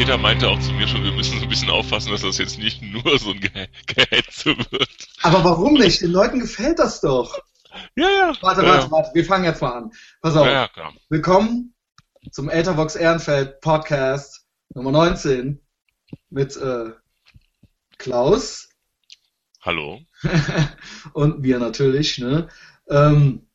[0.00, 2.58] Peter meinte auch zu mir schon, wir müssen so ein bisschen aufpassen, dass das jetzt
[2.58, 4.88] nicht nur so ein Ge Gehetze wird.
[5.20, 6.00] Aber warum nicht?
[6.00, 7.38] Den Leuten gefällt das doch.
[7.96, 8.32] Ja, ja.
[8.40, 9.10] Warte, ja, warte, warte.
[9.12, 9.90] Wir fangen jetzt mal an.
[10.22, 10.46] Pass auf.
[10.46, 10.92] Ja, ja.
[11.10, 11.74] Willkommen
[12.30, 15.60] zum Ethervox Ehrenfeld Podcast Nummer 19
[16.30, 16.92] mit äh,
[17.98, 18.70] Klaus
[19.60, 20.00] Hallo.
[21.12, 22.16] und wir natürlich.
[22.16, 22.48] Ne?
[22.88, 23.49] Ähm,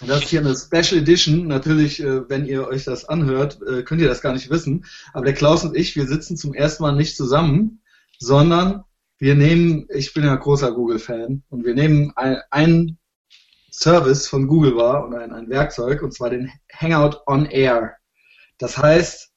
[0.00, 1.46] das ist hier eine Special Edition.
[1.46, 4.86] Natürlich, äh, wenn ihr euch das anhört, äh, könnt ihr das gar nicht wissen.
[5.12, 7.82] Aber der Klaus und ich, wir sitzen zum ersten Mal nicht zusammen,
[8.18, 8.84] sondern
[9.18, 12.98] wir nehmen, ich bin ja großer Google-Fan, und wir nehmen ein, ein
[13.70, 17.96] Service von Google wahr und ein, ein Werkzeug, und zwar den Hangout on Air.
[18.58, 19.30] Das heißt,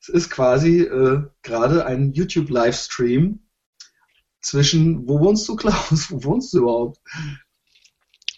[0.00, 3.40] es ist quasi äh, gerade ein YouTube-Livestream
[4.40, 6.10] zwischen, wo wohnst du, Klaus?
[6.10, 6.98] Wo wohnst du überhaupt?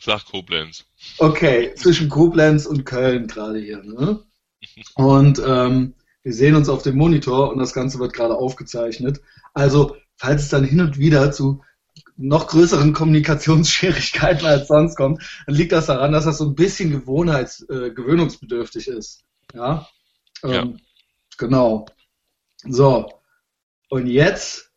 [0.00, 0.86] Sag Koblenz.
[1.18, 3.82] Okay, zwischen Koblenz und Köln gerade hier.
[3.82, 4.24] Ne?
[4.94, 9.20] Und ähm, wir sehen uns auf dem Monitor und das Ganze wird gerade aufgezeichnet.
[9.52, 11.62] Also, falls es dann hin und wieder zu
[12.16, 16.90] noch größeren Kommunikationsschwierigkeiten als sonst kommt, dann liegt das daran, dass das so ein bisschen
[16.90, 19.24] Gewohnheits, äh, gewöhnungsbedürftig ist.
[19.54, 19.86] Ja.
[20.42, 20.66] Ähm, Ja.
[21.38, 21.86] Genau.
[22.64, 23.10] So.
[23.88, 24.70] Und jetzt,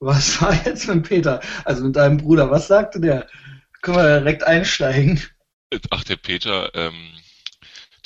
[0.00, 1.40] was war jetzt mit Peter?
[1.64, 3.28] Also mit deinem Bruder, was sagte der?
[3.82, 5.22] Können wir direkt einsteigen?
[5.90, 7.12] Ach, der Peter, ähm,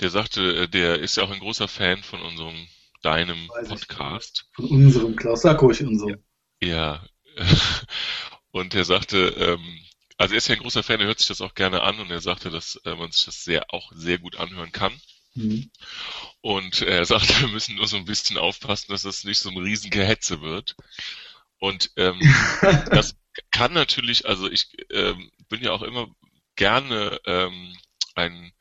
[0.00, 2.66] der sagte, äh, der ist ja auch ein großer Fan von unserem,
[3.02, 3.68] deinem Weiß.
[3.68, 4.46] Podcast.
[4.52, 6.22] Von unserem Klaus, sag ruhig unserem.
[6.62, 7.04] Ja.
[8.50, 9.80] Und er sagte, ähm,
[10.16, 12.08] also er ist ja ein großer Fan, er hört sich das auch gerne an und
[12.08, 14.92] er sagte, dass äh, man sich das sehr, auch sehr gut anhören kann.
[15.34, 15.70] Mhm.
[16.40, 19.58] Und er sagte, wir müssen nur so ein bisschen aufpassen, dass das nicht so ein
[19.58, 20.76] Riesengehetze wird.
[21.58, 22.20] Und ähm,
[22.90, 23.16] das
[23.50, 26.08] kann natürlich, also ich ähm, bin ja auch immer
[26.56, 27.76] gerne ähm,
[28.14, 28.52] ein,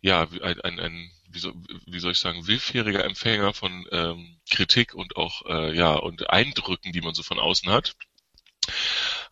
[0.00, 1.54] ja, wie- ein, ein, ein wie, soll,
[1.86, 6.92] wie soll ich sagen, willfähriger Empfänger von ähm, Kritik und auch, äh, ja, und Eindrücken,
[6.92, 7.96] die man so von außen hat.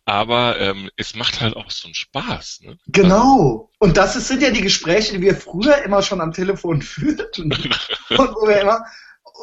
[0.04, 2.62] Aber ähm, es macht halt auch so einen Spaß.
[2.62, 2.78] Ne?
[2.88, 3.70] Genau.
[3.78, 7.52] Und das sind ja die Gespräche, die wir früher immer schon am Telefon führten.
[8.10, 8.84] und wo wir immer,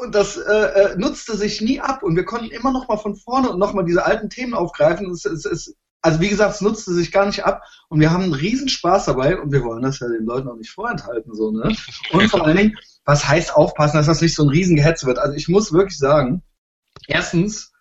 [0.01, 2.03] und das äh, äh, nutzte sich nie ab.
[2.03, 5.09] Und wir konnten immer noch mal von vorne und noch mal diese alten Themen aufgreifen.
[5.11, 7.63] Es, es, es, also wie gesagt, es nutzte sich gar nicht ab.
[7.89, 9.39] Und wir haben einen riesen Spaß dabei.
[9.39, 11.33] Und wir wollen das ja den Leuten auch nicht vorenthalten.
[11.33, 11.75] So, ne?
[12.11, 15.19] Und vor allen Dingen, was heißt aufpassen, dass das nicht so ein Riesengehetze wird?
[15.19, 16.43] Also ich muss wirklich sagen,
[17.07, 17.71] erstens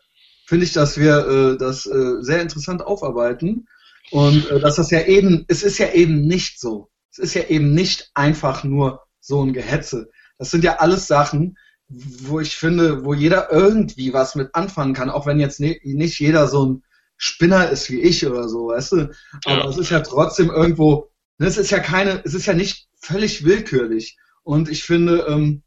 [0.47, 3.67] finde ich, dass wir äh, das äh, sehr interessant aufarbeiten.
[4.11, 6.91] Und äh, dass das ja eben, es ist ja eben nicht so.
[7.11, 10.11] Es ist ja eben nicht einfach nur so ein Gehetze.
[10.39, 11.59] Das sind ja alles Sachen,
[11.89, 16.19] wo ich finde, wo jeder irgendwie was mit anfangen kann, auch wenn jetzt ne, nicht
[16.21, 16.85] jeder so ein
[17.17, 19.11] Spinner ist wie ich oder so, weißt du?
[19.45, 19.69] Aber Ja.
[19.69, 23.45] es ist ja trotzdem irgendwo, ne, es ist ja keine, es ist ja nicht völlig
[23.45, 24.19] willkürlich.
[24.43, 25.63] Und ich finde, ähm,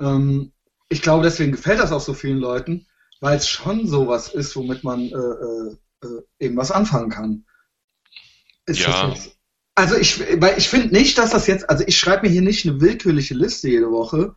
[0.00, 0.52] ähm,
[0.88, 2.86] ich glaube, deswegen gefällt das auch so vielen Leuten,
[3.20, 7.44] weil es schon sowas ist, womit man äh, äh, äh, eben was anfangen kann.
[8.66, 9.14] Ist Ja.
[9.74, 12.66] also ich, weil ich finde nicht, dass das jetzt, also ich schreibe mir hier nicht
[12.66, 14.34] eine willkürliche Liste jede Woche,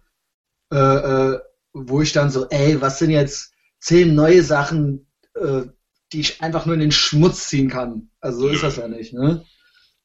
[0.73, 1.39] äh, äh,
[1.73, 5.63] wo ich dann so, ey, was sind jetzt zehn neue Sachen, äh,
[6.11, 8.09] die ich einfach nur in den Schmutz ziehen kann.
[8.22, 9.45] Also so ist das ja nicht, ne?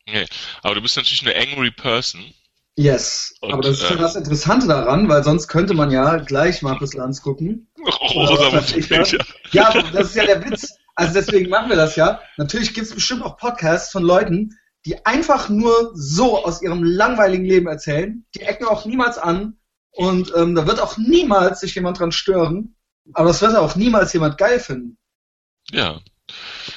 [0.07, 0.27] Nee.
[0.63, 2.23] Aber du bist natürlich eine angry person.
[2.77, 3.35] Yes.
[3.41, 6.63] Und, Aber das ist ja äh, das Interessante daran, weil sonst könnte man ja gleich
[6.63, 7.69] Markus Lanz gucken.
[7.79, 8.77] Ich was?
[8.77, 9.25] Wikipedia.
[9.53, 10.75] Ja, das ist ja der Witz.
[10.95, 12.21] Also deswegen machen wir das ja.
[12.37, 17.45] Natürlich gibt es bestimmt auch Podcasts von Leuten, die einfach nur so aus ihrem langweiligen
[17.45, 18.25] Leben erzählen.
[18.35, 19.58] Die ecken auch niemals an
[19.93, 22.75] und ähm, da wird auch niemals sich jemand dran stören.
[23.15, 24.99] Aber das wird auch niemals jemand geil finden.
[25.71, 26.01] Ja.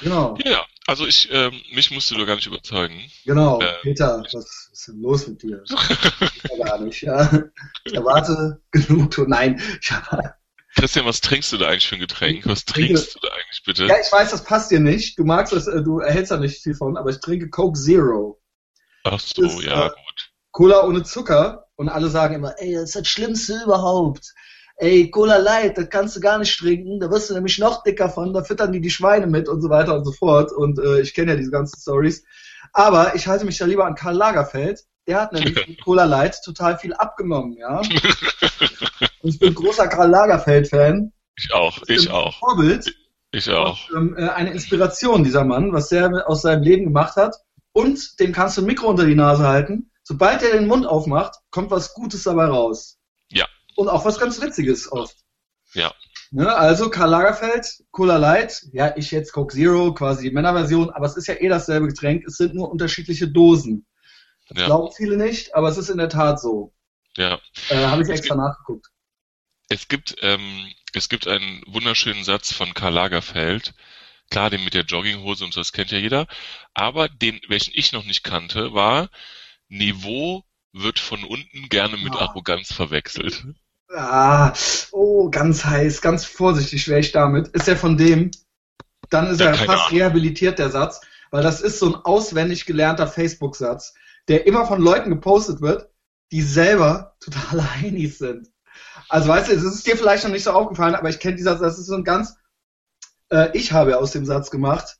[0.00, 3.02] Genau, Ja, also ich, ähm, mich musst du doch gar nicht überzeugen.
[3.26, 3.60] genau.
[3.60, 5.62] Äh, Peter, was ist denn los mit dir?
[6.58, 7.30] Ja, gar nicht, ja.
[7.84, 9.16] Ich erwarte genug.
[9.28, 10.34] Nein, ich erwarte
[10.74, 12.46] Christian, was trinkst du da eigentlich für ein Getränk?
[12.46, 13.86] Was trinke- trinkst du da eigentlich bitte?
[13.86, 15.18] Ja, ich weiß, das passt dir nicht.
[15.18, 18.40] Du magst es, äh, du erhältst da nicht viel von, aber ich trinke Coke Zero.
[19.04, 20.30] Ach so, ist, ja, äh, gut.
[20.50, 21.61] Cola ohne Zucker.
[21.76, 24.34] Und alle sagen immer, ey, das ist das Schlimmste überhaupt.
[24.76, 26.98] Ey, Cola Light, das kannst du gar nicht trinken.
[27.00, 28.32] Da wirst du nämlich noch dicker von.
[28.32, 30.52] Da füttern die die Schweine mit und so weiter und so fort.
[30.52, 32.24] Und äh, ich kenne ja diese ganzen Stories.
[32.72, 34.84] Aber ich halte mich da lieber an Karl Lagerfeld.
[35.06, 37.78] Der hat nämlich mit Cola Light total viel abgenommen, ja.
[39.22, 41.12] Und ich bin großer Karl Lagerfeld-Fan.
[41.36, 42.94] Ich auch, ich auch, Vorbild.
[43.30, 43.90] ich auch.
[43.90, 47.36] Und, ähm, äh, eine Inspiration, dieser Mann, was der aus seinem Leben gemacht hat.
[47.72, 49.91] Und dem kannst du ein Mikro unter die Nase halten.
[50.02, 52.98] Sobald er den Mund aufmacht, kommt was Gutes dabei raus.
[53.30, 53.46] Ja.
[53.76, 55.16] Und auch was ganz Witziges oft.
[55.74, 55.92] Ja.
[56.30, 61.06] Ne, also Karl Lagerfeld, Cola Light, ja, ich jetzt Coke Zero, quasi die Männerversion, aber
[61.06, 63.86] es ist ja eh dasselbe Getränk, es sind nur unterschiedliche Dosen.
[64.48, 64.66] Das Ja.
[64.66, 66.72] glauben viele nicht, aber es ist in der Tat so.
[67.16, 67.38] Ja.
[67.68, 68.86] Äh, Habe ich Es extra nachgeguckt.
[69.68, 73.74] Es gibt, ähm, es gibt einen wunderschönen Satz von Karl Lagerfeld.
[74.30, 76.26] Klar, den mit der Jogginghose und so, das kennt ja jeder.
[76.72, 79.10] Aber den, welchen ich noch nicht kannte, war
[79.72, 82.20] Niveau wird von unten gerne mit Ja.
[82.20, 83.44] Arroganz verwechselt.
[83.94, 84.52] Ah,
[84.90, 87.48] oh, ganz heiß, ganz vorsichtig wäre ich damit.
[87.48, 88.30] Ist er von dem?
[89.10, 89.98] Dann ist Ja, er fast Ahnung.
[89.98, 93.94] rehabilitiert, der Satz, weil das ist so ein auswendig gelernter Facebook-Satz,
[94.28, 95.90] der immer von Leuten gepostet wird,
[96.32, 98.48] die selber totale Heinis sind.
[99.08, 101.52] Also weißt du, es ist dir vielleicht noch nicht so aufgefallen, aber ich kenne dieser
[101.58, 102.36] Satz, das ist so ein ganz,
[103.30, 104.98] äh, ich habe aus dem Satz gemacht.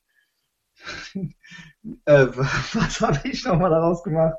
[1.14, 2.26] äh,
[2.74, 4.34] was habe ich nochmal daraus gemacht?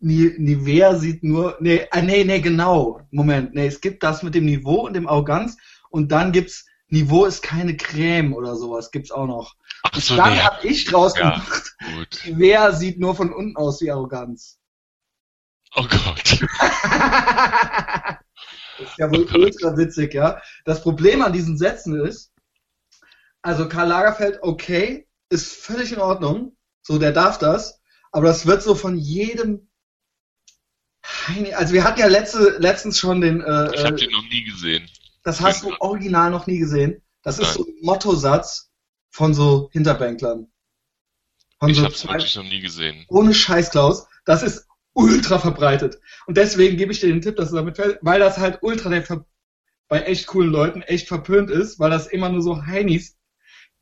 [0.00, 3.00] Ni- Nivea sieht nur, nee, ah, nee, nee, genau.
[3.10, 5.56] Moment, nee, es gibt das mit dem Niveau und dem Arroganz
[5.90, 9.56] und dann gibt's Niveau ist keine Creme oder sowas, gibt's auch noch.
[9.82, 11.30] Ach so, dann nee, hab ich draus Ja.
[11.30, 12.20] gemacht, gut.
[12.26, 14.58] Nivea sieht nur von unten aus wie Arroganz.
[15.74, 16.40] Oh Gott.
[18.78, 20.40] Das ist ja wohl Oh ultra witzig, ja.
[20.64, 22.32] Das Problem an diesen Sätzen ist,
[23.42, 27.80] also Karl Lagerfeld, okay, ist völlig in Ordnung, so, der darf das,
[28.16, 29.68] aber das wird so von jedem,
[31.04, 34.22] Heini- also wir hatten ja letzte, letztens schon den, äh, Ich habe äh, den noch
[34.22, 34.88] nie gesehen.
[35.22, 37.02] das hast du original noch nie gesehen.
[37.22, 38.70] Das ist so ein Mottosatz
[39.10, 40.50] von so Hinterbänklern.
[41.58, 43.04] Von Ich so habe es zwei- wirklich noch nie gesehen.
[43.08, 46.00] ohne Scheiß, Klaus, das ist ultra verbreitet.
[46.26, 48.88] Und deswegen gebe ich dir den Tipp, dass du damit, fällst, weil das halt ultra
[48.88, 49.26] der
[49.88, 53.15] bei echt coolen Leuten echt verpönt ist, weil das immer nur so Heinis,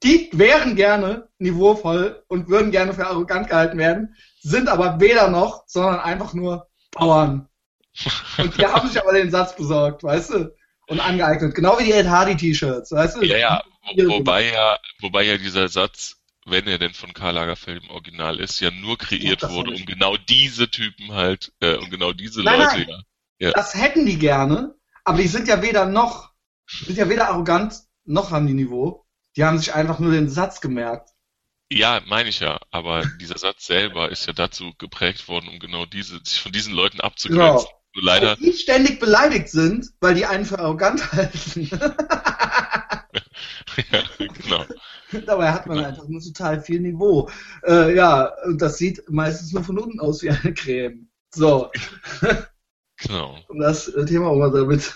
[0.04, 5.64] die wären gerne niveauvoll und würden gerne für arrogant gehalten werden, sind aber weder noch,
[5.66, 7.48] sondern einfach nur Bauern.
[8.38, 10.54] Und die haben sich aber den Satz besorgt, weißt du?
[10.86, 11.54] Und angeeignet.
[11.54, 13.22] Genau wie die Ed Hardy T-Shirts, weißt du?
[13.24, 13.62] Ja, ja,
[13.96, 18.38] wo, wobei ja, wobei ja dieser Satz, wenn er denn von Karl Lagerfeld im Original
[18.38, 22.42] ist, ja nur kreiert das wurde, um genau diese Typen halt, äh, um genau diese
[22.42, 23.02] Nein, Leute, nein.
[23.38, 23.52] ja.
[23.52, 24.74] Das hätten die gerne,
[25.04, 26.32] aber die sind ja weder noch,
[26.66, 27.74] sind ja weder arrogant,
[28.04, 29.03] noch haben die Niveau.
[29.36, 31.10] Die haben sich einfach nur den Satz gemerkt.
[31.70, 35.86] Ja, meine ich ja, aber dieser Satz selber ist ja dazu geprägt worden, um genau
[35.86, 37.68] diese, sich von diesen Leuten abzugrenzen.
[37.94, 41.68] Nur leider, Weil die ständig beleidigt sind, weil die einen für arrogant halten.
[43.92, 44.64] ja, genau.
[45.26, 47.30] Dabei hat man einfach nur total viel Niveau.
[47.66, 51.08] Äh, ja, und das sieht meistens nur von unten aus wie eine Creme.
[51.30, 51.70] So,
[52.98, 53.36] Genau.
[53.48, 54.94] um das Thema auch mal damit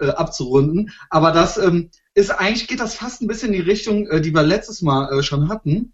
[0.00, 0.90] äh, abzurunden.
[1.10, 1.90] Aber das ähm,
[2.20, 5.12] ist eigentlich geht das fast ein bisschen in die Richtung, äh, die wir letztes Mal
[5.18, 5.92] äh, schon hatten,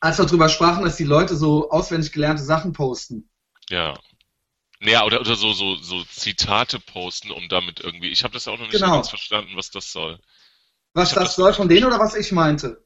[0.00, 3.28] als wir darüber sprachen, dass die Leute so auswendig gelernte Sachen posten.
[3.68, 3.94] Ja.
[4.80, 8.08] Naja, oder, oder so, so, so Zitate posten, um damit irgendwie.
[8.08, 8.96] Ich habe das auch noch nicht Genau.
[8.96, 10.18] ganz verstanden, was das soll.
[10.94, 12.84] Was das das- soll von denen oder was ich meinte?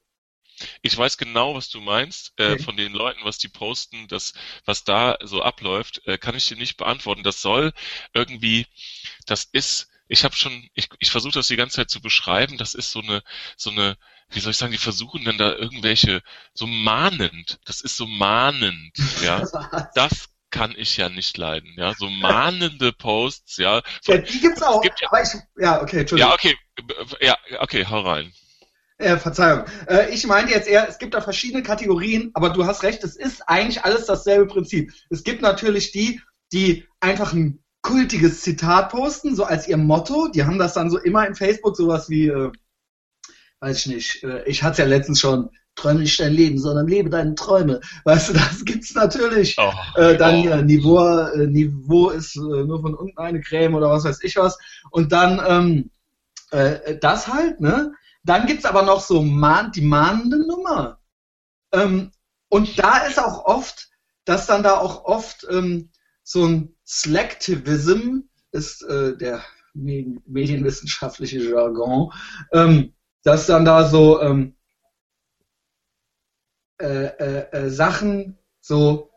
[0.81, 2.63] Ich weiß genau, was du meinst, äh, Okay.
[2.63, 4.33] von den Leuten, was die posten, das,
[4.65, 7.23] was da so abläuft, äh, kann ich dir nicht beantworten.
[7.23, 7.73] Das soll
[8.15, 8.67] irgendwie,
[9.27, 12.75] das ist, ich habe schon, ich, ich versuche das die ganze Zeit zu beschreiben, das
[12.75, 13.23] ist so eine,
[13.57, 13.97] so eine,
[14.31, 16.23] wie soll ich sagen, die versuchen dann da irgendwelche,
[16.55, 18.93] so mahnend, das ist so mahnend,
[19.23, 19.43] ja.
[19.95, 21.93] Das kann ich ja nicht leiden, ja.
[21.95, 23.83] So mahnende Posts, ja.
[24.01, 24.77] So, Ja, die gibt's auch.
[24.83, 26.31] Es gibt ja- aber ich, ja, okay, Entschuldigung.
[26.31, 26.57] ja, okay,
[27.21, 28.33] ja, okay, hau rein.
[28.99, 29.65] Äh, Verzeihung.
[29.89, 33.17] Äh, ich meinte jetzt eher, es gibt da verschiedene Kategorien, aber du hast recht, es
[33.17, 34.93] ist eigentlich alles dasselbe Prinzip.
[35.11, 36.23] Es gibt natürlich die,
[36.53, 40.29] die einfach ein kultiges Zitat posten, so als ihr Motto.
[40.29, 42.51] Die haben das dann so immer in Facebook, sowas wie, äh,
[43.61, 47.11] weiß ich nicht, äh, ich hatte ja letztens schon, träume nicht dein Leben, sondern lebe
[47.11, 47.81] deine Träume.
[48.05, 49.57] Weißt du, das gibt's natürlich.
[49.59, 50.43] Oh, Äh, dann oh.
[50.43, 54.37] hier, Niveau, äh, Niveau ist äh, nur von unten eine Creme oder was weiß ich
[54.37, 54.59] was.
[54.91, 55.91] Und dann ähm,
[56.51, 57.93] äh, das halt, ne?
[58.25, 60.99] Dann gibt's aber noch so mahn, die mahnende Nummer.
[61.73, 62.11] Ähm,
[62.49, 63.91] und da ist auch oft,
[64.25, 65.91] dass dann da auch oft ähm,
[66.29, 72.13] so ein Selectivism ist äh, der me- medienwissenschaftliche Jargon,
[72.53, 74.57] ähm, dass dann da so ähm,
[76.83, 79.13] äh, äh, äh, Sachen so,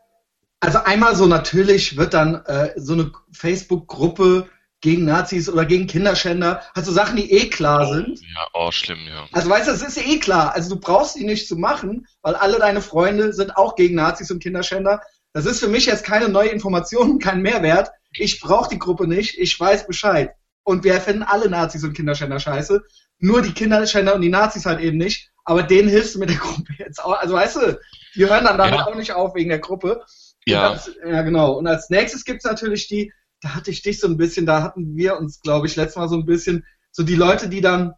[0.60, 4.48] also einmal so natürlich wird dann äh, so eine Facebook-Gruppe
[4.80, 8.20] gegen Nazis oder gegen Kinderschänder, hat so Sachen, die eh klar oh, sind.
[8.20, 9.26] Ja, oh, schlimm, ja.
[9.32, 10.54] Also weißt du, es ist eh klar.
[10.54, 14.30] Also du brauchst die nicht zu machen, weil alle deine Freunde sind auch gegen Nazis
[14.30, 15.02] und Kinderschänder.
[15.32, 17.90] Das ist für mich jetzt keine neue Information, kein Mehrwert.
[18.12, 20.32] Ich brauche die Gruppe nicht, ich weiß Bescheid.
[20.64, 22.82] Und wir finden alle Nazis und Kinderschänder scheiße.
[23.18, 25.30] Nur die Kinderschänder und die Nazis halt eben nicht.
[25.44, 27.18] Aber denen hilfst du mit der Gruppe jetzt auch.
[27.18, 27.78] Also weißt du,
[28.14, 28.86] die hören dann damit Ja.
[28.86, 30.04] auch nicht auf wegen der Gruppe.
[30.46, 30.70] Ja.
[30.70, 31.52] Als, ja, genau.
[31.52, 34.96] Und als nächstes gibt's natürlich die, da hatte ich dich so ein bisschen, da hatten
[34.96, 37.94] wir uns, glaube ich, letztes Mal so ein bisschen, so die Leute, die dann,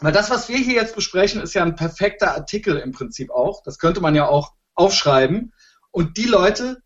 [0.00, 3.62] weil das, was wir hier jetzt besprechen, ist ja ein perfekter Artikel im Prinzip auch.
[3.64, 5.52] Das könnte man ja auch aufschreiben.
[5.94, 6.82] Und die Leute,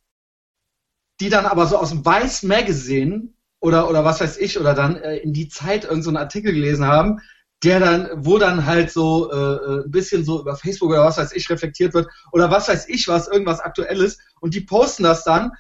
[1.19, 4.97] die dann aber so aus dem Weiß Magazine oder, oder was weiß ich, oder dann
[4.97, 7.21] äh, in die Zeit irgendeinen so Artikel gelesen haben,
[7.65, 11.17] der dann, wo dann halt so äh, äh, ein bisschen so über Facebook oder was
[11.17, 15.25] weiß ich reflektiert wird oder was weiß ich was, irgendwas Aktuelles und die posten das
[15.25, 15.53] dann,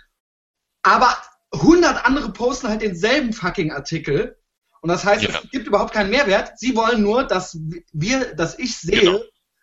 [0.82, 1.16] aber
[1.52, 4.36] 100 andere posten halt denselben fucking Artikel
[4.82, 5.30] und das heißt, ja.
[5.30, 6.58] es gibt überhaupt keinen Mehrwert.
[6.58, 7.58] Sie wollen nur, dass
[7.92, 9.20] wir, dass ich sehe, genau.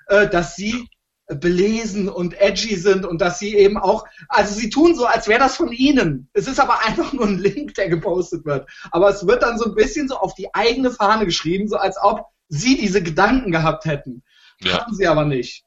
[0.08, 0.89] äh, dass sie
[1.27, 5.39] belesen und edgy sind und dass sie eben auch, also sie tun so, als wäre
[5.39, 6.29] das von ihnen.
[6.34, 8.70] Es ist aber einfach nur ein Link, der gepostet wird.
[8.91, 11.98] Aber es wird dann so ein bisschen so auf die eigene Fahne geschrieben, so als
[12.01, 14.24] ob sie diese Gedanken gehabt hätten.
[14.62, 14.82] Ja.
[14.82, 15.63] Haben sie aber nicht.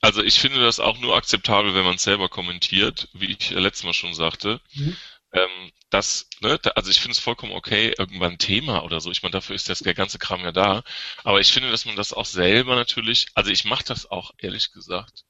[0.00, 3.84] Also ich finde das auch nur akzeptabel, wenn man es selber kommentiert, wie ich letztes
[3.84, 4.60] Mal schon sagte.
[4.74, 4.96] Mhm
[5.34, 9.10] ähm, das, ne, da, also ich finde es vollkommen okay, irgendwann ein Thema oder so.
[9.10, 10.82] Ich meine, dafür ist das der ganze Kram ja da.
[11.24, 14.72] Aber ich finde, dass man das auch selber natürlich, also ich mache das auch ehrlich
[14.72, 15.24] gesagt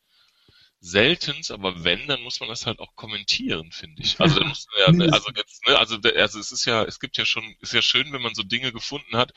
[0.85, 4.21] seltens, aber wenn, dann muss man das halt auch kommentieren, finde ich.
[4.21, 7.17] Also dann muss man ja, also jetzt, ne, also, also es ist ja, es gibt
[7.17, 9.33] ja schon, ist ja schön, wenn man so Dinge gefunden hat,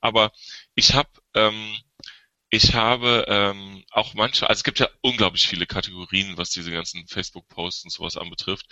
[0.00, 0.32] aber
[0.74, 1.78] ich habe ähm,
[2.50, 7.06] ich habe ähm, auch manche, also es gibt ja unglaublich viele Kategorien, was diese ganzen
[7.06, 8.66] Facebook-Posts und sowas anbetrifft.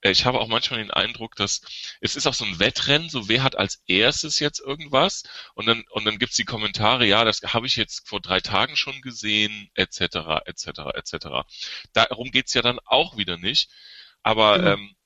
[0.00, 1.60] Äh, ich habe auch manchmal den Eindruck, dass
[2.00, 5.84] es ist auch so ein Wettrennen, so wer hat als erstes jetzt irgendwas und dann
[5.90, 9.70] und dann gibt's die Kommentare, ja, das habe ich jetzt vor drei Tagen schon gesehen,
[9.74, 11.26] etc., etc., etc.
[11.92, 13.70] Darum geht's ja dann auch wieder nicht.
[14.22, 14.66] Aber mhm.
[14.66, 14.96] ähm,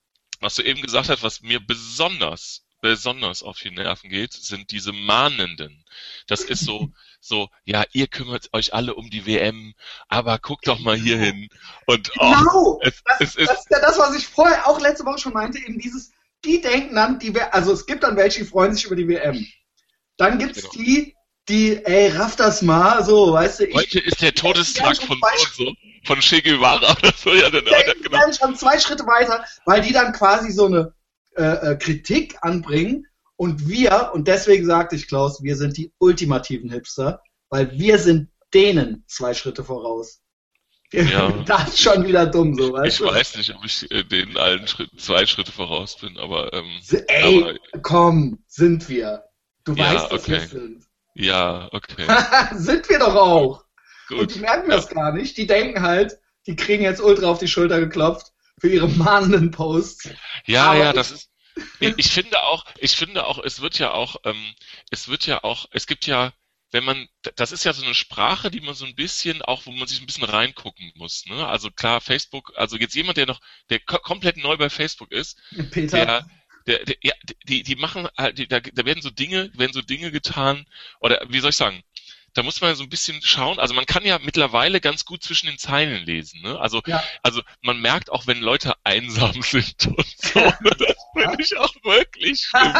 [0.40, 4.92] was du eben gesagt hast, was mir besonders besonders auf die Nerven geht, sind diese
[4.92, 5.84] Mahnenden.
[6.26, 9.74] Das ist so, so, ja, ihr kümmert euch alle um die WM,
[10.08, 11.48] aber guckt doch mal hier hin.
[11.86, 15.04] Und, oh, genau, es, das, es, das ist ja das, was ich vorher auch letzte
[15.04, 16.12] Woche schon meinte, eben dieses,
[16.44, 19.46] die denken dann, die, also es gibt dann welche, die freuen sich über die WM.
[20.16, 20.72] Dann gibt's genau.
[20.74, 21.16] die,
[21.48, 23.64] die, ey, raff das mal, so, weißt du.
[23.66, 25.18] Ich, Heute ist der Todestag von
[25.52, 28.32] so von Che Guevara oder so, ja, dann, die genau.
[28.32, 30.94] schon zwei Schritte weiter, weil die dann quasi so eine
[31.36, 33.06] äh, äh, Kritik anbringen
[33.36, 38.28] und wir, und deswegen sagte ich Klaus, wir sind die ultimativen Hipster, weil wir sind
[38.52, 40.20] denen zwei Schritte voraus.
[40.92, 41.30] Ja.
[41.46, 43.12] Das ist schon wieder dumm, so, weißt Ich du?
[43.12, 47.44] weiß nicht, ob ich äh, denen allen Schritt, zwei Schritte voraus bin, aber, ähm, Ey,
[47.44, 49.24] aber, komm, sind wir.
[49.64, 50.32] Du ja, weißt, dass okay.
[50.32, 50.84] wir sind.
[51.14, 52.06] Ja, okay.
[52.56, 53.64] sind wir doch auch.
[54.08, 54.18] Gut.
[54.18, 55.36] Und die merken das gar nicht.
[55.36, 60.10] Die denken halt, die kriegen jetzt ultra auf die Schulter geklopft für ihre mahnenden Posts.
[60.46, 61.30] Ja, Aber ja, das ist.
[61.80, 64.54] Ich finde auch, ich finde auch, es wird ja auch, ähm,
[64.90, 66.32] es wird ja auch, es gibt ja,
[66.70, 69.72] wenn man, das ist ja so eine Sprache, die man so ein bisschen, auch wo
[69.72, 71.26] man sich ein bisschen reingucken muss.
[71.26, 71.46] Ne?
[71.46, 75.38] Also klar, Facebook, also jetzt jemand, der noch, der komplett neu bei Facebook ist,
[75.70, 76.04] Peter.
[76.04, 76.26] der,
[76.66, 77.14] der, der ja,
[77.48, 80.66] die, die machen halt, die, da, da werden so Dinge, werden so Dinge getan,
[81.00, 81.82] oder wie soll ich sagen,
[82.34, 83.58] da muss man so ein bisschen schauen.
[83.58, 86.42] Also man kann ja mittlerweile ganz gut zwischen den Zeilen lesen.
[86.42, 86.58] Ne?
[86.58, 87.02] Also, ja.
[87.22, 90.40] also man merkt auch, wenn Leute einsam sind und so.
[90.40, 90.70] Ne?
[90.78, 92.74] Das finde ich auch wirklich schlimm.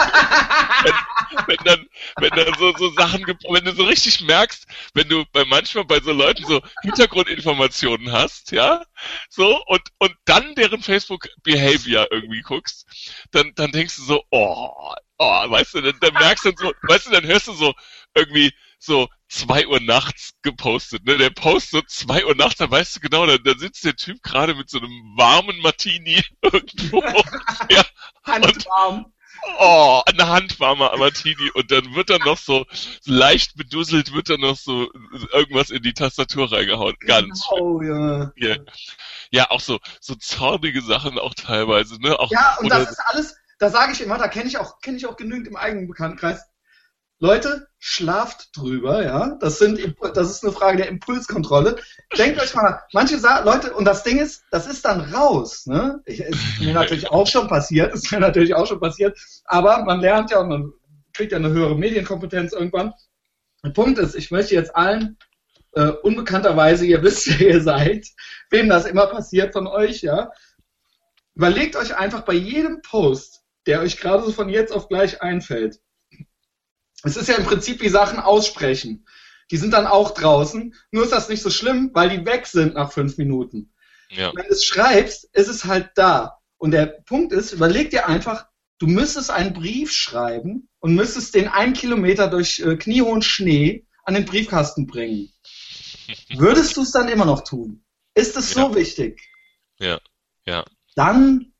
[0.84, 5.24] wenn, wenn, dann, wenn dann so, so Sachen, wenn du so richtig merkst, wenn du
[5.32, 8.84] bei manchmal bei so Leuten so Hintergrundinformationen hast, ja,
[9.28, 12.86] so und und dann deren Facebook Behavior irgendwie guckst,
[13.32, 17.06] dann dann denkst du so, oh, oh, weißt du, dann, dann merkst du so, weißt
[17.06, 17.74] du, dann hörst du so
[18.14, 21.16] irgendwie so zwei Uhr nachts gepostet, ne?
[21.16, 24.22] Der Post so zwei Uhr nachts, da weißt du genau, da, da sitzt der Typ
[24.22, 27.02] gerade mit so einem warmen Martini irgendwo.
[27.70, 27.84] ja,
[28.24, 29.04] Handwarm.
[29.04, 29.06] Und,
[29.58, 32.66] oh, eine handwarme Martini und dann wird dann noch so
[33.06, 34.90] leicht bedusselt, wird dann noch so
[35.32, 36.96] irgendwas in die Tastatur reingehauen.
[37.06, 38.32] Ganz oh, ja.
[38.36, 38.56] ja.
[39.30, 42.18] Ja, auch so, so zornige Sachen auch teilweise, ne?
[42.18, 44.96] Auch, ja, und das ist alles, da sage ich immer, da kenne ich auch, kenne
[44.96, 46.44] ich auch genügend im eigenen Bekanntenkreis.
[47.20, 49.36] Leute, schlaft drüber, ja.
[49.40, 51.76] Das sind, das ist eine Frage der Impulskontrolle.
[52.16, 56.00] Denkt euch mal, manche sagen, Leute, und das Ding ist, das ist dann raus, ne?
[56.04, 60.00] Ich, ist mir natürlich auch schon passiert, ist mir natürlich auch schon passiert, aber man
[60.00, 60.72] lernt ja und man
[61.14, 62.92] kriegt ja eine höhere Medienkompetenz irgendwann.
[63.64, 65.16] Der Punkt ist, ich möchte jetzt allen,
[65.72, 68.06] äh, unbekannterweise, ihr wisst, wer ihr seid,
[68.50, 70.30] wem das immer passiert von euch, ja.
[71.34, 75.80] Überlegt euch einfach bei jedem Post, der euch gerade so von jetzt auf gleich einfällt,
[77.02, 79.06] es ist ja im Prinzip wie Sachen aussprechen.
[79.50, 80.74] Die sind dann auch draußen.
[80.90, 83.72] Nur ist das nicht so schlimm, weil die weg sind nach fünf Minuten.
[84.10, 84.32] Ja.
[84.34, 86.38] Wenn du es schreibst, ist es halt da.
[86.58, 88.46] Und der Punkt ist, überleg dir einfach,
[88.78, 94.14] du müsstest einen Brief schreiben und müsstest den einen Kilometer durch äh, kniehohen Schnee an
[94.14, 95.32] den Briefkasten bringen.
[96.36, 97.84] Würdest du es dann immer noch tun?
[98.14, 98.62] Ist es ja.
[98.62, 99.20] so wichtig?
[99.78, 100.00] Ja,
[100.44, 100.64] ja.
[100.94, 101.52] Dann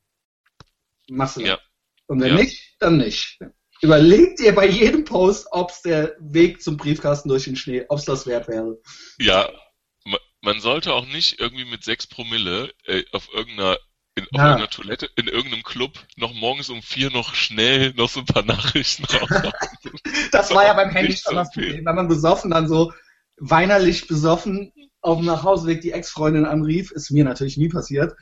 [1.09, 1.49] machst du das.
[1.49, 1.59] Ja.
[2.07, 3.39] Und wenn nicht, dann nicht.
[3.81, 7.99] Überlegt ihr bei jedem Post, ob es der Weg zum Briefkasten durch den Schnee, ob
[7.99, 8.79] es das wert wäre.
[9.19, 9.49] Ja,
[10.41, 13.77] man sollte auch nicht irgendwie mit 6 Promille äh, auf irgendeiner
[14.15, 14.55] in ja.
[14.55, 18.43] einer Toilette, in irgendeinem Club, noch morgens um vier noch schnell noch so ein paar
[18.45, 19.53] Nachrichten raus.
[20.33, 22.91] das war ja beim Handy schon das Problem, wenn man besoffen dann so
[23.37, 28.13] weinerlich besoffen auf dem Nachhauseweg die Ex-Freundin anrief, ist mir natürlich nie passiert.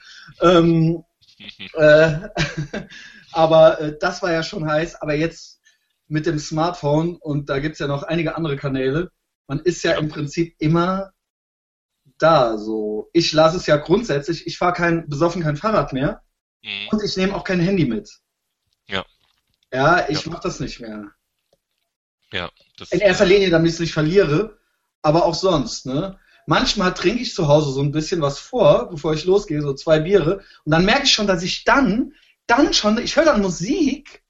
[0.41, 1.03] Ähm,
[1.73, 2.29] äh,
[3.31, 5.59] aber äh, das war ja schon heiß, aber jetzt
[6.07, 9.11] mit dem Smartphone und da gibt's ja noch einige andere Kanäle,
[9.47, 9.97] man ist ja, ja.
[9.97, 11.11] im Prinzip immer
[12.17, 12.57] da.
[12.57, 16.21] So, ich lasse es ja grundsätzlich, ich fahre kein besoffen kein Fahrrad mehr
[16.63, 16.89] mhm.
[16.91, 18.09] und ich nehme auch kein Handy mit.
[18.87, 19.05] Ja.
[19.71, 20.31] Ja, ich ja.
[20.31, 21.11] mache das nicht mehr.
[22.31, 22.49] Ja.
[22.77, 24.57] Das, In erster Linie, damit ich es nicht verliere,
[25.01, 26.19] aber auch sonst, ne?
[26.45, 29.99] Manchmal trinke ich zu Hause so ein bisschen was vor, bevor ich losgehe, so zwei
[29.99, 32.13] Biere, und dann merke ich schon, dass ich dann,
[32.49, 34.23] dann schon, ich höre dann Musik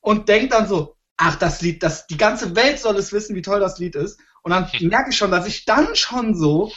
[0.00, 3.42] und denke dann so, ach, das Lied, das, die ganze Welt soll es wissen, wie
[3.42, 4.18] toll das Lied ist.
[4.42, 6.72] Und dann merke ich schon, dass ich dann schon so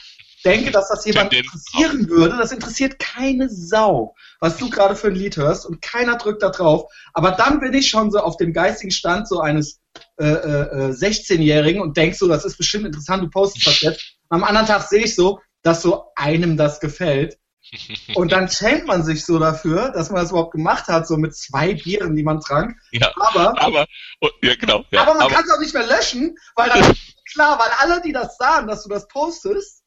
[0.46, 2.38] denke, dass das jemand interessieren würde.
[2.38, 6.50] Das interessiert keine Sau, was du gerade für ein Lied hörst und keiner drückt da
[6.50, 6.91] drauf.
[7.13, 9.82] Aber dann bin ich schon so auf dem geistigen Stand so eines
[10.20, 14.17] äh, äh, 16-Jährigen und denk so, das ist bestimmt interessant, du postest das jetzt.
[14.29, 17.38] Am anderen Tag sehe ich so, dass so einem das gefällt.
[18.15, 21.36] Und dann schämt man sich so dafür, dass man das überhaupt gemacht hat, so mit
[21.36, 22.77] zwei Bieren, die man trank.
[22.91, 23.88] Ja, aber, aber,
[24.22, 26.95] oh, ja, genau, ja, aber man kann es auch nicht mehr löschen, weil dann,
[27.34, 29.84] klar, weil alle, die das sahen, dass du das postest,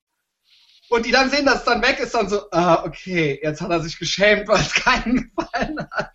[0.88, 3.70] und die dann sehen, dass es dann weg ist, dann so, ah, okay, jetzt hat
[3.70, 6.12] er sich geschämt, weil es keinen gefallen hat.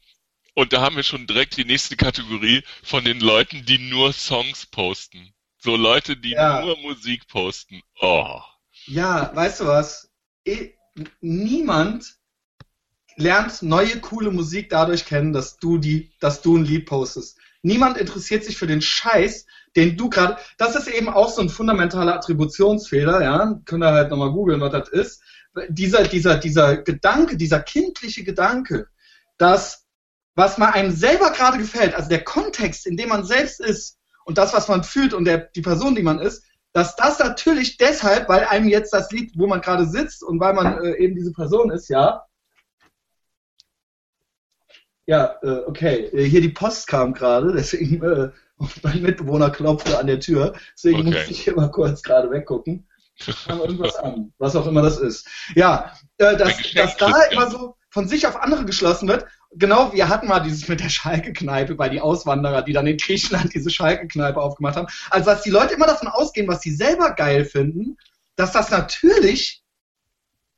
[0.56, 4.66] Und da haben wir schon direkt die nächste Kategorie von den Leuten, die nur Songs
[4.66, 5.34] posten.
[5.58, 6.62] So Leute, die ja.
[6.62, 7.82] nur Musik posten.
[8.00, 8.40] Oh.
[8.86, 10.12] Ja, weißt du was?
[10.44, 10.76] Ich,
[11.22, 12.18] niemand
[13.16, 17.38] lernt neue coole Musik dadurch kennen, dass du die, dass du ein Lied postest.
[17.62, 19.46] Niemand interessiert sich für den Scheiß,
[19.76, 24.10] den du gerade, das ist eben auch so ein fundamentaler Attributionsfehler, ja, könnt ihr halt
[24.10, 25.22] nochmal googeln, was das ist.
[25.70, 28.88] Dieser, dieser, dieser Gedanke, dieser kindliche Gedanke,
[29.38, 29.84] dass
[30.36, 34.38] was man einem selber gerade gefällt, also der Kontext, in dem man selbst ist und
[34.38, 38.28] das, was man fühlt und der, die Person, die man ist, dass das natürlich deshalb,
[38.28, 41.32] weil einem jetzt das Lied, wo man gerade sitzt und weil man äh, eben diese
[41.32, 42.26] Person ist, ja.
[45.06, 46.06] Ja, äh, okay.
[46.14, 48.32] Äh, hier die Post kam gerade, deswegen äh,
[48.84, 51.12] mein Mitbewohner klopfte an der Tür, deswegen okay.
[51.12, 52.88] musste ich hier mal kurz gerade weggucken.
[53.46, 55.28] Kam irgendwas an, was auch immer das ist.
[55.56, 59.28] Ja, äh, dass, dass da immer so von sich auf andere geschlossen wird.
[59.56, 63.54] Genau, wir hatten mal dieses mit der Schalke-Kneipe bei die Auswanderer, die dann in Griechenland
[63.54, 64.88] diese Schalke-Kneipe aufgemacht haben.
[65.10, 67.98] Also, dass die Leute immer davon ausgehen, was sie selber geil finden,
[68.36, 69.64] dass das natürlich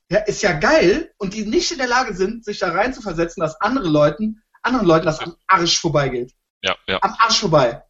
[0.10, 3.02] ja, ist ja geil und die nicht in der Lage sind, sich da rein zu
[3.02, 6.34] versetzen, dass andere Leuten, anderen Leuten das am Arsch vorbeigeht.
[6.64, 7.00] Ja, ja.
[7.02, 7.84] Am Arsch vorbei.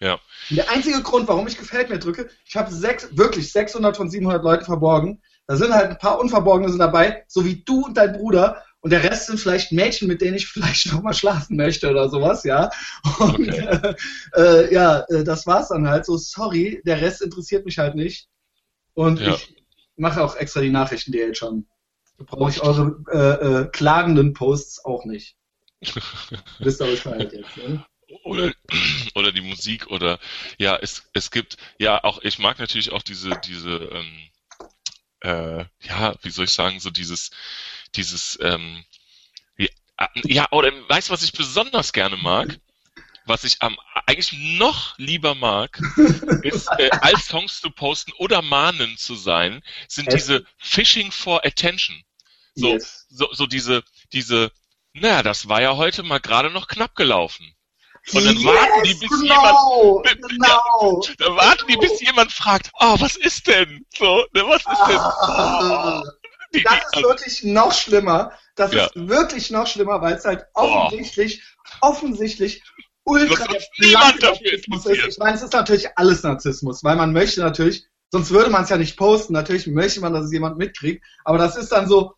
[0.00, 0.14] Ja.
[0.50, 4.10] Und der einzige Grund, warum ich gefällt mir drücke, ich habe sechs, wirklich 600 von
[4.10, 5.22] 700 Leute verborgen.
[5.46, 8.64] Da sind halt ein paar Unverborgene sind dabei, so wie du und dein Bruder.
[8.82, 12.08] Und der Rest sind vielleicht Mädchen, mit denen ich vielleicht noch mal schlafen möchte oder
[12.08, 12.70] sowas, ja.
[13.18, 13.94] Und okay.
[14.34, 16.04] äh, äh, ja, äh, das war's dann halt.
[16.04, 18.28] So, sorry, der Rest interessiert mich halt nicht.
[18.94, 19.34] Und ja.
[19.34, 19.54] ich
[19.96, 21.66] mache auch extra die Nachrichten, die jetzt schon.
[22.18, 25.36] Da brauche ich eure äh, äh, klagenden Posts auch nicht.
[26.58, 27.84] Wisst ihr Bescheid jetzt, ne?
[28.24, 28.52] oder
[29.14, 30.18] oder die Musik oder
[30.58, 34.28] ja es es gibt ja auch ich mag natürlich auch diese diese ähm,
[35.20, 37.30] äh, ja wie soll ich sagen so dieses
[37.96, 38.84] dieses ähm,
[39.56, 39.68] äh,
[40.24, 42.58] ja oder weißt du was ich besonders gerne mag
[43.24, 43.76] was ich am
[44.06, 45.78] eigentlich noch lieber mag,
[46.42, 50.14] ist äh, als Songs zu posten oder mahnend zu sein, sind es?
[50.14, 52.02] diese Fishing for Attention.
[52.54, 53.06] So, yes.
[53.08, 54.50] so, so diese, diese,
[54.92, 57.54] naja, das war ja heute mal gerade noch knapp gelaufen.
[58.12, 61.02] Und dann yes, warten die, bis genau, jemand, genau.
[61.02, 63.86] Ja, dann warten die, bis jemand fragt, oh, was ist denn?
[63.96, 64.98] So, ne, was ist denn?
[64.98, 66.02] Oh.
[66.64, 68.32] Das ist also, wirklich noch schlimmer.
[68.56, 68.84] Das ja.
[68.84, 71.42] ist wirklich noch schlimmer, weil es halt offensichtlich,
[71.80, 71.88] oh.
[71.88, 72.62] offensichtlich
[73.04, 73.46] ultra
[73.78, 75.06] Narzissmus ist.
[75.06, 78.70] Ich meine, es ist natürlich alles Narzissmus, weil man möchte natürlich, sonst würde man es
[78.70, 79.32] ja nicht posten.
[79.32, 82.14] Natürlich möchte man, dass es jemand mitkriegt, aber das ist dann so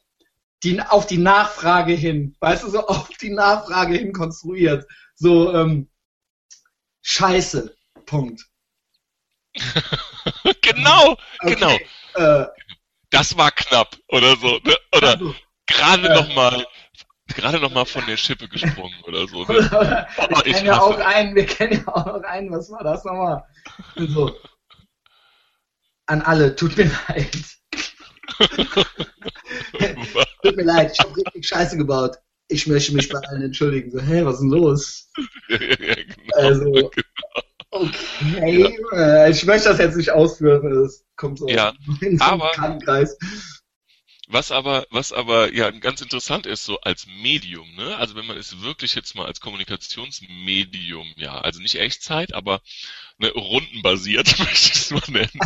[0.64, 4.86] die, auf die Nachfrage hin, weißt du, so auf die Nachfrage hin konstruiert.
[5.14, 5.88] So, ähm,
[7.02, 8.46] Scheiße, Punkt.
[10.62, 11.54] genau, okay.
[11.54, 11.78] genau.
[12.14, 12.46] Äh,
[13.14, 14.58] das war knapp oder so.
[14.64, 14.76] Ne?
[14.96, 15.34] Oder also,
[15.66, 16.66] gerade äh, noch mal
[17.28, 19.44] gerade noch mal von der Schippe gesprungen oder so.
[19.44, 19.70] Ne?
[20.18, 23.04] Oh, wir kennen ja auch einen, wir kennen ja auch noch einen, was war das
[23.04, 23.44] nochmal?
[23.96, 24.36] So.
[26.06, 27.30] An alle, tut mir leid.
[30.42, 32.16] tut mir leid, ich habe richtig Scheiße gebaut.
[32.48, 33.90] Ich möchte mich bei allen entschuldigen.
[33.90, 35.10] So, hä, was ist denn los?
[35.48, 36.90] ja, genau, also, genau.
[37.74, 39.24] Okay, ja.
[39.26, 42.50] Äh, ich möchte das jetzt nicht ausführen, das kommt so ja, in so aber,
[42.84, 43.16] Kreis.
[44.28, 47.96] was aber, was aber ja ganz interessant ist, so als Medium, ne?
[47.96, 52.60] Also wenn man es wirklich jetzt mal als Kommunikationsmedium, ja, also nicht Echtzeit, aber
[53.18, 55.40] ne, rundenbasiert, möchte ich es mal nennen.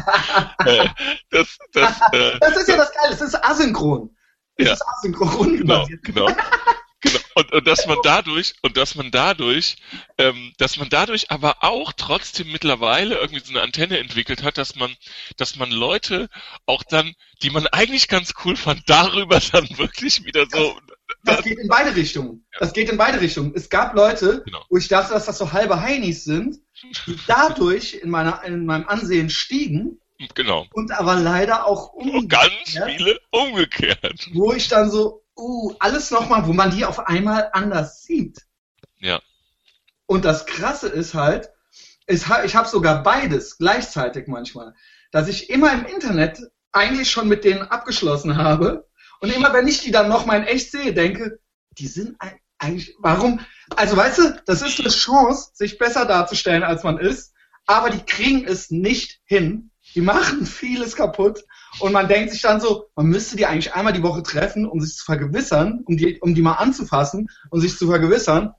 [0.65, 0.89] äh,
[1.31, 4.15] das, das, äh, das ist ja das Geile, es ist asynchron.
[4.57, 4.73] Es ja.
[4.75, 6.03] ist asynchron, rundenbasiert.
[6.03, 6.41] Genau, genau.
[7.01, 7.19] Genau.
[7.35, 9.77] Und, und dass man dadurch, und dass man dadurch,
[10.19, 14.75] ähm, dass man dadurch aber auch trotzdem mittlerweile irgendwie so eine Antenne entwickelt hat, dass
[14.75, 14.95] man,
[15.37, 16.29] dass man Leute
[16.67, 20.77] auch dann, die man eigentlich ganz cool fand, darüber dann wirklich wieder so.
[21.23, 22.45] Das, das geht in beide Richtungen.
[22.53, 22.59] Ja.
[22.61, 23.53] Das geht in beide Richtungen.
[23.55, 24.65] Es gab Leute, genau.
[24.69, 26.57] wo ich dachte, dass das so halbe Heinis sind,
[27.07, 30.01] die dadurch in meiner, in meinem Ansehen stiegen.
[30.35, 30.67] Genau.
[30.73, 32.29] Und aber leider auch umgekehrt.
[32.29, 34.29] Ganz viele umgekehrt.
[34.33, 38.39] Wo ich dann so, uh, alles nochmal, wo man die auf einmal anders sieht.
[38.99, 39.21] Ja.
[40.07, 41.51] Und das Krasse ist halt,
[42.07, 44.75] ich habe sogar beides gleichzeitig manchmal,
[45.13, 46.41] dass ich immer im Internet
[46.73, 48.89] eigentlich schon mit denen abgeschlossen habe
[49.21, 51.41] und immer wenn ich die dann nochmal in echt sehe, denke,
[51.73, 52.17] die sind
[52.59, 53.41] eigentlich, warum?
[53.77, 57.35] Also weißt du, das ist eine Chance, sich besser darzustellen, als man ist,
[57.67, 59.71] aber die kriegen es nicht hin.
[59.95, 61.45] Die machen vieles kaputt
[61.81, 64.81] und man denkt sich dann so, man müsste die eigentlich einmal die Woche treffen, um
[64.81, 68.55] sich zu vergewissern, um die, um die mal anzufassen und sich zu vergewissern,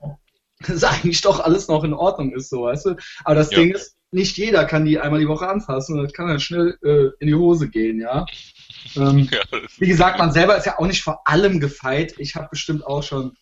[0.67, 2.95] dass eigentlich doch alles noch in Ordnung ist, so weißt du.
[3.23, 3.59] Aber das ja.
[3.59, 6.77] Ding ist, nicht jeder kann die einmal die Woche anfassen und das kann dann schnell
[6.83, 8.25] äh, in die Hose gehen, ja.
[8.95, 9.41] Ähm, ja
[9.77, 12.15] wie gesagt, man selber ist ja auch nicht vor allem gefeit.
[12.17, 13.35] Ich habe bestimmt auch schon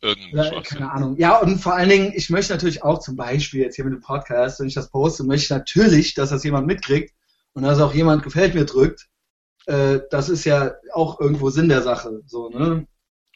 [0.00, 1.16] Irgendein keine Ahnung.
[1.16, 4.00] Ja, und vor allen Dingen, ich möchte natürlich auch zum Beispiel jetzt hier mit dem
[4.00, 7.14] Podcast, wenn ich das poste, möchte ich natürlich, dass das jemand mitkriegt
[7.54, 9.08] und dass auch jemand gefällt mir drückt.
[9.66, 12.22] Äh, das ist ja auch irgendwo Sinn der Sache.
[12.26, 12.86] So, ne?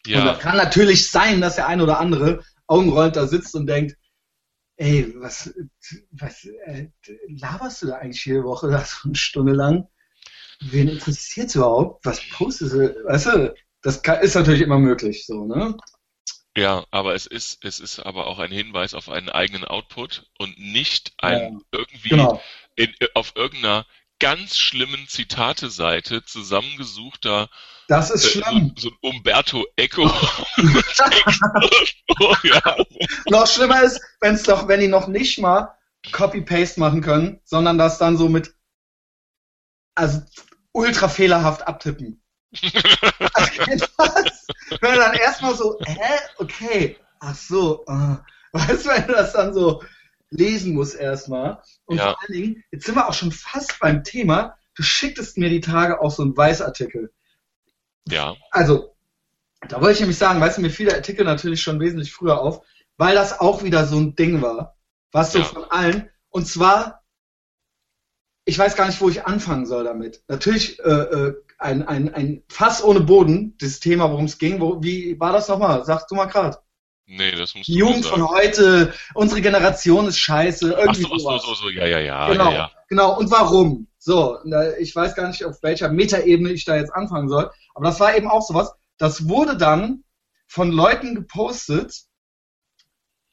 [0.07, 0.21] Ja.
[0.21, 3.97] Und das kann natürlich sein, dass der eine oder andere augenrollend da sitzt und denkt,
[4.77, 5.55] ey, was,
[6.11, 6.89] was äh,
[7.29, 9.89] laberst du da eigentlich jede Woche da so eine Stunde lang?
[10.61, 12.05] Wen interessiert überhaupt?
[12.05, 13.05] Was postest du?
[13.05, 15.77] Weißt du, das kann, ist natürlich immer möglich, so, ne?
[16.57, 20.59] Ja, aber es ist, es ist aber auch ein Hinweis auf einen eigenen Output und
[20.59, 22.43] nicht ein ja, irgendwie genau.
[22.77, 23.87] in, auf irgendeiner
[24.19, 27.49] ganz schlimmen Zitate-Seite zusammengesuchter
[27.89, 28.75] das ist äh, schlimm.
[28.77, 30.11] So, so, ein Umberto Eco.
[32.19, 32.77] oh, ja.
[33.29, 35.77] Noch schlimmer ist, wenn es doch, wenn die noch nicht mal
[36.11, 38.55] Copy-Paste machen können, sondern das dann so mit
[39.95, 40.23] also
[40.73, 42.23] ultra fehlerhaft abtippen.
[42.53, 44.47] was?
[44.81, 46.19] Wenn du dann erstmal so, hä?
[46.39, 48.17] Okay, ach so, uh.
[48.53, 49.83] weißt du, wenn du das dann so
[50.31, 51.63] lesen musst erstmal.
[51.85, 52.11] Und ja.
[52.11, 55.61] vor allen Dingen, jetzt sind wir auch schon fast beim Thema, du schicktest mir die
[55.61, 57.13] Tage auch so einen Weißartikel.
[58.09, 58.37] Ja.
[58.51, 58.95] Also,
[59.69, 62.41] da wollte ich nämlich sagen, weißt du, mir fiel der Artikel natürlich schon wesentlich früher
[62.41, 62.65] auf,
[62.97, 64.77] weil das auch wieder so ein Ding war.
[65.13, 65.45] Was so ja.
[65.45, 66.11] von allen.
[66.29, 67.03] Und zwar,
[68.45, 70.23] ich weiß gar nicht, wo ich anfangen soll damit.
[70.29, 74.61] Natürlich äh, äh, ein, ein, ein Fass ohne Boden, das Thema, worum es ging.
[74.61, 75.85] Wo, wie war das nochmal?
[75.85, 76.59] Sagst du mal gerade.
[77.07, 80.73] Nee, das muss Die Jugend von heute, unsere Generation ist scheiße.
[80.73, 82.29] Irgendwie ach so, ach so, so, so, ja, ja, ja.
[82.29, 82.71] Genau, ja, ja.
[82.89, 83.17] genau.
[83.17, 83.87] Und warum?
[83.99, 84.39] So,
[84.79, 87.51] ich weiß gar nicht, auf welcher Metaebene ich da jetzt anfangen soll.
[87.75, 88.73] Aber das war eben auch sowas.
[88.99, 90.05] Das wurde dann
[90.49, 92.05] von Leuten gepostet,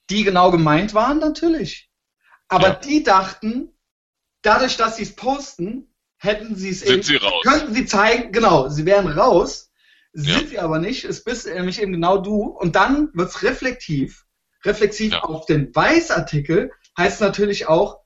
[0.10, 1.90] die genau gemeint waren, natürlich.
[2.48, 2.76] Aber ja.
[2.76, 3.74] die dachten,
[4.42, 7.44] dadurch, dass sie es posten, hätten sie es eben, sie raus.
[7.44, 9.72] könnten sie zeigen, genau, sie wären raus,
[10.14, 10.48] sind ja.
[10.48, 14.26] sie aber nicht, es bist nämlich eben genau du und dann wird's reflektiv.
[14.64, 15.24] Reflexiv ja.
[15.24, 18.00] auf den Weißartikel heißt natürlich auch,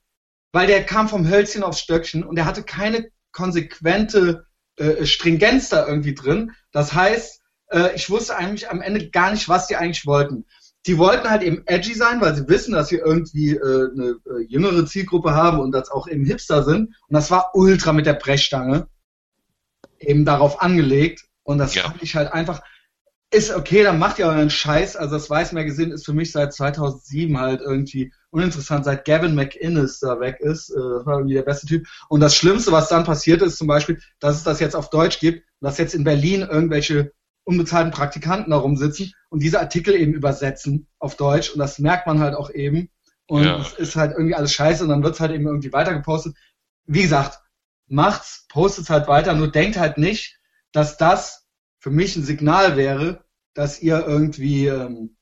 [0.52, 5.88] weil der kam vom Hölzchen aufs Stöckchen und er hatte keine konsequente äh, Stringenz da
[5.88, 6.54] irgendwie drin.
[6.72, 7.42] Das heißt,
[7.72, 10.46] äh, ich wusste eigentlich am Ende gar nicht, was die eigentlich wollten
[10.88, 14.44] die wollten halt eben edgy sein, weil sie wissen, dass sie irgendwie äh, eine äh,
[14.48, 16.96] jüngere Zielgruppe haben und das auch eben Hipster sind.
[17.08, 18.88] Und das war ultra mit der Brechstange
[20.00, 21.26] eben darauf angelegt.
[21.48, 21.84] Und das ja.
[21.84, 22.62] fand ich halt einfach,
[23.32, 24.96] ist okay, dann macht ihr euren Scheiß.
[24.96, 30.00] Also das Weiß Magazine ist für mich seit 2007 halt irgendwie uninteressant, seit Gavin McInnes
[30.00, 30.70] da weg ist.
[30.70, 31.88] Äh, das war irgendwie der beste Typ.
[32.10, 35.20] Und das Schlimmste, was dann passiert ist, zum Beispiel, dass es das jetzt auf Deutsch
[35.20, 40.88] gibt dass jetzt in Berlin irgendwelche unbezahlten Praktikanten da rumsitzen und diese Artikel eben übersetzen
[41.00, 42.90] auf Deutsch und das merkt man halt auch eben
[43.28, 43.60] und ja.
[43.60, 46.36] es ist halt irgendwie alles scheiße und dann wird es halt eben irgendwie weitergepostet.
[46.86, 47.40] Wie gesagt,
[47.88, 50.37] macht's, postet's halt weiter, nur denkt halt nicht,
[50.72, 51.48] dass das
[51.80, 55.18] für mich ein Signal wäre, dass ihr irgendwie, ähm,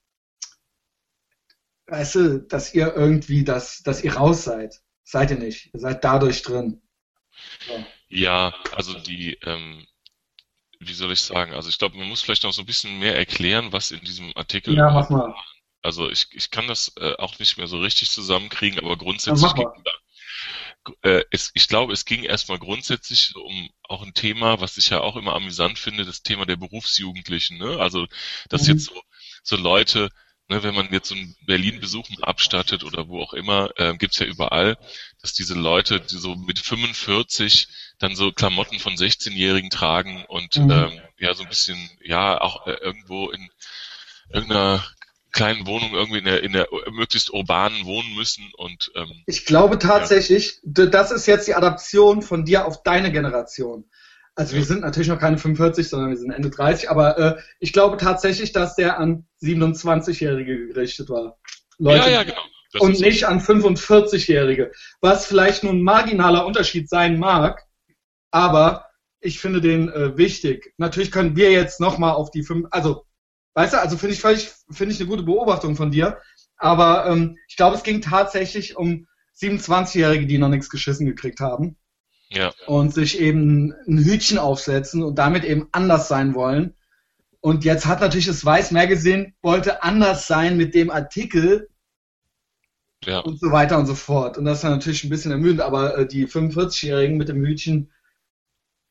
[1.87, 4.81] weißt du, dass ihr irgendwie, dass, dass ihr raus seid.
[5.03, 5.73] Seid ihr nicht.
[5.73, 6.81] Ihr seid dadurch drin.
[7.67, 7.85] So.
[8.09, 9.85] Ja, also die, ähm,
[10.79, 11.53] wie soll ich sagen?
[11.53, 14.35] Also ich glaube, man muss vielleicht noch so ein bisschen mehr erklären, was in diesem
[14.35, 14.75] Artikel.
[14.75, 15.35] Ja, mach mal.
[15.81, 19.73] Also ich, ich kann das äh, auch nicht mehr so richtig zusammenkriegen, aber grundsätzlich ja,
[21.01, 25.01] äh, es, ich glaube, es ging erstmal grundsätzlich um auch ein Thema, was ich ja
[25.01, 27.57] auch immer amüsant finde, das Thema der Berufsjugendlichen.
[27.57, 27.77] Ne?
[27.79, 28.07] Also,
[28.49, 28.73] dass mhm.
[28.73, 29.01] jetzt so,
[29.43, 30.09] so Leute,
[30.47, 34.25] ne, wenn man jetzt so einen Berlin-Besuch abstattet oder wo auch immer, äh, gibt's ja
[34.25, 34.77] überall,
[35.21, 37.67] dass diese Leute, die so mit 45
[37.99, 40.71] dann so Klamotten von 16-Jährigen tragen und mhm.
[40.71, 43.49] ähm, ja so ein bisschen, ja, auch äh, irgendwo in
[44.29, 44.83] irgendeiner
[45.35, 49.77] kleinen Wohnung irgendwie in der, in der möglichst urbanen wohnen müssen und ähm, ich glaube
[49.77, 50.85] tatsächlich, ja.
[50.85, 53.85] das ist jetzt die Adaption von dir auf deine Generation.
[54.33, 57.73] Also wir sind natürlich noch keine 45, sondern wir sind Ende 30, aber äh, ich
[57.73, 61.37] glaube tatsächlich, dass der an 27-Jährige gerichtet war.
[61.77, 62.41] Leute, ja, ja, genau.
[62.79, 63.27] Und nicht so.
[63.27, 64.71] an 45-Jährige.
[64.99, 67.63] Was vielleicht nur ein marginaler Unterschied sein mag,
[68.31, 68.87] aber
[69.21, 70.73] ich finde den äh, wichtig.
[70.77, 73.05] Natürlich können wir jetzt nochmal auf die fünf, also
[73.55, 76.19] Weißt du, also finde ich völlig, finde ich eine gute Beobachtung von dir.
[76.57, 79.07] Aber ähm, ich glaube, es ging tatsächlich um
[79.39, 81.77] 27-Jährige, die noch nichts geschissen gekriegt haben.
[82.29, 82.53] Ja.
[82.67, 86.75] Und sich eben ein Hütchen aufsetzen und damit eben anders sein wollen.
[87.39, 91.69] Und jetzt hat natürlich das Weiß Magazine wollte anders sein mit dem Artikel
[93.05, 93.19] ja.
[93.19, 94.37] und so weiter und so fort.
[94.37, 97.91] Und das ist natürlich ein bisschen ermüdend, aber äh, die 45-Jährigen mit dem Hütchen,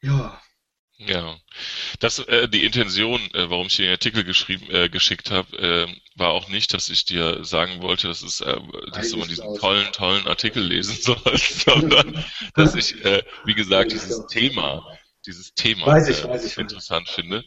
[0.02, 0.40] ja,
[0.98, 1.36] ja,
[1.98, 6.30] das äh, die Intention, äh, warum ich den Artikel geschrieben äh, geschickt habe, äh, war
[6.30, 8.56] auch nicht, dass ich dir sagen wollte, dass es, äh,
[8.92, 13.92] dass du mal diesen tollen, tollen Artikel lesen sollst, sondern dass ich, äh, wie gesagt,
[13.92, 14.86] dieses Thema,
[15.26, 17.44] dieses Thema ich, äh, interessant finde,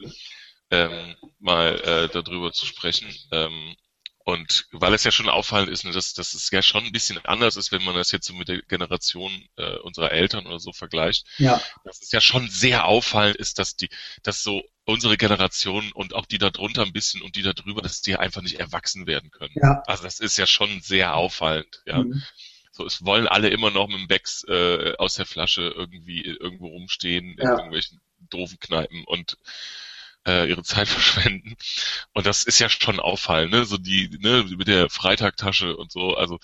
[0.69, 3.07] ähm, mal äh, darüber zu sprechen.
[3.31, 3.75] Ähm,
[4.27, 7.17] und weil es ja schon auffallend ist, ne, dass, dass es ja schon ein bisschen
[7.23, 10.73] anders ist, wenn man das jetzt so mit der Generation äh, unserer Eltern oder so
[10.73, 11.25] vergleicht.
[11.37, 11.61] Ja.
[11.85, 13.87] Dass es ja schon sehr auffallend ist, dass die,
[14.23, 17.81] dass so unsere Generation und auch die da drunter ein bisschen und die da drüber,
[17.81, 19.55] dass die einfach nicht erwachsen werden können.
[19.55, 19.81] Ja.
[19.87, 22.03] Also das ist ja schon sehr auffallend, ja.
[22.03, 22.21] Mhm.
[22.73, 26.67] So, es wollen alle immer noch mit dem Becks äh, aus der Flasche irgendwie irgendwo
[26.67, 27.43] rumstehen ja.
[27.43, 29.37] in irgendwelchen doofen Kneipen und
[30.27, 31.55] äh, ihre Zeit verschwenden.
[32.13, 33.65] Und das ist ja schon auffallend, ne?
[33.65, 36.15] So die, ne, mit der Freitagtasche und so.
[36.15, 36.37] Also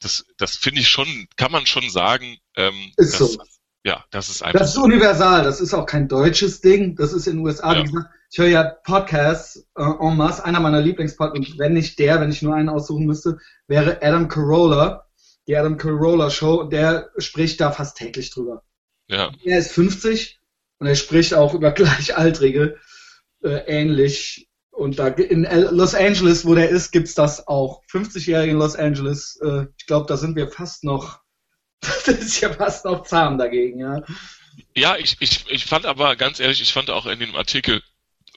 [0.00, 2.38] das, das finde ich schon, kann man schon sagen.
[2.56, 3.42] Ähm, ist dass, so.
[3.84, 4.58] Ja, das ist einfach.
[4.58, 5.44] Das ist universal.
[5.44, 6.96] Das ist auch kein deutsches Ding.
[6.96, 7.78] Das ist in den USA, ja.
[7.78, 8.10] wie gesagt.
[8.30, 10.44] Ich höre ja Podcasts äh, en masse.
[10.44, 14.28] Einer meiner Lieblingspodcasts, und wenn nicht der, wenn ich nur einen aussuchen müsste, wäre Adam
[14.28, 15.06] Carolla.
[15.46, 16.64] Die Adam Carolla Show.
[16.64, 18.62] Der spricht da fast täglich drüber.
[19.06, 19.32] Ja.
[19.44, 20.40] Er ist 50
[20.78, 22.78] und er spricht auch über Gleichaltrige
[23.42, 24.48] äh, ähnlich.
[24.70, 27.82] Und da in Los Angeles, wo der ist, gibt's das auch.
[27.90, 31.20] 50-Jährige in Los Angeles, äh, ich glaube, da sind wir fast noch,
[31.80, 34.02] das ist ja fast noch zahm dagegen, ja.
[34.76, 37.82] Ja, ich, ich, ich fand aber ganz ehrlich, ich fand auch in dem Artikel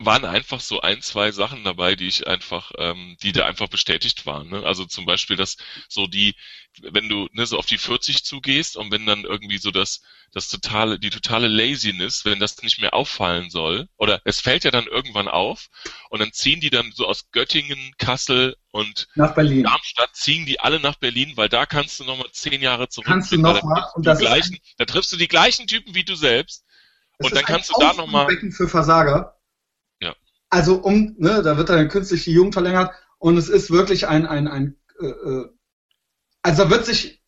[0.05, 4.25] waren einfach so ein, zwei Sachen dabei, die ich einfach, ähm, die da einfach bestätigt
[4.25, 4.49] waren.
[4.49, 4.63] Ne?
[4.63, 5.57] Also zum Beispiel, dass
[5.89, 6.35] so die,
[6.81, 10.47] wenn du ne, so auf die 40 zugehst und wenn dann irgendwie so das, das
[10.47, 14.87] totale, die totale Laziness, wenn das nicht mehr auffallen soll, oder es fällt ja dann
[14.87, 15.67] irgendwann auf
[16.09, 19.63] und dann ziehen die dann so aus Göttingen, Kassel und nach Berlin.
[19.63, 23.07] Darmstadt ziehen die alle nach Berlin, weil da kannst du nochmal zehn Jahre zurück.
[23.07, 26.65] Kannst du nochmal und das gleichen, da triffst du die gleichen Typen wie du selbst.
[27.17, 28.27] Und dann kannst du da nochmal.
[28.51, 29.35] für Versager.
[30.51, 34.25] Also um, ne, da wird dann künstlich die Jugend verlängert und es ist wirklich ein,
[34.25, 35.49] ein, ein äh, äh,
[36.43, 37.23] also da wird sich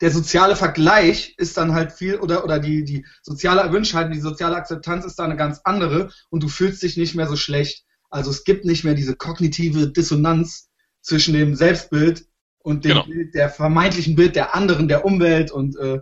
[0.00, 4.56] der soziale Vergleich ist dann halt viel oder oder die die soziale Erwünschtheit, die soziale
[4.56, 7.84] Akzeptanz ist da eine ganz andere und du fühlst dich nicht mehr so schlecht.
[8.08, 10.70] Also es gibt nicht mehr diese kognitive Dissonanz
[11.02, 12.26] zwischen dem Selbstbild
[12.58, 13.04] und dem genau.
[13.04, 16.00] Bild, der vermeintlichen Bild der anderen, der Umwelt und äh,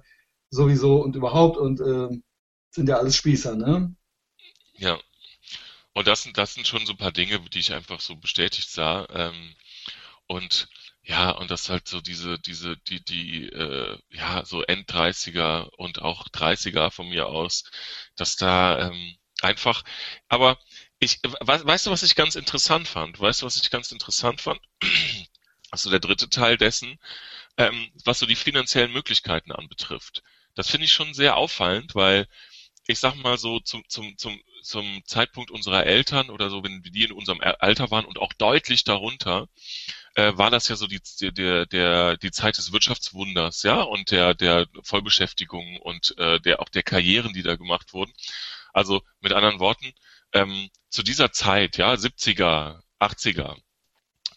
[0.50, 2.16] sowieso und überhaupt und äh,
[2.70, 3.94] sind ja alles Spießer, ne?
[4.74, 4.98] Ja,
[5.92, 8.70] und das sind, das sind schon so ein paar Dinge, die ich einfach so bestätigt
[8.70, 9.06] sah.
[9.10, 9.54] Ähm,
[10.26, 10.68] und
[11.02, 16.28] ja, und das halt so diese, diese, die, die, äh, ja, so End-30er und auch
[16.28, 17.64] 30er von mir aus,
[18.16, 19.82] dass da ähm, einfach,
[20.28, 20.58] aber
[20.98, 23.18] ich, weißt du, was ich ganz interessant fand?
[23.18, 24.60] Weißt du, was ich ganz interessant fand?
[25.72, 26.98] Also der dritte Teil dessen,
[27.56, 30.24] ähm, was so die finanziellen Möglichkeiten anbetrifft.
[30.56, 32.26] Das finde ich schon sehr auffallend, weil
[32.88, 37.04] ich sag mal so zum, zum, zum zum Zeitpunkt unserer Eltern oder so, wenn die
[37.04, 39.48] in unserem Alter waren und auch deutlich darunter,
[40.14, 41.00] äh, war das ja so die,
[41.32, 46.68] der, der, die Zeit des Wirtschaftswunders, ja, und der, der Vollbeschäftigung und äh, der auch
[46.68, 48.12] der Karrieren, die da gemacht wurden.
[48.72, 49.92] Also mit anderen Worten,
[50.32, 53.56] ähm, zu dieser Zeit, ja, 70er, 80er,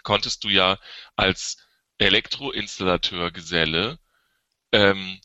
[0.03, 0.79] konntest du ja
[1.15, 1.57] als
[1.97, 3.99] Elektroinstallateur Geselle
[4.71, 5.19] ähm,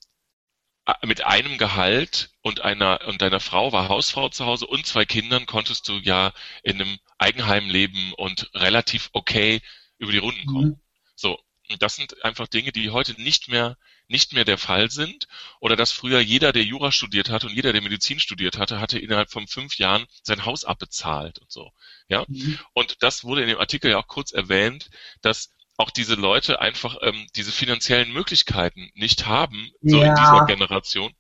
[1.05, 5.47] mit einem Gehalt und einer und deiner Frau war Hausfrau zu Hause und zwei Kindern
[5.47, 9.61] konntest du ja in einem Eigenheim leben und relativ okay
[9.99, 10.69] über die Runden kommen.
[10.69, 10.81] Mhm.
[11.15, 11.39] So,
[11.79, 15.27] das sind einfach Dinge, die heute nicht mehr, nicht mehr der Fall sind.
[15.61, 18.99] Oder dass früher jeder, der Jura studiert hatte und jeder, der Medizin studiert hatte, hatte
[18.99, 21.71] innerhalb von fünf Jahren sein Haus abbezahlt und so.
[22.09, 22.25] Ja.
[22.29, 22.59] Mhm.
[22.73, 26.99] Und das wurde in dem Artikel ja auch kurz erwähnt, dass auch diese Leute einfach
[27.03, 30.09] ähm, diese finanziellen Möglichkeiten nicht haben, so ja.
[30.09, 31.13] in dieser Generation.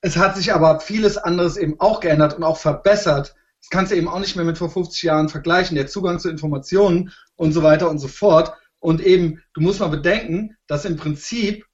[0.00, 3.34] Es hat sich aber vieles anderes eben auch geändert und auch verbessert.
[3.60, 5.74] Das kannst du eben auch nicht mehr mit vor 50 Jahren vergleichen.
[5.74, 8.54] Der Zugang zu Informationen und so weiter und so fort.
[8.78, 11.66] Und eben, du musst mal bedenken, dass im Prinzip,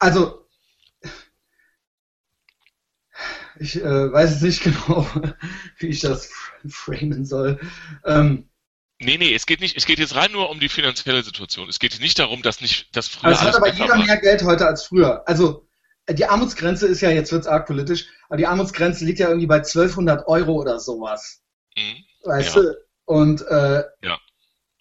[0.00, 0.48] also,
[3.60, 5.06] ich äh, weiß jetzt nicht genau,
[5.78, 6.30] wie ich das
[6.66, 7.60] framen soll.
[8.04, 8.48] Ähm,
[9.02, 11.68] Nee, nee, es geht nicht, es geht jetzt rein nur um die finanzielle Situation.
[11.68, 13.30] Es geht nicht darum, dass nicht, dass früher.
[13.30, 14.04] Also es hat aber jeder war.
[14.04, 15.22] mehr Geld heute als früher.
[15.26, 15.66] Also
[16.08, 19.56] die Armutsgrenze ist ja, jetzt wird's arg politisch, aber die Armutsgrenze liegt ja irgendwie bei
[19.56, 21.42] 1200 Euro oder sowas.
[21.76, 22.04] Mhm.
[22.24, 22.62] Weißt ja.
[22.62, 22.74] du?
[23.04, 24.18] Und äh, ja.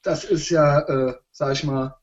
[0.04, 1.98] das ist ja, äh, sag ich mal,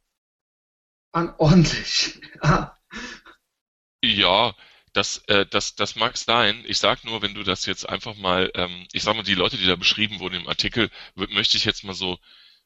[1.12, 2.20] anordentlich.
[4.02, 4.54] ja,
[4.98, 6.64] das, äh, das, das mag sein.
[6.66, 9.56] Ich sag nur, wenn du das jetzt einfach mal, ähm, ich sag mal, die Leute,
[9.56, 12.18] die da beschrieben wurden im Artikel, möchte ich jetzt mal so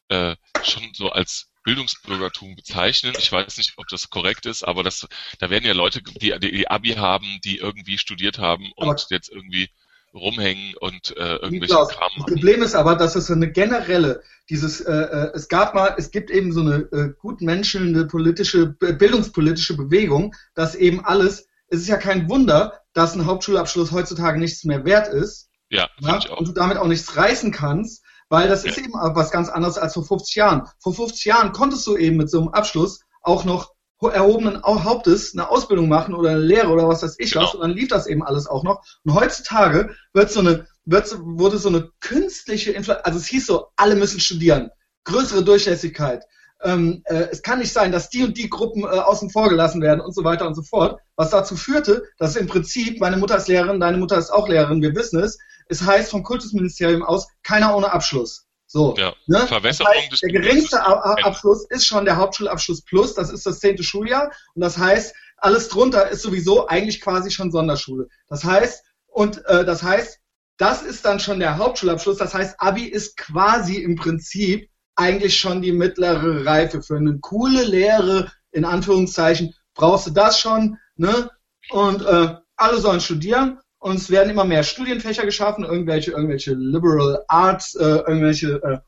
[0.09, 3.15] äh, schon so als Bildungsbürgertum bezeichnen.
[3.19, 5.07] Ich weiß nicht, ob das korrekt ist, aber das,
[5.39, 9.31] da werden ja Leute, die, die Abi haben, die irgendwie studiert haben und aber jetzt
[9.31, 9.69] irgendwie
[10.15, 12.25] rumhängen und äh, irgendwelche Kram machen.
[12.27, 15.95] Das Problem ist aber, dass es so eine generelle, dieses, äh, äh, es gab mal,
[15.99, 21.89] es gibt eben so eine äh, gutmenschelnde politische, bildungspolitische Bewegung, dass eben alles, es ist
[21.89, 25.49] ja kein Wunder, dass ein Hauptschulabschluss heutzutage nichts mehr wert ist.
[25.71, 29.49] Ja, ja und du damit auch nichts reißen kannst, weil das ist eben was ganz
[29.49, 30.69] anderes als vor 50 Jahren.
[30.81, 35.49] Vor 50 Jahren konntest du eben mit so einem Abschluss auch noch erhobenen Hauptes eine
[35.49, 37.47] Ausbildung machen oder eine Lehre oder was weiß ich genau.
[37.47, 38.83] was und dann lief das eben alles auch noch.
[39.05, 43.69] Und heutzutage wird so eine, wird, wurde so eine künstliche Inflation, also es hieß so,
[43.77, 44.71] alle müssen studieren,
[45.05, 46.25] größere Durchlässigkeit.
[46.63, 49.83] Ähm, äh, es kann nicht sein, dass die und die Gruppen äh, außen vor gelassen
[49.83, 53.37] werden und so weiter und so fort, was dazu führte, dass im Prinzip, meine Mutter
[53.37, 57.29] ist Lehrerin, deine Mutter ist auch Lehrerin, wir wissen es, es heißt vom Kultusministerium aus,
[57.43, 58.47] keiner ohne Abschluss.
[58.67, 59.47] So, ja, ne?
[59.51, 64.31] Das heißt, der geringste Abschluss ist schon der Hauptschulabschluss plus, das ist das zehnte Schuljahr
[64.55, 68.09] und das heißt, alles drunter ist sowieso eigentlich quasi schon Sonderschule.
[68.29, 70.21] Das heißt, und äh, das heißt,
[70.57, 72.19] das ist dann schon der Hauptschulabschluss.
[72.19, 77.65] Das heißt, Abi ist quasi im Prinzip eigentlich schon die mittlere Reife für eine coole
[77.65, 81.31] Lehre, in Anführungszeichen, brauchst du das schon, ne?
[81.71, 87.25] Und äh, alle sollen studieren und es werden immer mehr Studienfächer geschaffen, irgendwelche, irgendwelche Liberal
[87.29, 88.79] Arts, äh, irgendwelche, äh,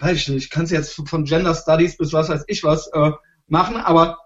[0.00, 2.86] weiß ich nicht, ich kann es jetzt von Gender Studies bis was weiß ich was
[2.92, 3.10] äh,
[3.48, 4.18] machen, aber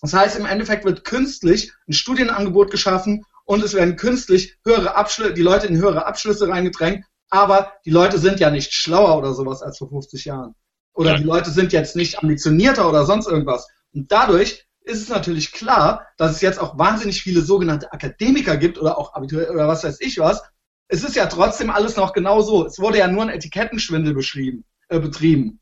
[0.00, 5.34] das heißt, im Endeffekt wird künstlich ein Studienangebot geschaffen und es werden künstlich höhere Abschlüsse,
[5.34, 9.62] die Leute in höhere Abschlüsse reingedrängt, aber die Leute sind ja nicht schlauer oder sowas
[9.62, 10.54] als vor 50 Jahren.
[11.00, 11.16] Oder ja.
[11.16, 13.68] die Leute sind jetzt nicht ambitionierter oder sonst irgendwas.
[13.94, 18.76] Und dadurch ist es natürlich klar, dass es jetzt auch wahnsinnig viele sogenannte Akademiker gibt
[18.76, 20.42] oder auch Abitur oder was weiß ich was.
[20.88, 22.66] Es ist ja trotzdem alles noch genau so.
[22.66, 25.60] Es wurde ja nur ein Etikettenschwindel beschrieben, äh, betrieben.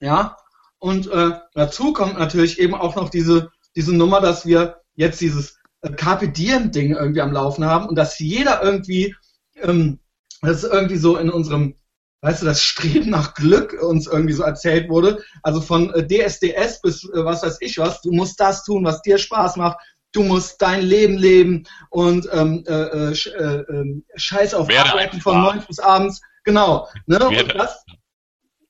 [0.00, 0.38] Ja.
[0.78, 5.58] Und äh, dazu kommt natürlich eben auch noch diese, diese Nummer, dass wir jetzt dieses
[5.82, 9.14] äh, Carpe Diem-Ding irgendwie am Laufen haben und dass jeder irgendwie,
[9.56, 9.98] ähm,
[10.40, 11.74] das ist irgendwie so in unserem
[12.22, 15.22] weißt du, das Streben nach Glück uns irgendwie so erzählt wurde.
[15.42, 19.02] Also von äh, DSDS bis äh, was weiß ich was, du musst das tun, was
[19.02, 19.78] dir Spaß macht.
[20.12, 25.20] Du musst dein Leben leben und ähm, äh, äh, äh ähm, Scheiß auf Werde Arbeiten
[25.20, 26.20] von neun bis abends.
[26.44, 26.88] Genau.
[27.06, 27.18] Ne?
[27.26, 27.84] Und das,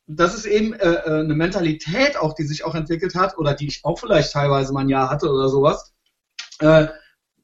[0.07, 3.67] das ist eben äh, äh, eine Mentalität auch, die sich auch entwickelt hat oder die
[3.67, 5.93] ich auch vielleicht teilweise mal ein Jahr hatte oder sowas.
[6.61, 6.87] Äh,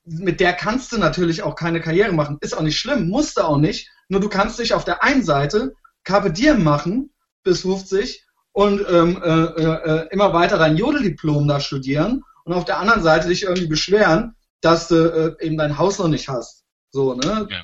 [0.05, 2.39] mit der kannst du natürlich auch keine Karriere machen.
[2.41, 3.91] Ist auch nicht schlimm, musst du auch nicht.
[4.09, 5.75] Nur du kannst dich auf der einen Seite
[6.09, 7.11] Carpe Diem machen
[7.43, 12.79] bis 50 und ähm, äh, äh, immer weiter dein Jodeldiplom da studieren und auf der
[12.79, 16.65] anderen Seite dich irgendwie beschweren, dass du äh, eben dein Haus noch nicht hast.
[16.91, 17.47] So, ne?
[17.51, 17.63] Ja.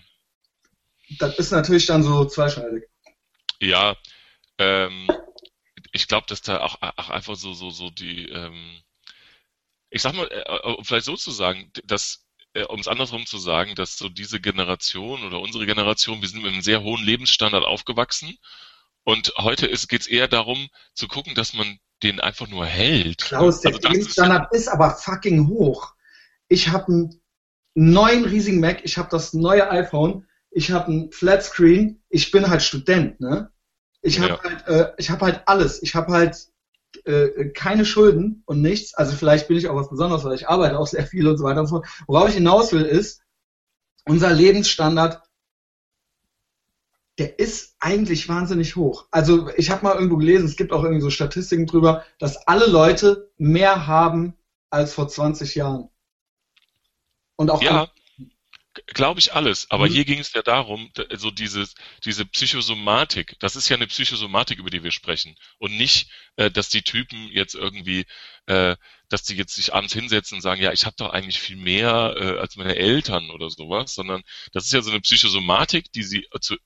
[1.18, 2.84] Das ist natürlich dann so zweischneidig.
[3.60, 3.96] Ja,
[4.58, 5.08] ähm,
[5.92, 8.82] ich glaube, dass da auch, auch, einfach so, so, so die, ähm,
[9.88, 12.23] ich sag mal, äh, vielleicht so zu sagen, dass
[12.54, 16.42] äh, um es andersrum zu sagen, dass so diese Generation oder unsere Generation, wir sind
[16.42, 18.38] mit einem sehr hohen Lebensstandard aufgewachsen
[19.04, 23.18] und heute geht es eher darum zu gucken, dass man den einfach nur hält.
[23.18, 25.94] Klaus, der also Lebensstandard ist, ist, aber fucking hoch.
[26.48, 27.20] Ich habe einen
[27.74, 32.62] neuen riesigen Mac, ich habe das neue iPhone, ich habe ein Flatscreen, ich bin halt
[32.62, 33.50] Student, ne?
[34.02, 34.42] Ich habe ja.
[34.42, 35.82] halt, äh, ich habe halt alles.
[35.82, 36.36] Ich habe halt
[37.04, 38.94] äh, keine Schulden und nichts.
[38.94, 41.44] Also vielleicht bin ich auch was Besonderes, weil ich arbeite auch sehr viel und so
[41.44, 41.88] weiter und so fort.
[42.06, 43.22] Worauf ich hinaus will, ist,
[44.04, 45.22] unser Lebensstandard
[47.18, 49.06] der ist eigentlich wahnsinnig hoch.
[49.10, 52.66] Also ich habe mal irgendwo gelesen, es gibt auch irgendwie so Statistiken drüber, dass alle
[52.66, 54.34] Leute mehr haben
[54.70, 55.90] als vor 20 Jahren.
[57.36, 57.88] Und auch ja.
[58.88, 59.92] Glaube ich alles, aber mhm.
[59.92, 64.70] hier ging es ja darum, so dieses, diese Psychosomatik, das ist ja eine Psychosomatik, über
[64.70, 65.36] die wir sprechen.
[65.58, 68.06] Und nicht, äh, dass die Typen jetzt irgendwie,
[68.46, 68.76] äh,
[69.08, 72.16] dass die jetzt sich abends hinsetzen und sagen, ja, ich habe doch eigentlich viel mehr
[72.18, 74.22] äh, als meine Eltern oder sowas, sondern
[74.52, 76.56] das ist ja so eine Psychosomatik, die sie zu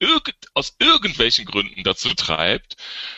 [0.00, 2.76] irgend, aus irgendwelchen Gründen dazu treibt,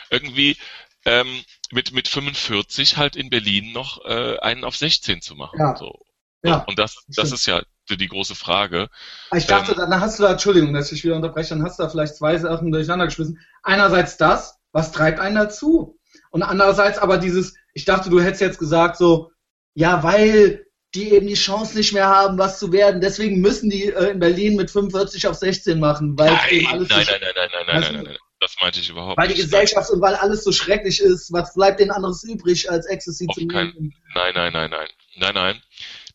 [0.09, 0.57] irgendwie
[1.05, 5.59] ähm, mit, mit 45 halt in Berlin noch äh, einen auf 16 zu machen.
[5.59, 5.75] Ja.
[5.75, 6.05] So.
[6.43, 7.63] Ja, und das, das ist ja
[7.95, 8.89] die große Frage.
[9.35, 11.83] Ich dachte, ähm, dann hast du da, Entschuldigung, dass ich wieder unterbreche, dann hast du
[11.83, 13.39] da vielleicht zwei Sachen durcheinander geschmissen.
[13.63, 15.97] Einerseits das, was treibt einen dazu?
[16.31, 19.31] Und andererseits aber dieses, ich dachte, du hättest jetzt gesagt so,
[19.73, 20.65] ja, weil
[20.95, 23.01] die eben die Chance nicht mehr haben, was zu werden.
[23.01, 26.89] Deswegen müssen die äh, in Berlin mit 45 auf 16 machen, weil nein, eben alles
[26.89, 29.37] nein, so nein, nein, nein, nein, nein, nein, nein, das meinte ich überhaupt weil nicht.
[29.37, 32.85] Weil die Gesellschaft und weil alles so schrecklich ist, was bleibt denn anderes übrig, als
[32.85, 33.93] Ecstasy zu nehmen?
[34.15, 35.61] Nein, nein, nein, nein, nein, nein.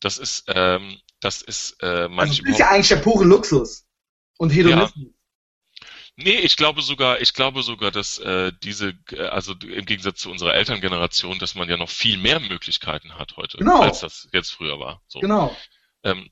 [0.00, 2.28] Das ist, ähm, das ist äh, manchmal.
[2.28, 3.86] Also das ist ja eigentlich der pure Luxus
[4.38, 4.92] und Hedonismus.
[4.96, 5.10] Ja.
[6.16, 10.30] Nee, ich glaube sogar, ich glaube sogar, dass äh, diese, äh, also im Gegensatz zu
[10.30, 13.80] unserer Elterngeneration, dass man ja noch viel mehr Möglichkeiten hat heute, genau.
[13.80, 15.00] als das jetzt früher war.
[15.06, 15.20] So.
[15.20, 15.56] Genau.
[16.02, 16.30] Ähm,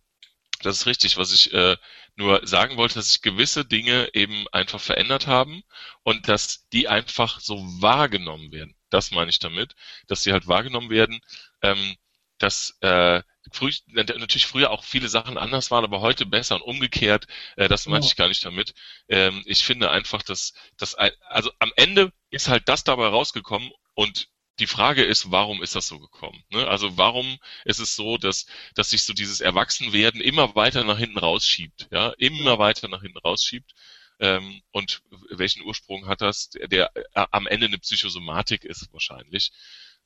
[0.62, 1.16] das ist richtig.
[1.16, 1.76] Was ich äh,
[2.16, 5.62] nur sagen wollte, dass sich gewisse Dinge eben einfach verändert haben
[6.02, 8.74] und dass die einfach so wahrgenommen werden.
[8.90, 9.76] Das meine ich damit,
[10.08, 11.20] dass sie halt wahrgenommen werden,
[11.62, 11.96] ähm,
[12.40, 13.22] dass äh,
[13.52, 17.26] früh, natürlich früher auch viele Sachen anders waren, aber heute besser und umgekehrt,
[17.56, 18.74] äh, das meinte ich gar nicht damit.
[19.08, 24.28] Ähm, ich finde einfach, dass, dass also am Ende ist halt das dabei rausgekommen und
[24.58, 26.44] die Frage ist, warum ist das so gekommen?
[26.50, 26.66] Ne?
[26.68, 31.18] Also warum ist es so, dass, dass sich so dieses Erwachsenwerden immer weiter nach hinten
[31.18, 33.72] rausschiebt, ja, immer weiter nach hinten rausschiebt.
[34.18, 36.50] Ähm, und welchen Ursprung hat das?
[36.50, 39.50] Der, der äh, am Ende eine Psychosomatik ist wahrscheinlich.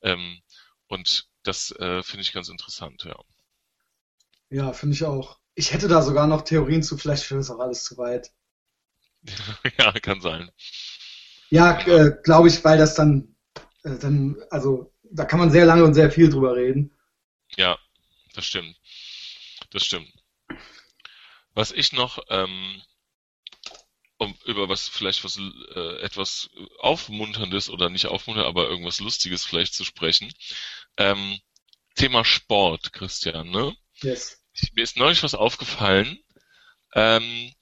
[0.02, 0.40] Ähm,
[0.86, 3.16] und das äh, finde ich ganz interessant, ja.
[4.50, 5.38] Ja, finde ich auch.
[5.54, 8.32] Ich hätte da sogar noch Theorien zu, vielleicht führt es auch alles zu weit.
[9.78, 10.50] ja, kann sein.
[11.50, 13.36] Ja, äh, glaube ich, weil das dann,
[13.84, 16.96] äh, dann, also da kann man sehr lange und sehr viel drüber reden.
[17.56, 17.78] Ja,
[18.34, 18.76] das stimmt.
[19.70, 20.12] Das stimmt.
[21.54, 22.82] Was ich noch, ähm,
[24.18, 25.38] um über was vielleicht was
[25.74, 30.32] äh, etwas aufmunterndes oder nicht aufmunterndes, aber irgendwas Lustiges vielleicht zu sprechen.
[30.96, 31.38] Ähm,
[31.94, 33.76] Thema Sport, Christian, ne?
[34.02, 34.40] Yes.
[34.74, 36.18] Mir ist neulich was aufgefallen.
[36.94, 37.52] Ähm,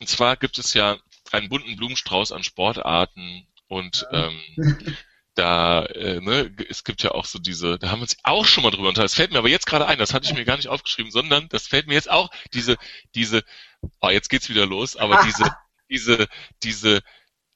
[0.00, 0.98] und zwar gibt es ja
[1.32, 4.28] einen bunten Blumenstrauß an Sportarten und ja.
[4.28, 4.96] ähm,
[5.34, 8.62] da, äh, ne, es gibt ja auch so diese, da haben wir uns auch schon
[8.62, 9.10] mal drüber unterhalten.
[9.10, 11.48] Das fällt mir aber jetzt gerade ein, das hatte ich mir gar nicht aufgeschrieben, sondern
[11.48, 12.76] das fällt mir jetzt auch, diese,
[13.14, 13.42] diese,
[14.00, 15.50] oh, jetzt geht's wieder los, aber diese,
[15.90, 16.28] diese,
[16.62, 17.02] diese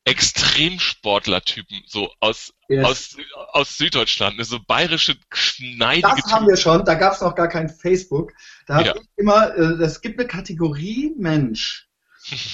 [0.09, 2.85] Extremsportler-Typen, so aus, yes.
[2.85, 3.17] aus,
[3.53, 7.49] aus Süddeutschland, ne, so bayerische, schneidige Das haben wir schon, da gab es noch gar
[7.49, 8.33] kein Facebook.
[8.67, 8.95] Da habe ja.
[8.97, 11.89] ich immer, äh, es gibt eine Kategorie Mensch.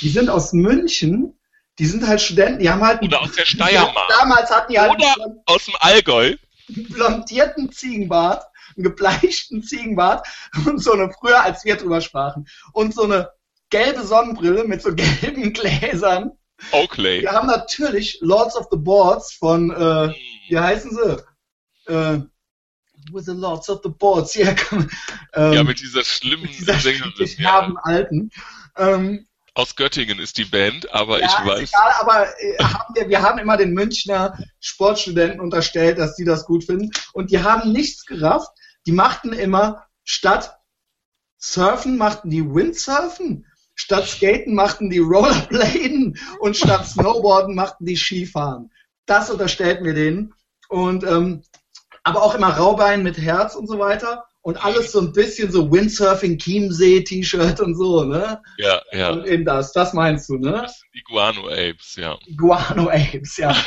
[0.00, 1.38] Die sind aus München,
[1.78, 3.02] die sind halt Studenten, die haben halt...
[3.02, 4.08] Oder aus der Steiermark.
[4.08, 4.92] damals hatten die halt...
[4.92, 6.36] Oder einen, aus dem Allgäu.
[6.68, 8.44] Einen blondierten Ziegenbart,
[8.76, 10.26] einen gebleichten Ziegenbart
[10.66, 13.30] und so eine, früher als wir drüber sprachen, und so eine
[13.70, 16.32] gelbe Sonnenbrille mit so gelben Gläsern
[16.72, 17.22] Oakley.
[17.22, 20.14] Wir haben natürlich Lords of the Boards von, äh, hm.
[20.48, 21.92] wie heißen sie?
[21.92, 22.20] Äh,
[23.12, 24.34] with the Lords of the Boards.
[24.34, 24.54] Ja,
[25.34, 27.30] ähm, ja mit dieser schlimmen mit dieser Sängerin.
[27.38, 27.72] Ja.
[27.82, 28.30] alten.
[28.76, 29.26] Ähm,
[29.56, 31.68] aus Göttingen ist die Band, aber ja, ich weiß.
[31.70, 36.44] Egal, aber äh, haben wir, wir haben immer den Münchner Sportstudenten unterstellt, dass die das
[36.44, 36.90] gut finden.
[37.12, 38.48] Und die haben nichts gerafft.
[38.86, 40.58] Die machten immer statt
[41.38, 43.46] Surfen, machten die Windsurfen.
[43.74, 48.70] Statt Skaten machten die Rollerbladen und statt Snowboarden machten die Skifahren.
[49.06, 50.34] Das unterstellten wir denen.
[50.68, 51.42] Und ähm,
[52.04, 54.26] aber auch immer Raubein mit Herz und so weiter.
[54.42, 58.42] Und alles so ein bisschen so Windsurfing, Chiemsee, T-Shirt und so, ne?
[58.58, 59.10] Ja, ja.
[59.10, 60.52] Und eben das, das meinst du, ne?
[60.52, 62.18] Das sind Iguano Apes, ja.
[62.26, 63.56] Iguano Apes, ja.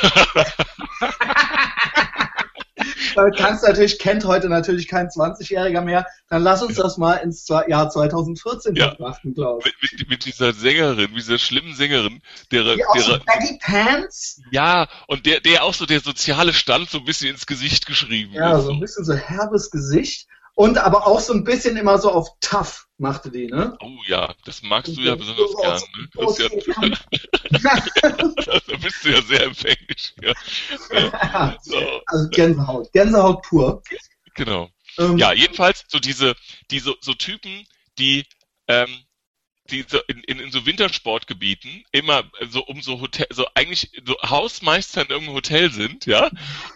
[3.18, 6.06] damit kannst natürlich, kennt heute natürlich kein 20-Jähriger mehr.
[6.28, 6.84] Dann lass uns ja.
[6.84, 8.90] das mal ins Jahr 2014 ja.
[8.90, 9.64] betrachten, Klaus.
[9.64, 14.40] Mit, mit, mit, dieser Sängerin, mit dieser schlimmen Sängerin, der, Die so Baggy Pants?
[14.50, 18.32] Ja, und der, der auch so der soziale Stand so ein bisschen ins Gesicht geschrieben
[18.34, 20.26] Ja, so ein bisschen so herbes Gesicht.
[20.58, 23.78] Und aber auch so ein bisschen immer so auf tough machte die, ne?
[23.80, 26.08] Oh ja, das magst du ja besonders so gern, ne?
[26.16, 26.98] Christian.
[28.66, 30.16] da bist du ja sehr empfänglich.
[30.20, 30.34] Ja.
[31.62, 31.78] So.
[32.06, 32.92] Also Gänsehaut.
[32.92, 33.84] Gänsehaut pur.
[34.34, 34.68] Genau.
[34.98, 36.34] Ähm, ja, jedenfalls so diese,
[36.72, 37.64] diese so Typen,
[38.00, 38.24] die
[38.66, 38.88] ähm,
[39.70, 44.16] die so in, in, in so Wintersportgebieten immer so um so Hotel, so eigentlich so
[44.28, 46.28] Hausmeister in irgendeinem Hotel sind, ja,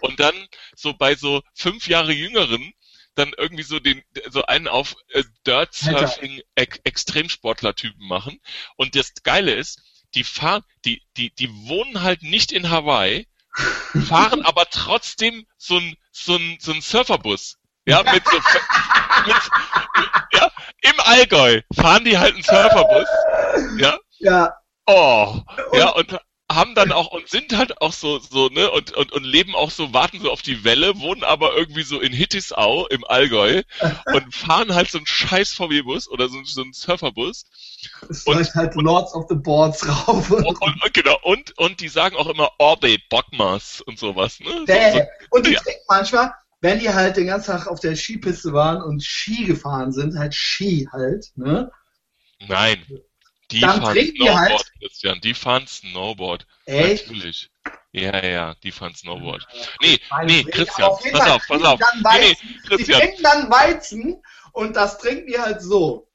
[0.03, 0.35] und dann
[0.76, 2.72] so bei so fünf Jahre Jüngeren
[3.15, 8.41] dann irgendwie so den so einen auf äh, Dirt Surfing -Ex Extremsportler Typen machen
[8.77, 9.81] und das geile ist,
[10.15, 13.27] die fahren die die die wohnen halt nicht in Hawaii,
[14.09, 17.59] fahren aber trotzdem so ein so ein so ein Surferbus.
[17.85, 19.37] Ja, mit so mit,
[20.33, 20.51] ja,
[20.83, 23.09] im Allgäu fahren die halt einen Surferbus.
[23.79, 23.99] Ja.
[24.19, 24.55] Ja.
[24.87, 25.41] Oh,
[25.73, 26.19] ja, und
[26.55, 29.70] haben dann auch und sind halt auch so so ne und, und und leben auch
[29.70, 33.62] so warten so auf die Welle wohnen aber irgendwie so in Hittisau im Allgäu
[34.07, 37.44] und fahren halt so einen scheiß VW-Bus oder so, so einen Surferbus.
[38.09, 40.30] Es läuft halt Lords of the Boards rauf.
[40.30, 44.50] Und, und, und genau und und die sagen auch immer Orbe Bockmas und sowas ne?
[44.66, 45.61] So, so, und die ja.
[45.61, 49.92] trinken manchmal, wenn die halt den ganzen Tag auf der Skipiste waren und Ski gefahren
[49.92, 51.70] sind, halt Ski halt, ne?
[52.48, 52.84] nein
[53.53, 56.46] die Dann fahren trinken Snowboard halt- Christian die fahren Snowboard.
[56.64, 57.07] Echt?
[57.07, 57.50] natürlich.
[57.92, 59.46] Ja ja die fahren Snowboard.
[59.82, 61.80] Nee nee Christian auf pass auf pass auf.
[61.80, 63.00] Dann nee, nee, Weizen, die Christian.
[63.00, 64.22] trinken dann Weizen
[64.53, 66.09] und das trinken die halt so.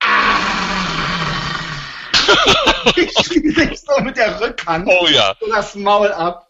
[2.96, 5.34] Ich schließe so mit der Rückhand oh ja.
[5.48, 6.49] das Maul ab.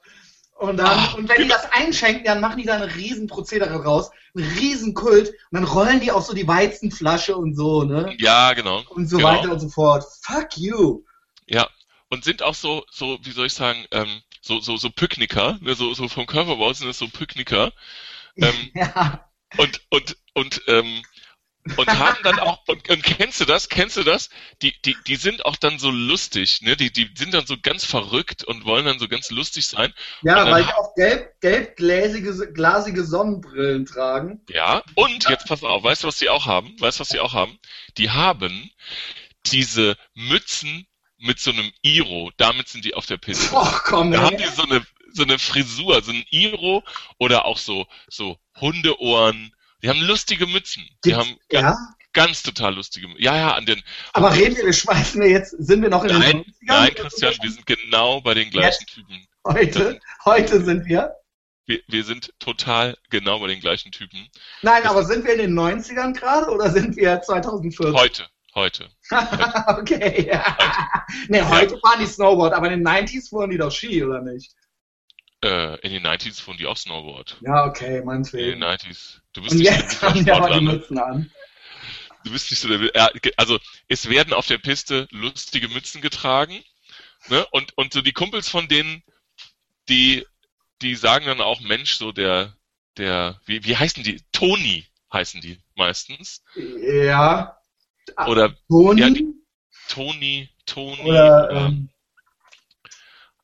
[0.61, 1.55] Und dann, Ah, und wenn die genau.
[1.55, 5.65] das einschenken, dann machen die da eine riesen Prozedere raus, einen riesen Kult, und dann
[5.65, 8.15] rollen die auch so die Weizenflasche und so, ne?
[8.19, 9.29] ja genau Und so Genau.
[9.31, 10.05] weiter und so fort.
[10.21, 11.03] Fuck you.
[11.47, 11.67] Ja,
[12.11, 15.75] und sind auch so, so, wie soll ich sagen, ähm, so, so, so Picknicker, ne,
[15.75, 17.73] so, so vom Körperbau sind es so Picknicker.
[18.37, 19.25] Ähm, Ja.
[19.57, 21.03] und, und, und, ähm,
[21.77, 24.31] und haben dann auch, und, und kennst du das, kennst du das?
[24.62, 27.85] Die, die, die sind auch dann so lustig, ne, die, die sind dann so ganz
[27.85, 29.93] verrückt und wollen dann so ganz lustig sein.
[30.23, 34.41] Ja, weil die haben- auch gelb, gelb-gläsige glasige Sonnenbrillen tragen.
[34.49, 36.75] Ja, und jetzt pass mal auf, weißt du, was die auch haben?
[36.81, 37.59] Weißt du, was die auch haben?
[37.99, 38.71] Die haben
[39.47, 40.87] diese Mützen
[41.18, 43.55] mit so einem Iro, damit sind die auf der Piste.
[43.55, 44.43] Och, komm, Da haben ey.
[44.45, 46.83] die so eine, so eine Frisur, so ein Iro
[47.18, 49.55] oder auch so, so Hundeohren.
[49.83, 50.83] Die haben lustige Mützen.
[51.05, 51.76] Die Gibt's- haben ga ja,
[52.12, 53.22] ganz total lustige Mützen.
[53.22, 53.83] Ja, ja, an den.
[54.12, 56.55] aber reden wir, wir schmeißen wir jetzt, sind wir noch in Nein, den 90ern?
[56.62, 59.26] nein, Christian, wir sind genau bei den gleichen Typen.
[59.47, 61.14] Heute, heute sind wir.
[61.66, 64.28] Wir, wir sind total genau bei den gleichen Typen.
[64.62, 67.95] Nein, aber sind wir in den 90ern gerade oder sind wir 2014?
[67.95, 68.91] Heute, heute.
[69.68, 70.57] okay, ja.
[71.28, 74.53] Ne, heute fahren die Snowboard, aber in den 90s fuhren die doch Ski, oder nicht?
[75.43, 77.38] Äh, in den 90s fuhren die auch Snowboard.
[77.41, 78.62] Ja, okay, In den meinetwegen.
[78.62, 79.20] 90s.
[79.32, 80.61] Du bist Und nicht jetzt haben die aber die?
[80.61, 81.30] Mützen an.
[82.24, 82.78] Du bist nicht so der,
[83.22, 86.62] ge- also es werden auf der Piste lustige Mützen getragen,
[87.28, 87.47] ne?
[87.53, 89.03] Und und so die Kumpels von denen,
[89.88, 90.26] die
[90.82, 92.55] die sagen dann auch Mensch, so der
[92.99, 94.20] der wie wie heißen die?
[94.32, 96.43] Toni heißen die meistens
[96.82, 97.57] Ja.
[98.26, 99.01] oder Toni?
[99.01, 99.34] Ja, die-
[99.88, 101.88] Toni, Toni oder, ähm,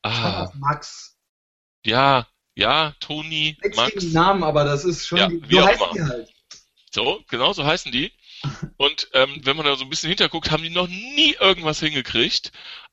[0.03, 1.16] ah, Max.
[1.87, 3.93] Ja, ja, Toni, Nichts Max.
[3.95, 6.29] gegen Namen, aber das ist schon, Ja, die, wie so heißen die halt.
[6.91, 8.13] So, genau so heißen die.
[8.79, 12.53] Und ähm, wenn man da so ein bisschen hinterguckt, haben die noch nie irgendwas hingekriegt.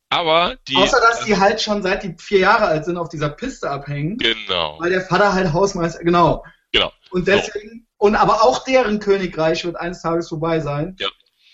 [0.10, 0.76] Aber die.
[0.76, 3.70] Außer, dass ähm, die halt schon seit die vier Jahre alt sind auf dieser Piste
[3.70, 4.78] abhängen, Genau.
[4.80, 6.44] weil der Vater halt Hausmeister, genau.
[6.72, 6.92] Genau.
[7.12, 10.96] Und deswegen, und aber auch deren Königreich wird eines Tages vorbei sein.
[11.00, 11.08] Ja.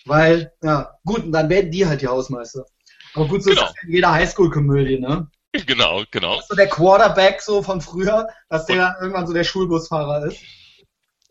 [0.05, 2.65] Weil, ja, gut, und dann werden die halt die Hausmeister.
[3.13, 3.63] Aber gut, so Genau.
[3.63, 5.29] ist das in jeder Highschool-Komödie, ne?
[5.65, 6.39] Genau, genau.
[6.47, 10.39] So der Quarterback so von früher, dass der dann irgendwann so der Schulbusfahrer ist.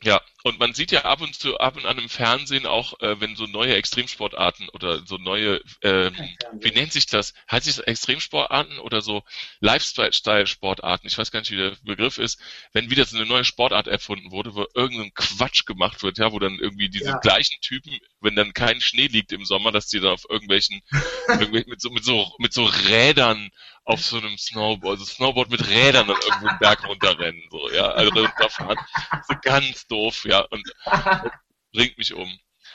[0.02, 3.20] Ja, und man sieht ja ab und zu, ab und an im Fernsehen auch, äh,
[3.20, 6.14] wenn so neue Extremsportarten oder so neue, ähm,
[6.60, 7.34] wie nennt sich das?
[7.50, 9.22] Heißt sich das Extremsportarten oder so
[9.60, 11.06] Lifestyle-Sportarten?
[11.08, 12.40] Ich weiß gar nicht, wie der Begriff ist.
[12.72, 16.38] Wenn wieder so eine neue Sportart erfunden wurde, wo irgendein Quatsch gemacht wird, ja, wo
[16.38, 17.18] dann irgendwie diese Ja.
[17.18, 20.80] gleichen Typen, wenn dann kein Schnee liegt im Sommer, dass die dann auf irgendwelchen,
[21.36, 23.50] irgendwelchen mit so, mit so, mit so Rädern
[23.84, 27.88] auf so einem Snowboard, also Snowboard mit Rädern dann irgendwo einen Berg runterrennen, so, ja,
[27.88, 28.78] also runterfahren.
[29.20, 30.62] So ganz doof, ja, und
[31.72, 32.28] bringt mich um.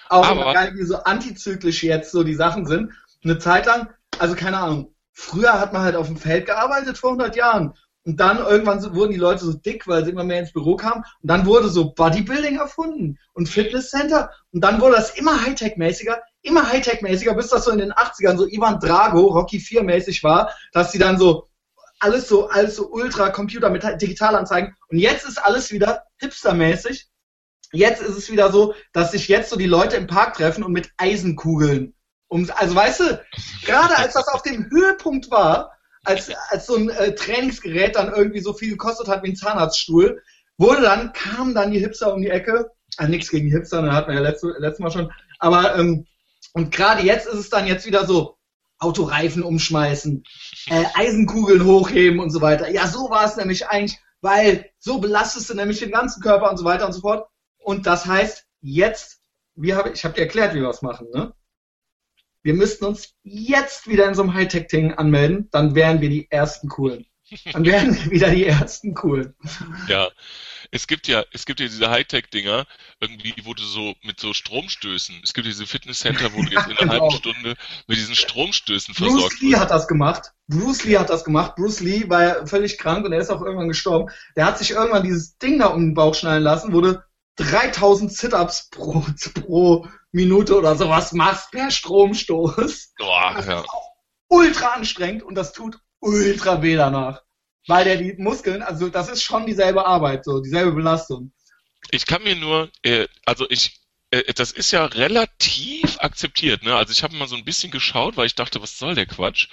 [0.10, 2.92] Auch Aber- geil, wie so antizyklisch jetzt so die Sachen sind.
[3.24, 7.12] Eine Zeit lang, also keine Ahnung, früher hat man halt auf dem Feld gearbeitet vor
[7.12, 7.74] 100 Jahren.
[8.06, 10.76] Und dann irgendwann so, wurden die Leute so dick, weil sie immer mehr ins Büro
[10.76, 11.06] kamen.
[11.22, 14.30] Und dann wurde so Bodybuilding erfunden und Fitnesscenter.
[14.52, 18.46] Und dann wurde das immer Hightech-mäßiger, immer Hightech-mäßiger, bis das so in den 80ern so
[18.46, 21.48] Ivan Drago, Rocky 4 mäßig war, dass sie dann so
[22.00, 24.76] alles so, alles so ultra Computer mit Digitalanzeigen.
[24.90, 27.08] Und jetzt ist alles wieder hipstermäßig.
[27.74, 30.72] Jetzt ist es wieder so, dass sich jetzt so die Leute im Park treffen und
[30.72, 31.94] mit Eisenkugeln.
[32.28, 33.22] Um, also weißt du,
[33.66, 35.72] gerade als das auf dem Höhepunkt war,
[36.04, 40.22] als, als so ein äh, Trainingsgerät dann irgendwie so viel gekostet hat wie ein Zahnarztstuhl,
[40.58, 43.94] wurde dann, kamen dann die Hipster um die Ecke Also nichts gegen die Hipster, da
[43.94, 45.12] hatten wir ja letzte, letztes Mal schon.
[45.40, 46.06] Aber ähm,
[46.54, 48.38] und gerade jetzt ist es dann jetzt wieder so,
[48.84, 50.24] Autoreifen umschmeißen,
[50.68, 52.70] äh, Eisenkugeln hochheben und so weiter.
[52.70, 56.58] Ja, so war es nämlich eigentlich, weil so belastest du nämlich den ganzen Körper und
[56.58, 57.28] so weiter und so fort.
[57.64, 59.22] Und das heißt, jetzt,
[59.56, 61.34] wie hab, ich habe dir erklärt, wie wir es machen, ne?
[62.44, 66.68] Wir müssten uns jetzt wieder in so einem Hightech-Ding anmelden, dann wären wir die ersten
[66.68, 67.06] coolen.
[67.52, 69.34] Dann wären wir wieder die ersten coolen.
[69.88, 70.10] Ja,
[70.72, 72.66] es gibt ja, es gibt ja diese Hightech-Dinger,
[73.00, 76.78] irgendwie, wo du so mit so Stromstößen, es gibt diese Fitnesscenter, wo du jetzt in
[76.78, 76.92] einer genau.
[76.94, 77.56] halben Stunde
[77.88, 80.34] mit diesen Stromstößen versorgt Bruce Lee hat das gemacht.
[80.48, 81.56] Bruce Lee hat das gemacht.
[81.56, 84.12] Bruce Lee war ja völlig krank und er ist auch irgendwann gestorben.
[84.36, 87.06] Der hat sich irgendwann dieses Ding da um den Bauch schneiden lassen, wurde
[87.38, 92.94] 3000 Sit-Ups pro, pro Minute oder sowas machst per Stromstoß.
[92.98, 93.60] Boah, das ja.
[93.60, 93.94] ist auch
[94.28, 97.22] ultra anstrengend und das tut ultra weh danach.
[97.68, 101.32] Weil der die Muskeln, also das ist schon dieselbe Arbeit, so dieselbe Belastung.
[101.92, 103.80] Ich kann mir nur, äh, also ich,
[104.12, 106.76] äh, das ist ja relativ akzeptiert, ne?
[106.76, 109.48] Also ich habe mal so ein bisschen geschaut, weil ich dachte, was soll der Quatsch?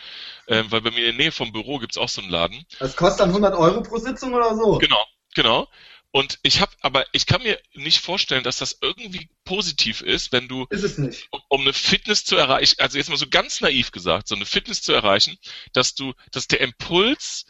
[0.46, 2.64] Äh, weil bei mir in der Nähe vom Büro gibt's auch so einen Laden.
[2.80, 4.78] Das kostet dann 100 Euro pro Sitzung oder so?
[4.78, 5.04] Genau,
[5.34, 5.68] genau.
[6.12, 10.48] Und ich habe, aber ich kann mir nicht vorstellen, dass das irgendwie positiv ist, wenn
[10.48, 11.28] du, ist es nicht.
[11.30, 14.46] Um, um eine Fitness zu erreichen, also jetzt mal so ganz naiv gesagt, so eine
[14.46, 15.36] Fitness zu erreichen,
[15.72, 17.46] dass du, dass der Impuls,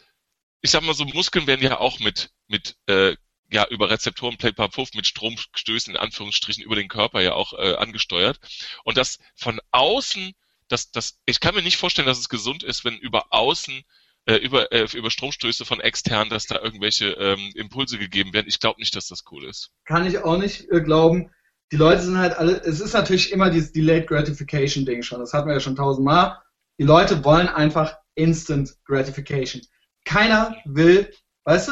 [0.61, 3.15] ich sag mal so, Muskeln werden ja auch mit, mit, äh,
[3.51, 7.75] ja, über Rezeptoren, Play Puff, mit Stromstößen in Anführungsstrichen über den Körper ja auch äh,
[7.75, 8.39] angesteuert.
[8.83, 10.33] Und das von außen,
[10.67, 13.83] das, das, ich kann mir nicht vorstellen, dass es gesund ist, wenn über außen
[14.25, 18.47] äh, über, äh, über Stromstöße von extern, dass da irgendwelche ähm, Impulse gegeben werden.
[18.47, 19.71] Ich glaube nicht, dass das cool ist.
[19.85, 21.31] Kann ich auch nicht äh, glauben.
[21.71, 25.19] Die Leute sind halt alle, es ist natürlich immer dieses Delayed Gratification Ding schon.
[25.19, 26.37] Das hatten wir ja schon tausendmal.
[26.77, 29.61] Die Leute wollen einfach Instant Gratification.
[30.05, 31.13] Keiner will,
[31.45, 31.71] weißt du,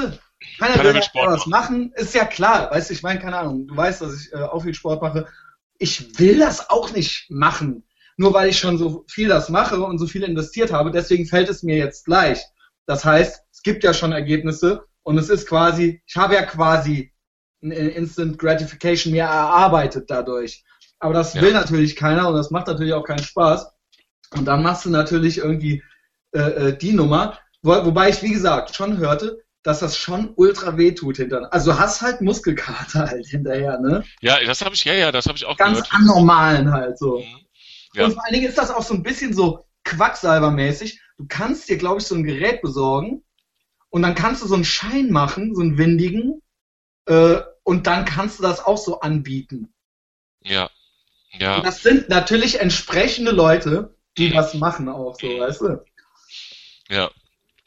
[0.58, 1.92] keiner, keiner will, will Sport was machen.
[1.96, 4.64] Ist ja klar, weißt du, ich meine, keine Ahnung, du weißt, dass ich äh, auch
[4.64, 5.28] viel Sport mache.
[5.78, 7.84] Ich will das auch nicht machen
[8.20, 11.48] nur weil ich schon so viel das mache und so viel investiert habe, deswegen fällt
[11.48, 12.46] es mir jetzt leicht.
[12.86, 17.14] Das heißt, es gibt ja schon Ergebnisse und es ist quasi, ich habe ja quasi
[17.64, 20.66] eine Instant Gratification mir erarbeitet dadurch.
[21.00, 21.42] Aber das ja.
[21.42, 23.72] will natürlich keiner und das macht natürlich auch keinen Spaß.
[24.32, 25.82] Und dann machst du natürlich irgendwie
[26.34, 30.78] äh, äh die Nummer, wo, wobei ich, wie gesagt, schon hörte, dass das schon ultra
[30.78, 31.54] weh tut hinterher.
[31.54, 34.04] Also du hast halt Muskelkater halt hinterher, ne?
[34.20, 35.94] Ja, das habe ich, ja, ja, das habe ich auch Ganz gehört.
[35.94, 37.20] anormalen halt so.
[37.20, 37.46] Mhm.
[37.94, 38.06] Ja.
[38.06, 41.02] Und vor allen Dingen ist das auch so ein bisschen so Quacksalbermäßig.
[41.18, 43.24] Du kannst dir, glaube ich, so ein Gerät besorgen
[43.90, 46.42] und dann kannst du so einen Schein machen, so einen windigen,
[47.06, 49.74] äh, und dann kannst du das auch so anbieten.
[50.42, 50.70] Ja.
[51.34, 51.58] Ja.
[51.58, 55.86] Und das sind natürlich entsprechende Leute, die das machen auch so, weißt du?
[56.90, 57.12] Ja.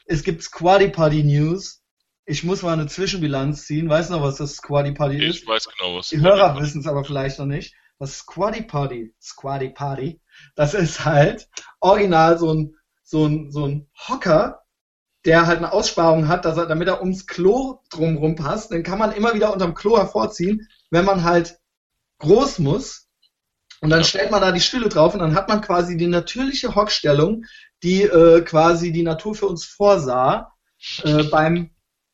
[0.05, 1.81] Es gibt Squatty Party News.
[2.25, 3.89] Ich muss mal eine Zwischenbilanz ziehen.
[3.89, 5.41] Weißt du noch, was das Squatty Party ist?
[5.41, 9.13] Ich weiß genau, was Die Hörer wissen es aber vielleicht noch nicht das Squatty Party,
[9.21, 10.19] Squatty Party,
[10.55, 11.47] das ist halt
[11.79, 14.63] original so ein, so ein, so ein Hocker,
[15.25, 18.71] der halt eine Aussparung hat, dass er, damit er ums Klo drumrum passt.
[18.71, 21.59] Den kann man immer wieder unterm Klo hervorziehen, wenn man halt
[22.19, 23.07] groß muss.
[23.81, 26.75] Und dann stellt man da die Stühle drauf und dann hat man quasi die natürliche
[26.75, 27.45] Hockstellung,
[27.83, 30.53] die äh, quasi die Natur für uns vorsah
[31.03, 31.69] äh, beim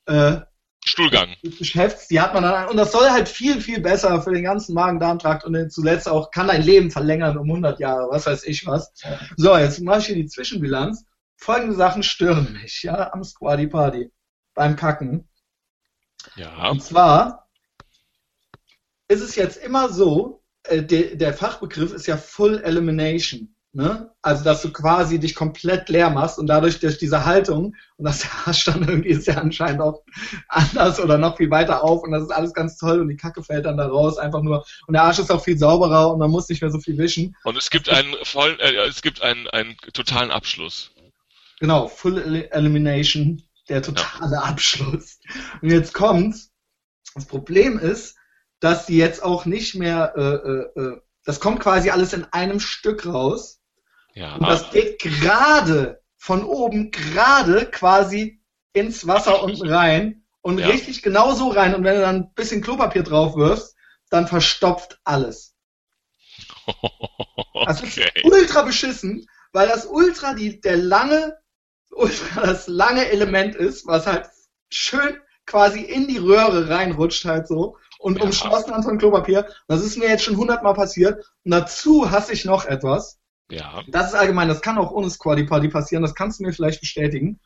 [0.07, 0.41] äh,
[0.89, 1.35] Stuhlgang.
[1.43, 4.73] Geschäfts, die hat man dann, und das soll halt viel, viel besser für den ganzen
[4.73, 8.91] Magen-Darm-Trakt und zuletzt auch, kann dein Leben verlängern um 100 Jahre, was weiß ich was.
[9.37, 11.05] So, jetzt mache ich hier die Zwischenbilanz.
[11.37, 14.11] Folgende Sachen stören mich, ja, am Squatty Party.
[14.55, 15.29] Beim Kacken.
[16.35, 16.69] Ja.
[16.69, 17.47] Und zwar
[19.07, 23.55] ist es jetzt immer so, äh, der, der Fachbegriff ist ja Full Elimination.
[23.72, 24.09] Ne?
[24.24, 28.26] Also, dass du quasi dich komplett leer machst und dadurch durch diese Haltung und das
[28.45, 30.01] Arsch dann irgendwie ist ja anscheinend auch
[30.47, 33.43] anders oder noch viel weiter auf und das ist alles ganz toll und die Kacke
[33.43, 36.32] fällt dann da raus einfach nur und der Arsch ist auch viel sauberer und man
[36.32, 37.36] muss nicht mehr so viel wischen.
[37.43, 40.91] Und es gibt einen vollen, äh, es gibt einen, einen totalen Abschluss.
[41.59, 44.41] Genau, Full Elimination, der totale ja.
[44.43, 45.20] Abschluss.
[45.61, 46.51] Und jetzt kommt's.
[47.13, 48.15] Das Problem ist,
[48.59, 52.59] dass die jetzt auch nicht mehr, äh, äh, äh das kommt quasi alles in einem
[52.59, 53.59] Stück raus
[54.14, 54.36] ja.
[54.36, 58.41] Und das geht gerade von oben, gerade quasi
[58.74, 60.68] ins Wasser unten rein und ja.
[60.68, 61.76] richtig genau so rein.
[61.76, 63.76] Und wenn du dann ein bisschen Klopapier drauf wirfst,
[64.10, 65.55] dann verstopft alles.
[66.66, 66.89] Okay.
[67.66, 71.38] Das ist ultra beschissen, weil das ultra die, der lange,
[71.89, 74.30] ultra das lange Element ist, was halt
[74.70, 78.24] schön quasi in die Röhre reinrutscht halt so und ja.
[78.24, 79.47] umschlossen an von Klopapier.
[79.68, 81.26] Das ist mir jetzt schon hundertmal passiert.
[81.43, 83.18] Und dazu hasse ich noch etwas.
[83.49, 83.83] Ja.
[83.87, 86.81] Das ist allgemein, das kann auch ohne Squatty Party passieren, das kannst du mir vielleicht
[86.81, 87.39] bestätigen,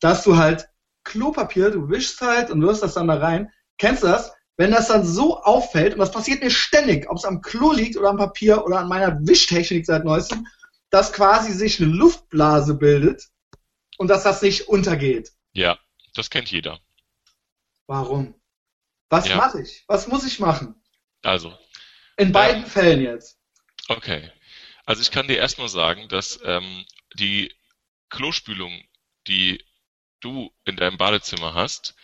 [0.00, 0.68] dass du halt
[1.04, 3.50] Klopapier, du wischst halt und wirst das dann da rein.
[3.78, 4.32] Kennst du das?
[4.58, 7.96] wenn das dann so auffällt, und das passiert mir ständig, ob es am Klo liegt
[7.96, 10.46] oder am Papier oder an meiner Wischtechnik seit neuestem,
[10.90, 13.28] dass quasi sich eine Luftblase bildet
[13.98, 15.30] und dass das nicht untergeht.
[15.52, 15.78] Ja,
[16.14, 16.80] das kennt jeder.
[17.86, 18.34] Warum?
[19.10, 19.36] Was Ja.
[19.36, 19.84] mache ich?
[19.86, 20.74] Was muss ich machen?
[21.22, 21.56] Also,
[22.16, 23.38] In beiden Fällen jetzt.
[23.88, 24.32] okay.
[24.88, 27.54] Also ich kann dir erstmal sagen, dass ähm, die
[28.08, 28.82] Klospülung,
[29.26, 29.62] die
[30.20, 31.94] du in deinem Badezimmer hast,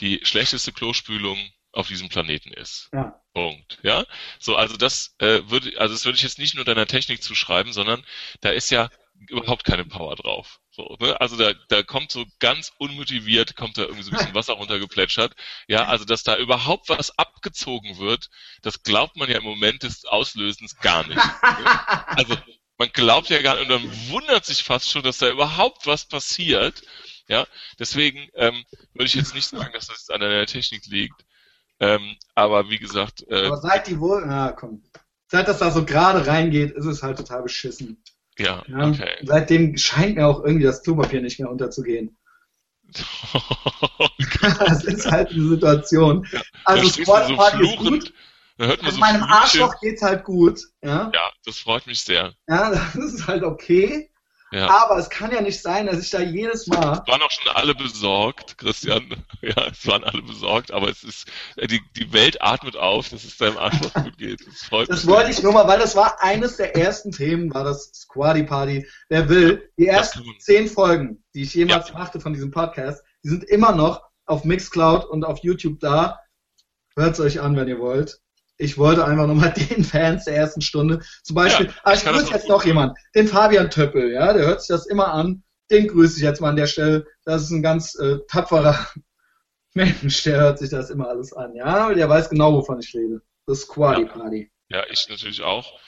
[0.00, 1.38] die schlechteste Klospülung
[1.72, 2.90] auf diesem Planeten ist.
[2.92, 3.18] Ja.
[3.32, 3.78] Punkt.
[3.82, 4.04] Ja.
[4.38, 7.72] So, also das äh, würde, also das würde ich jetzt nicht nur deiner Technik zuschreiben,
[7.72, 8.04] sondern
[8.42, 8.90] da ist ja
[9.28, 10.60] überhaupt keine Power drauf.
[10.80, 11.20] So, ne?
[11.20, 15.34] Also da, da kommt so ganz unmotiviert, kommt da irgendwie so ein bisschen Wasser runtergeplätschert.
[15.68, 18.30] Ja, also dass da überhaupt was abgezogen wird,
[18.62, 21.20] das glaubt man ja im Moment des Auslösens gar nicht.
[22.06, 22.36] Also
[22.78, 26.06] man glaubt ja gar nicht und dann wundert sich fast schon, dass da überhaupt was
[26.06, 26.82] passiert.
[27.28, 27.46] Ja,
[27.78, 28.64] deswegen ähm,
[28.94, 31.24] würde ich jetzt nicht sagen, dass das an der Technik liegt.
[31.78, 34.82] Ähm, aber wie gesagt, äh, Aber seit die wohl, na komm.
[35.28, 38.02] Seit das da so gerade reingeht, ist es halt total beschissen.
[38.38, 38.88] Ja, Ja?
[38.88, 39.16] okay.
[39.22, 42.16] Seitdem scheint mir auch irgendwie das Klopapier nicht mehr unterzugehen.
[44.58, 46.26] das ist halt die Situation.
[46.32, 48.12] da Also du so ist gut.
[48.58, 49.32] hört man so meinem Flüche.
[49.34, 50.60] Arschloch geht's halt gut.
[50.82, 51.10] Ja?
[51.14, 52.34] Ja, das freut mich sehr.
[52.48, 54.09] ja, das ist halt okay.
[54.52, 54.68] Ja.
[54.82, 57.00] Aber es kann ja nicht sein, dass ich da jedes Mal.
[57.00, 59.06] Es waren auch schon alle besorgt, Christian.
[59.42, 61.26] Ja, es waren alle besorgt, aber es ist,
[61.56, 64.46] äh, die, die Welt atmet auf, dass es deinem Arschloch gut geht.
[64.46, 67.54] Das freut Das mich wollte ich nur mal, weil das war eines der ersten Themen,
[67.54, 68.86] war das Squaddy Party.
[69.08, 73.44] Wer will, die ersten zehn Folgen, die ich jemals machte von diesem Podcast, die sind
[73.44, 76.20] immer noch auf Mixcloud und auf YouTube da.
[76.94, 78.20] Hört's euch an, wenn ihr wollt.
[78.60, 82.08] Ich wollte einfach nochmal den Fans der ersten Stunde, zum Beispiel, Ja, aber ich ich
[82.08, 85.42] grüße jetzt noch jemand, den Fabian Töppel, ja, der hört sich das immer an.
[85.70, 87.06] Den grüße ich jetzt mal an der Stelle.
[87.24, 88.86] Das ist ein ganz äh, tapferer
[89.74, 93.22] Mensch, der hört sich das immer alles an, ja, der weiß genau, wovon ich rede.
[93.46, 94.50] Das Squaddy Party.
[94.68, 95.80] Ja, ich natürlich auch.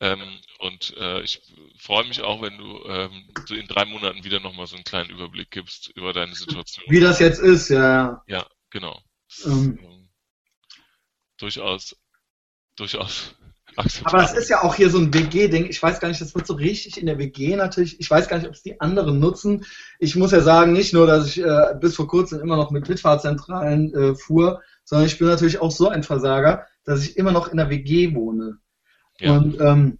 [0.00, 0.22] Ähm,
[0.58, 1.40] und äh, ich
[1.78, 5.10] freue mich auch, wenn du ähm, so in drei Monaten wieder nochmal so einen kleinen
[5.10, 6.84] Überblick gibst über deine Situation.
[6.88, 8.22] Wie das jetzt ist, ja.
[8.26, 9.00] Ja, genau.
[9.28, 9.78] Ist, Ähm.
[9.82, 10.08] ähm,
[12.76, 13.34] durchaus,
[13.76, 14.20] durchaus Aber akzeptabel.
[14.20, 15.66] das ist ja auch hier so ein WG-Ding.
[15.66, 17.98] Ich weiß gar nicht, das wird so richtig in der WG natürlich.
[18.00, 19.64] Ich weiß gar nicht, ob es die anderen nutzen.
[19.98, 22.88] Ich muss ja sagen, nicht nur, dass ich äh, bis vor kurzem immer noch mit
[22.88, 27.48] Mitfahrzentralen äh, fuhr, sondern ich bin natürlich auch so ein Versager, dass ich immer noch
[27.48, 28.58] in der WG wohne.
[29.18, 29.36] Ja.
[29.36, 29.98] Und ähm,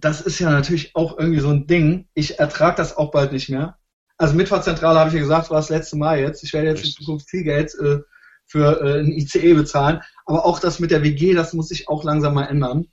[0.00, 2.08] das ist ja natürlich auch irgendwie so ein Ding.
[2.14, 3.78] Ich ertrage das auch bald nicht mehr.
[4.16, 6.42] Also Mitfahrzentrale habe ich ja gesagt, war das letzte Mal jetzt.
[6.44, 7.04] Ich werde jetzt in Richtig.
[7.04, 7.98] Zukunft viel Geld äh,
[8.46, 10.00] für äh, ein ICE bezahlen.
[10.26, 12.86] Aber auch das mit der WG, das muss sich auch langsam mal ändern.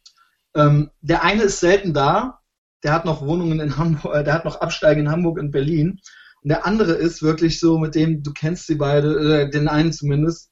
[0.55, 2.39] Ähm, der eine ist selten da.
[2.83, 5.99] Der hat noch Wohnungen in Hamburg, äh, der hat noch Absteige in Hamburg und Berlin.
[6.41, 9.93] Und der andere ist wirklich so, mit dem, du kennst sie beide, äh, den einen
[9.93, 10.49] zumindest,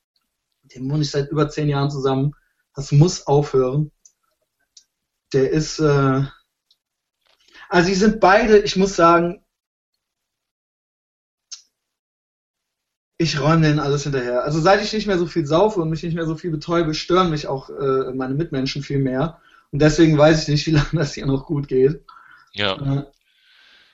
[0.76, 2.34] dem wohne ich seit über zehn Jahren zusammen.
[2.76, 3.92] Das muss aufhören.
[5.34, 6.24] Der ist, äh,
[7.70, 9.44] also die sind beide, ich muss sagen,
[13.22, 14.46] ich räume denen alles hinterher.
[14.46, 16.96] Also seit ich nicht mehr so viel saufe und mich nicht mehr so viel betäube,
[16.96, 19.42] stören mich auch äh, meine Mitmenschen viel mehr.
[19.72, 22.02] Und deswegen weiß ich nicht, wie lange das hier noch gut geht.
[22.54, 23.04] Ja, Äh,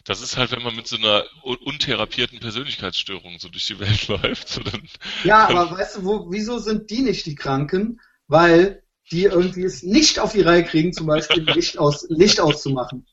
[0.08, 4.08] das ist halt, wenn man mit so einer un untherapierten Persönlichkeitsstörung so durch die Welt
[4.08, 4.48] läuft.
[4.48, 4.88] So dann,
[5.24, 8.00] ja, aber weißt du, wo, wieso sind die nicht die Kranken?
[8.28, 13.08] Weil die irgendwie es nicht auf die Reihe kriegen, zum Beispiel Licht, aus, Licht auszumachen.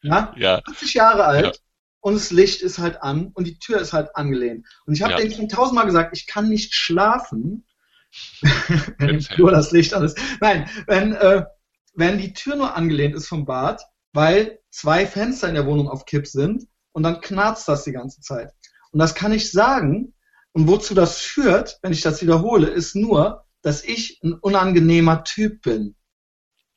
[0.00, 0.34] Ja?
[0.38, 1.60] ja, 80 Jahre alt.
[2.00, 4.66] Und das Licht ist halt an und die Tür ist halt angelehnt.
[4.86, 5.18] Und ich habe Ja.
[5.18, 7.66] denen schon tausendmal gesagt, ich kann nicht schlafen,
[8.98, 9.20] wenn im.
[9.20, 10.18] Flur das Licht an ist.
[10.40, 11.44] Nein, wenn, äh,
[11.94, 13.82] wenn die Tür nur angelehnt ist vom Bad,
[14.12, 18.20] weil zwei Fenster in der Wohnung auf Kipp sind und dann knarzt das die ganze
[18.20, 18.52] Zeit.
[18.92, 20.14] Und das kann ich sagen.
[20.52, 25.62] Und wozu das führt, wenn ich das wiederhole, ist nur, dass ich ein unangenehmer Typ
[25.62, 25.94] bin.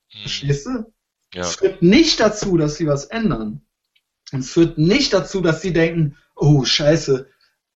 [0.09, 0.93] hm, Verstehst du?
[1.33, 3.65] ja, Es führt nicht dazu, dass sie was ändern.
[4.33, 7.29] Und es führt nicht dazu, dass sie denken, oh scheiße,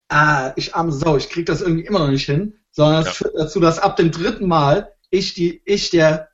[0.07, 3.13] ah, ich arme Sau, ich krieg das irgendwie immer noch nicht hin, sondern es Ja.
[3.13, 6.29] führt dazu, dass ab dem dritten Mal ich die, ich der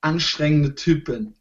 [0.00, 1.34] anstrengende Typ bin.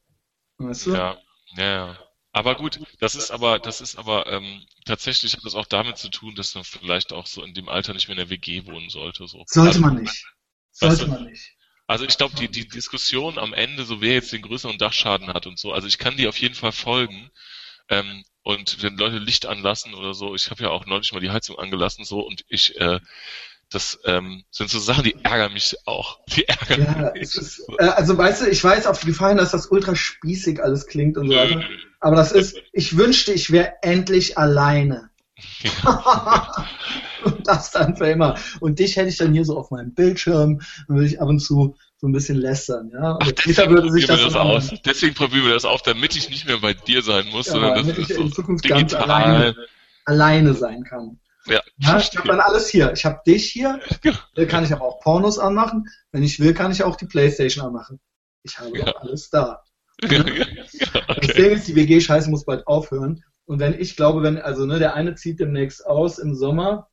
[0.57, 0.93] Weißt du?
[0.93, 1.17] ja,
[1.57, 1.99] ja, ja.
[2.31, 6.09] Aber gut, das ist aber, das ist aber ähm, tatsächlich hat das auch damit zu
[6.09, 8.89] tun, dass man vielleicht auch so in dem Alter nicht mehr in der WG wohnen
[8.89, 9.25] sollte.
[9.27, 9.43] So.
[9.47, 10.25] Sollte also, man nicht.
[10.71, 11.55] Sollte Weißt du, man nicht.
[11.87, 15.45] Also ich glaube, die, die Diskussion am Ende, so wer jetzt den größeren Dachschaden hat
[15.45, 17.31] und so, also ich kann die auf jeden Fall folgen.
[17.89, 21.31] Ähm, und wenn Leute Licht anlassen oder so, ich habe ja auch neulich mal die
[21.31, 22.99] Heizung angelassen so und ich, äh,
[23.69, 26.19] das ähm, sind so Sachen, die ärgern mich auch.
[26.35, 27.23] Die ärgern Ja, mich.
[27.23, 30.85] ist, äh, also weißt du, ich weiß auf die Gefallen, dass das ultra spießig alles
[30.85, 31.63] klingt und so weiter.
[31.99, 35.09] Aber das ist, ich wünschte, ich wäre endlich alleine.
[37.25, 38.37] und das dann für immer.
[38.59, 41.39] Und dich hätte ich dann hier so auf meinem Bildschirm, dann würde ich ab und
[41.39, 41.75] zu
[42.05, 43.17] so ein bisschen lästern, ja.
[43.19, 44.71] Ach, deswegen würde sich das, das aus.
[44.85, 47.73] Deswegen probieren wir das auf, damit ich nicht mehr bei dir sein muss, ja, sondern
[47.73, 49.55] damit ich in Zukunft ganz alleine,
[50.05, 51.19] alleine sein kann.
[51.47, 52.93] Ja, ja ich habe dann alles hier.
[52.93, 53.79] Ich habe dich hier.
[54.03, 54.45] Ja.
[54.45, 55.87] Kann ich aber auch Pornos anmachen.
[56.11, 57.99] Wenn ich will, kann ich auch die Playstation anmachen.
[58.43, 58.85] Ich habe ja.
[58.85, 59.63] alles da.
[60.03, 60.23] Ja.
[61.07, 63.23] Das Ding ist, die WG-Scheiße muss bald aufhören.
[63.45, 66.87] Und wenn ich glaube, wenn, also ne, der eine zieht demnächst aus im Sommer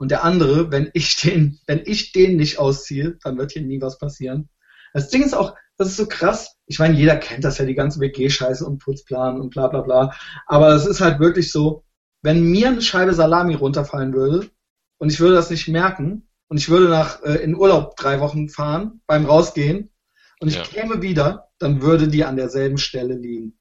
[0.00, 3.82] und der andere, wenn ich den, wenn ich den nicht ausziehe, dann wird hier nie
[3.82, 4.48] was passieren.
[4.94, 6.56] Das Ding ist auch, das ist so krass.
[6.64, 10.14] Ich meine, jeder kennt das ja, die ganze WG-Scheiße und Putzplan und bla bla bla.
[10.46, 11.84] Aber es ist halt wirklich so,
[12.22, 14.48] wenn mir eine Scheibe Salami runterfallen würde
[14.96, 18.48] und ich würde das nicht merken und ich würde nach äh, in Urlaub drei Wochen
[18.48, 19.92] fahren beim Rausgehen
[20.40, 20.62] und ich ja.
[20.62, 23.58] käme wieder, dann würde die an derselben Stelle liegen.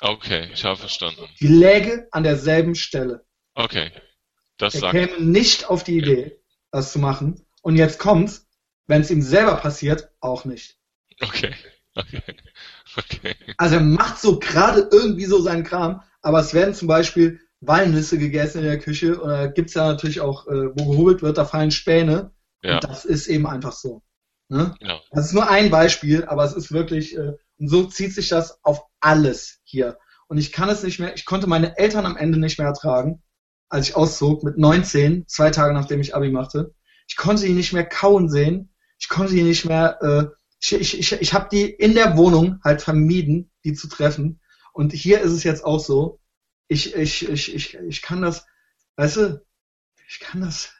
[0.00, 1.28] Okay, ich habe verstanden.
[1.38, 3.24] Die läge an derselben Stelle.
[3.54, 3.92] Okay,
[4.58, 4.92] das er sagt.
[4.92, 6.40] Käme nicht auf die Idee,
[6.70, 7.44] das zu machen.
[7.62, 8.46] Und jetzt kommt's,
[8.86, 10.76] wenn es ihm selber passiert, auch nicht.
[11.20, 11.54] Okay,
[11.94, 12.22] okay,
[12.96, 13.34] okay.
[13.56, 18.18] Also er macht so gerade irgendwie so seinen Kram, aber es werden zum Beispiel Walnüsse
[18.18, 21.70] gegessen in der Küche oder gibt's ja natürlich auch, äh, wo gehobelt wird, da fallen
[21.70, 22.32] Späne.
[22.62, 22.74] Ja.
[22.74, 24.02] Und das ist eben einfach so.
[24.48, 24.74] Ne?
[24.80, 25.00] Ja.
[25.10, 28.62] Das ist nur ein Beispiel, aber es ist wirklich, äh, und so zieht sich das
[28.62, 29.98] auf alles hier.
[30.28, 33.22] Und ich kann es nicht mehr, ich konnte meine Eltern am Ende nicht mehr ertragen,
[33.68, 36.74] als ich auszog mit 19, zwei Tage nachdem ich Abi machte.
[37.08, 38.74] Ich konnte sie nicht mehr kauen sehen.
[38.98, 40.26] Ich konnte sie nicht mehr, äh,
[40.60, 44.40] ich, ich, ich, ich habe die in der Wohnung halt vermieden, die zu treffen.
[44.72, 46.20] Und hier ist es jetzt auch so.
[46.68, 48.46] Ich, ich, ich, ich, ich kann das,
[48.96, 49.46] weißt du,
[50.08, 50.72] ich kann das.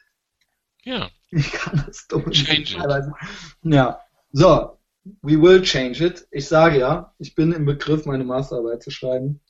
[0.83, 1.09] Ja.
[1.29, 2.29] Ich kann das dumm.
[2.31, 3.73] Change it.
[3.73, 3.99] Ja.
[4.31, 4.77] So,
[5.21, 6.27] we will change it.
[6.31, 9.41] Ich sage ja, ich bin im Begriff, meine Masterarbeit zu schreiben.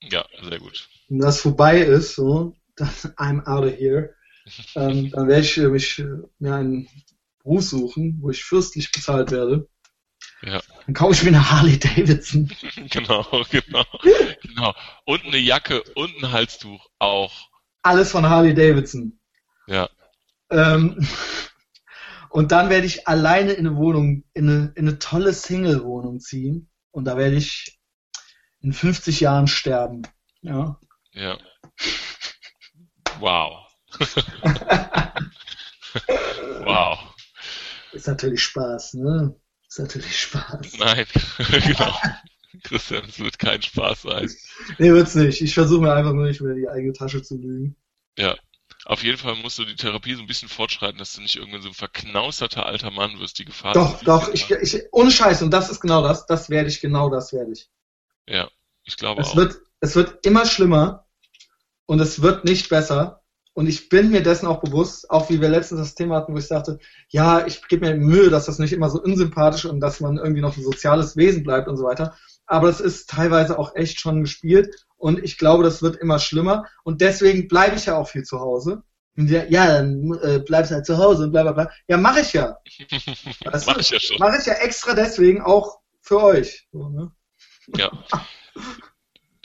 [0.00, 0.88] Ja, sehr gut.
[1.08, 4.14] Wenn das vorbei ist, so, dann I'm out of here.
[4.76, 6.04] ähm, dann werde ich äh, mich äh,
[6.38, 6.88] mir einen
[7.42, 9.68] Beruf suchen, wo ich fürstlich bezahlt werde.
[10.42, 10.60] Ja.
[10.84, 12.50] Dann kaufe ich mir eine Harley Davidson.
[12.90, 13.84] genau, genau,
[14.42, 14.74] genau.
[15.04, 17.32] Und eine Jacke und ein Halstuch auch.
[17.82, 19.18] Alles von Harley Davidson.
[19.66, 19.88] Ja.
[20.50, 21.06] Ähm,
[22.30, 26.68] und dann werde ich alleine in eine Wohnung, in eine, in eine tolle Single-Wohnung ziehen.
[26.90, 27.78] Und da werde ich
[28.60, 30.02] in 50 Jahren sterben.
[30.42, 30.78] Ja.
[31.12, 31.38] Ja.
[33.20, 33.66] Wow.
[36.64, 36.98] wow.
[37.92, 39.34] Ist natürlich Spaß, ne?
[39.68, 40.78] Ist natürlich Spaß.
[40.78, 41.06] Nein,
[41.66, 41.94] genau.
[42.62, 44.30] Christian, es wird kein Spaß sein.
[44.78, 45.40] Nee, wird's nicht.
[45.40, 47.76] Ich versuche mir einfach nur nicht mehr die eigene Tasche zu lügen.
[48.18, 48.36] Ja.
[48.84, 51.62] Auf jeden Fall musst du die Therapie so ein bisschen fortschreiten, dass du nicht irgendwann
[51.62, 53.72] so ein verknausterter alter Mann wirst, die Gefahr.
[53.72, 57.10] Doch, doch, ich, ich, ohne Scheiß, und das ist genau das, das werde ich, genau
[57.10, 57.68] das werde ich.
[58.28, 58.48] Ja,
[58.84, 59.36] ich glaube es auch.
[59.36, 61.05] Wird, es wird immer schlimmer
[61.86, 63.22] und es wird nicht besser.
[63.54, 66.38] Und ich bin mir dessen auch bewusst, auch wie wir letztens das Thema hatten, wo
[66.38, 66.78] ich sagte,
[67.08, 70.42] ja, ich gebe mir Mühe, dass das nicht immer so unsympathisch und dass man irgendwie
[70.42, 72.14] noch ein soziales Wesen bleibt und so weiter.
[72.44, 76.66] Aber es ist teilweise auch echt schon gespielt und ich glaube, das wird immer schlimmer.
[76.84, 78.82] Und deswegen bleibe ich ja auch viel zu Hause.
[79.16, 81.70] Ja, ja, dann äh, bleibst halt zu Hause und bla bla bla.
[81.88, 82.58] Ja, mache ich ja.
[83.66, 84.18] mach ich ja schon.
[84.18, 86.68] Mache ich ja extra deswegen auch für euch.
[86.72, 87.10] So, ne?
[87.74, 87.90] Ja.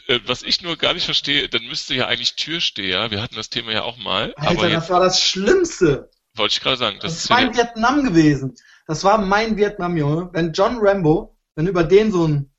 [0.08, 3.50] Äh, was ich nur gar nicht verstehe, dann müsste ja eigentlich Türsteher, wir hatten das
[3.50, 4.34] Thema ja auch mal.
[4.36, 6.10] Alter, aber das war das Schlimmste.
[6.36, 6.98] Wollte ich gerade sagen.
[7.02, 8.56] Das, das ist mein ja Vietnam gewesen.
[8.88, 10.30] Das war mein Vietnam, Junge.
[10.34, 12.52] Wenn John Rambo, wenn über den so ein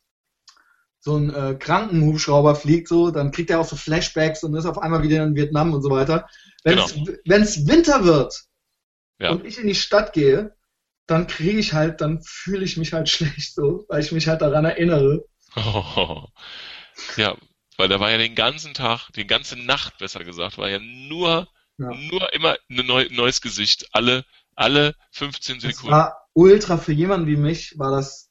[1.04, 4.78] so ein äh, Krankenhubschrauber fliegt, so, dann kriegt er auch so Flashbacks und ist auf
[4.78, 6.28] einmal wieder in Vietnam und so weiter.
[6.62, 7.72] Wenn es genau.
[7.72, 8.44] Winter wird
[9.18, 9.32] ja.
[9.32, 10.54] und ich in die Stadt gehe,
[11.06, 14.42] dann kriege ich halt, dann fühle ich mich halt schlecht so, weil ich mich halt
[14.42, 15.24] daran erinnere.
[15.56, 16.26] Oh,
[17.16, 17.36] ja,
[17.76, 21.48] weil da war ja den ganzen Tag, die ganze Nacht besser gesagt, war ja nur,
[21.78, 21.94] ja.
[21.94, 24.24] nur immer ein neu, neues Gesicht, alle,
[24.54, 25.90] alle 15 Sekunden.
[25.90, 28.30] Das war ultra für jemanden wie mich, war das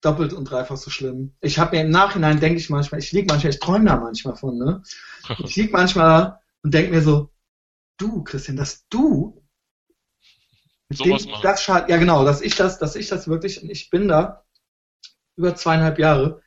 [0.00, 1.34] doppelt und dreifach so schlimm.
[1.40, 4.36] Ich habe mir im Nachhinein, denke ich manchmal, ich lieg manchmal, ich träume da manchmal
[4.36, 4.82] von, ne?
[5.44, 7.30] Ich lieg manchmal da und denke mir so,
[7.98, 9.44] du, Christian, dass du
[10.88, 14.44] mit dem, das ja genau, dass ich das, dass ich das wirklich, ich bin da
[15.36, 16.40] über zweieinhalb Jahre,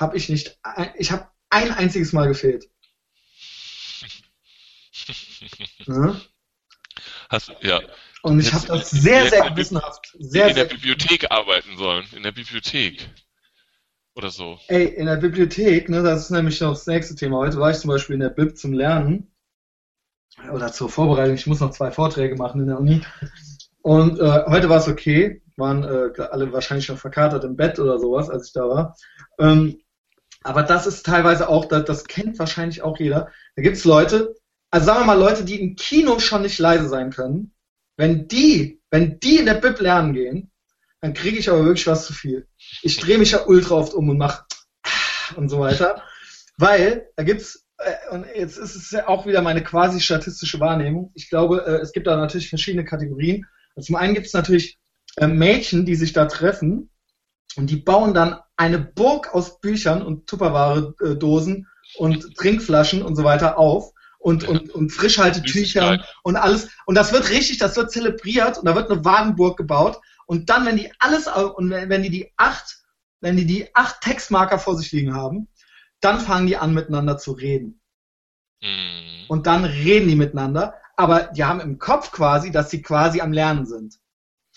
[0.00, 0.58] habe ich nicht,
[0.96, 2.68] ich habe ein einziges Mal gefehlt.
[5.86, 6.20] ja?
[7.30, 7.80] Hast, ja.
[8.22, 10.14] Und ich habe das sehr, sehr gewissenhaft.
[10.18, 12.04] Sehr, in der Bibliothek arbeiten sollen.
[12.12, 13.08] In der Bibliothek.
[14.16, 14.58] Oder so.
[14.66, 17.38] Ey, in der Bibliothek, ne, das ist nämlich noch das nächste Thema.
[17.38, 19.32] Heute war ich zum Beispiel in der Bib zum Lernen.
[20.52, 21.34] Oder zur Vorbereitung.
[21.34, 23.00] Ich muss noch zwei Vorträge machen in der Uni.
[23.82, 25.42] Und äh, heute war es okay.
[25.56, 28.96] Waren äh, alle wahrscheinlich schon verkatert im Bett oder sowas, als ich da war.
[29.38, 29.80] Ähm,
[30.42, 33.30] aber das ist teilweise auch, das, das kennt wahrscheinlich auch jeder.
[33.56, 34.34] Da gibt's Leute,
[34.70, 37.52] also sagen wir mal Leute, die im Kino schon nicht leise sein können,
[37.96, 40.50] wenn die, wenn die in der Bib lernen gehen,
[41.00, 42.46] dann kriege ich aber wirklich was zu viel.
[42.82, 44.44] Ich drehe mich ja ultra oft um und mache
[45.36, 46.02] und so weiter,
[46.56, 51.10] weil da gibt's äh, und jetzt ist es ja auch wieder meine quasi statistische Wahrnehmung.
[51.14, 53.46] Ich glaube, äh, es gibt da natürlich verschiedene Kategorien.
[53.74, 54.78] Und zum einen gibt es natürlich
[55.16, 56.89] äh, Mädchen, die sich da treffen
[57.56, 63.58] und die bauen dann eine Burg aus Büchern und Tupperware-Dosen und Trinkflaschen und so weiter
[63.58, 66.68] auf und, und, und Frischhaltetüchern und alles.
[66.86, 70.00] Und das wird richtig, das wird zelebriert und da wird eine Wagenburg gebaut.
[70.26, 72.78] Und dann, wenn die alles, und wenn die die acht,
[73.20, 75.48] wenn die die acht Textmarker vor sich liegen haben,
[76.00, 77.80] dann fangen die an miteinander zu reden.
[78.62, 79.24] Mhm.
[79.28, 83.32] Und dann reden die miteinander, aber die haben im Kopf quasi, dass sie quasi am
[83.32, 83.98] Lernen sind.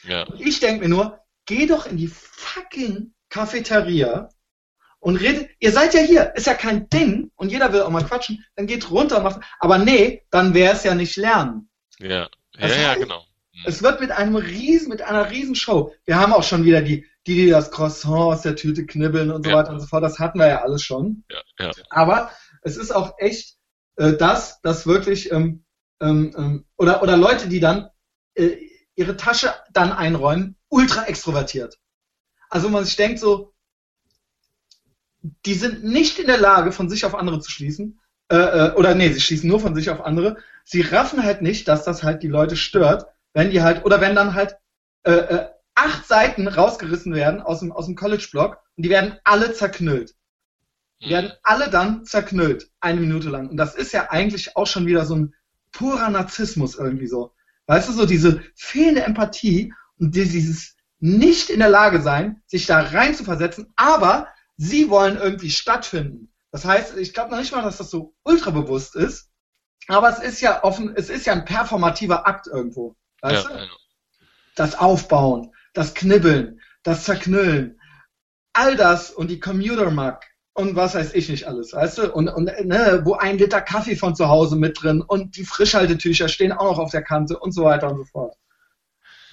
[0.03, 0.23] Ja.
[0.23, 4.29] Und ich denke mir nur, geh doch in die fucking Cafeteria
[4.99, 8.05] und redet, ihr seid ja hier, ist ja kein Ding und jeder will auch mal
[8.05, 11.69] quatschen, dann geht runter und macht, aber nee, dann wäre es ja nicht lernen.
[11.99, 13.25] Ja, ja, ja, genau.
[13.53, 13.63] Mhm.
[13.65, 15.93] Es wird mit einem riesen, mit einer riesen Show.
[16.05, 19.43] Wir haben auch schon wieder die, die, die das Croissant aus der Tüte knibbeln und
[19.43, 19.57] so ja.
[19.57, 20.03] weiter und so fort.
[20.03, 21.23] Das hatten wir ja alles schon.
[21.29, 21.71] Ja, ja.
[21.89, 22.31] Aber
[22.61, 23.57] es ist auch echt
[23.97, 25.65] äh, das, das wirklich ähm,
[26.01, 27.89] ähm, ähm, oder oder Leute, die dann
[28.35, 28.55] äh,
[28.95, 31.79] ihre Tasche dann einräumen, ultra extrovertiert.
[32.49, 33.53] Also man sich denkt so,
[35.45, 37.99] die sind nicht in der Lage, von sich auf andere zu schließen.
[38.29, 40.37] Äh, äh, oder nee, sie schließen nur von sich auf andere.
[40.65, 44.15] Sie raffen halt nicht, dass das halt die Leute stört, wenn die halt, oder wenn
[44.15, 44.57] dann halt
[45.03, 49.53] äh, äh, acht Seiten rausgerissen werden aus dem, aus dem College-Blog und die werden alle
[49.53, 50.15] zerknüllt.
[51.01, 51.37] Die werden mhm.
[51.43, 53.49] alle dann zerknüllt, eine Minute lang.
[53.49, 55.33] Und das ist ja eigentlich auch schon wieder so ein
[55.71, 57.33] purer Narzissmus irgendwie so.
[57.67, 59.73] Weißt du, so diese fehlende Empathie
[60.11, 64.27] dieses nicht in der Lage sein, sich da rein zu versetzen, aber
[64.57, 66.33] sie wollen irgendwie stattfinden.
[66.51, 69.29] Das heißt, ich glaube noch nicht mal, dass das so ultrabewusst ist,
[69.87, 72.95] aber es ist ja offen, es ist ja ein performativer Akt irgendwo.
[73.21, 73.67] Weißt ja, du?
[74.55, 77.79] Das Aufbauen, das Knibbeln, das Zerknüllen,
[78.53, 80.19] all das und die Commuter Mug
[80.53, 82.13] und was weiß ich nicht alles, weißt du?
[82.13, 86.29] Und, und ne, wo ein Liter Kaffee von zu Hause mit drin und die Frischhaltetücher
[86.29, 88.35] stehen auch noch auf der Kante und so weiter und so fort.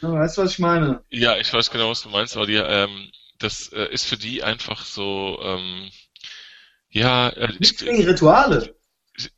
[0.03, 1.05] Ja, weißt du, was ich meine?
[1.11, 4.43] Ja, ich weiß genau, was du meinst, aber die, ähm, das äh, ist für die
[4.43, 5.91] einfach so, ähm,
[6.89, 8.75] ja, äh, nicht wegen Rituale.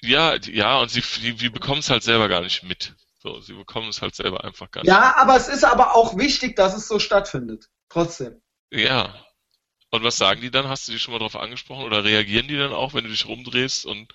[0.01, 2.95] Ja, ja, und sie, die, die bekommen es halt selber gar nicht mit.
[3.23, 4.89] So, sie bekommen es halt selber einfach gar nicht.
[4.89, 7.69] Ja, aber es ist aber auch wichtig, dass es so stattfindet.
[7.89, 8.41] Trotzdem.
[8.71, 9.15] Ja.
[9.91, 10.69] Und was sagen die dann?
[10.69, 11.85] Hast du die schon mal drauf angesprochen?
[11.85, 14.13] Oder reagieren die dann auch, wenn du dich rumdrehst und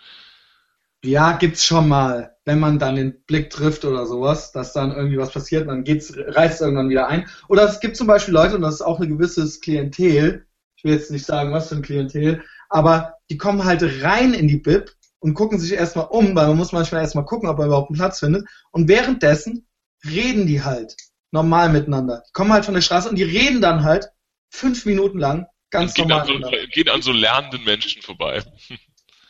[1.03, 5.17] ja, gibt's schon mal, wenn man dann den Blick trifft oder sowas, dass dann irgendwie
[5.17, 7.27] was passiert und dann geht's, reißt irgendwann wieder ein.
[7.47, 10.45] Oder es gibt zum Beispiel Leute, und das ist auch ein gewisses Klientel,
[10.75, 14.47] ich will jetzt nicht sagen, was für ein Klientel, aber die kommen halt rein in
[14.47, 17.65] die Bib und gucken sich erstmal um, weil man muss manchmal erstmal gucken, ob er
[17.65, 18.47] überhaupt einen Platz findet.
[18.71, 19.67] Und währenddessen
[20.05, 20.95] reden die halt
[21.31, 22.23] normal miteinander.
[22.27, 24.09] Die kommen halt von der Straße und die reden dann halt
[24.49, 26.21] fünf Minuten lang ganz normal.
[26.21, 28.43] An so, geht an so lernenden Menschen vorbei.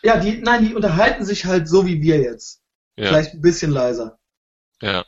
[0.07, 2.61] Ja, die, nein, die unterhalten sich halt so wie wir jetzt.
[2.95, 3.07] Ja.
[3.07, 4.17] Vielleicht ein bisschen leiser.
[4.81, 5.05] Ja.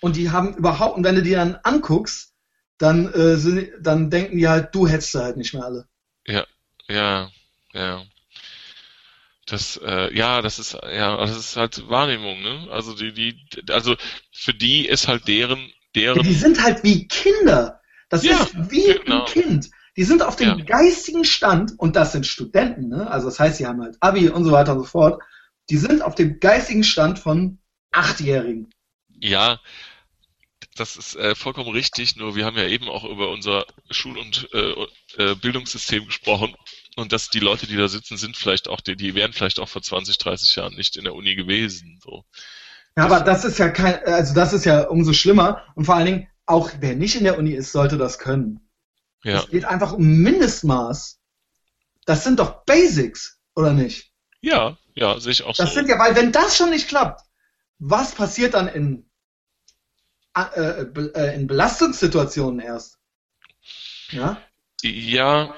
[0.00, 2.34] Und die haben überhaupt, und wenn du die dann anguckst,
[2.78, 5.88] dann, äh, sind, dann denken die halt, du hättest sie halt nicht mehr alle.
[6.24, 6.46] Ja,
[6.88, 7.32] ja,
[7.72, 8.04] ja.
[9.46, 12.68] Das, äh, ja, das ist, ja, das ist halt Wahrnehmung, ne?
[12.70, 13.96] Also die, die, also
[14.30, 16.18] für die ist halt deren, deren.
[16.18, 17.80] Ja, die sind halt wie Kinder.
[18.08, 19.24] Das ja, ist wie genau.
[19.24, 19.70] ein Kind.
[19.98, 20.64] Die sind auf dem ja.
[20.64, 23.10] geistigen Stand, und das sind Studenten, ne?
[23.10, 25.20] Also das heißt, sie haben halt Abi und so weiter und so fort.
[25.70, 27.58] Die sind auf dem geistigen Stand von
[27.90, 28.70] Achtjährigen.
[29.20, 29.58] Ja,
[30.76, 34.48] das ist äh, vollkommen richtig, nur wir haben ja eben auch über unser Schul- und
[34.52, 34.86] äh,
[35.16, 36.54] äh, Bildungssystem gesprochen
[36.94, 39.68] und dass die Leute, die da sitzen, sind vielleicht auch, die, die wären vielleicht auch
[39.68, 41.98] vor 20, 30 Jahren nicht in der Uni gewesen.
[42.04, 42.22] So.
[42.96, 46.06] Ja, aber das ist ja kein, also das ist ja umso schlimmer und vor allen
[46.06, 48.60] Dingen, auch wer nicht in der Uni ist, sollte das können.
[49.24, 49.40] Ja.
[49.40, 51.20] Es geht einfach um Mindestmaß.
[52.04, 54.12] Das sind doch Basics, oder nicht?
[54.40, 55.64] Ja, ja, sehe ich auch das so.
[55.64, 57.22] Das sind ja, weil wenn das schon nicht klappt,
[57.78, 59.10] was passiert dann in,
[60.36, 62.98] äh, äh, in Belastungssituationen erst?
[64.10, 64.40] Ja?
[64.82, 65.54] Ja,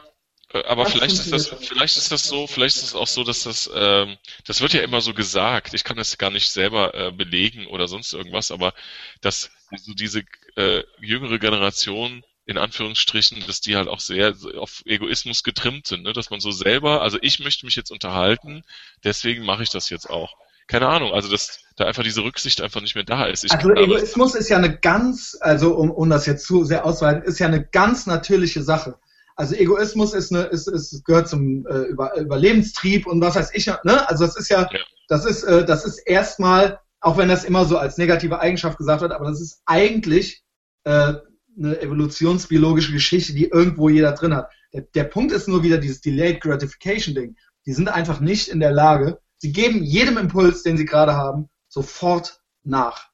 [0.52, 3.44] äh, aber vielleicht ist das, vielleicht ist das so, vielleicht ist es auch so, dass
[3.44, 5.74] das, ähm, das wird ja immer so gesagt.
[5.74, 8.74] Ich kann das gar nicht selber äh, belegen oder sonst irgendwas, aber
[9.20, 10.22] dass so diese
[10.56, 16.12] äh, jüngere Generation in Anführungsstrichen, dass die halt auch sehr auf Egoismus getrimmt sind, ne?
[16.12, 18.62] dass man so selber, also ich möchte mich jetzt unterhalten,
[19.04, 20.34] deswegen mache ich das jetzt auch.
[20.66, 23.44] Keine Ahnung, also dass da einfach diese Rücksicht einfach nicht mehr da ist.
[23.44, 27.22] Ich also Egoismus ist ja eine ganz, also um, um das jetzt zu sehr auszuweiten,
[27.22, 28.96] ist ja eine ganz natürliche Sache.
[29.36, 33.66] Also Egoismus ist eine, ist, ist gehört zum äh, Über, Überlebenstrieb und was weiß ich,
[33.66, 34.08] ne?
[34.08, 34.80] Also das ist ja, ja.
[35.08, 39.00] Das ist, äh, das ist erstmal, auch wenn das immer so als negative Eigenschaft gesagt
[39.00, 40.42] wird, aber das ist eigentlich
[40.84, 41.14] äh,
[41.60, 44.50] eine evolutionsbiologische Geschichte, die irgendwo jeder drin hat.
[44.72, 47.36] Der, der Punkt ist nur wieder dieses Delayed Gratification Ding.
[47.66, 51.48] Die sind einfach nicht in der Lage, sie geben jedem Impuls, den sie gerade haben,
[51.68, 53.08] sofort nach.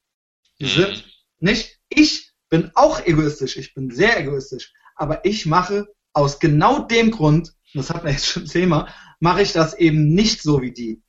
[0.61, 0.68] Die Mhm.
[0.68, 1.05] sind
[1.40, 7.11] nicht, ich bin auch egoistisch, ich bin sehr egoistisch, aber ich mache aus genau dem
[7.11, 8.88] Grund, und das hat man jetzt schon Thema,
[9.20, 11.03] mache ich das eben nicht so wie die,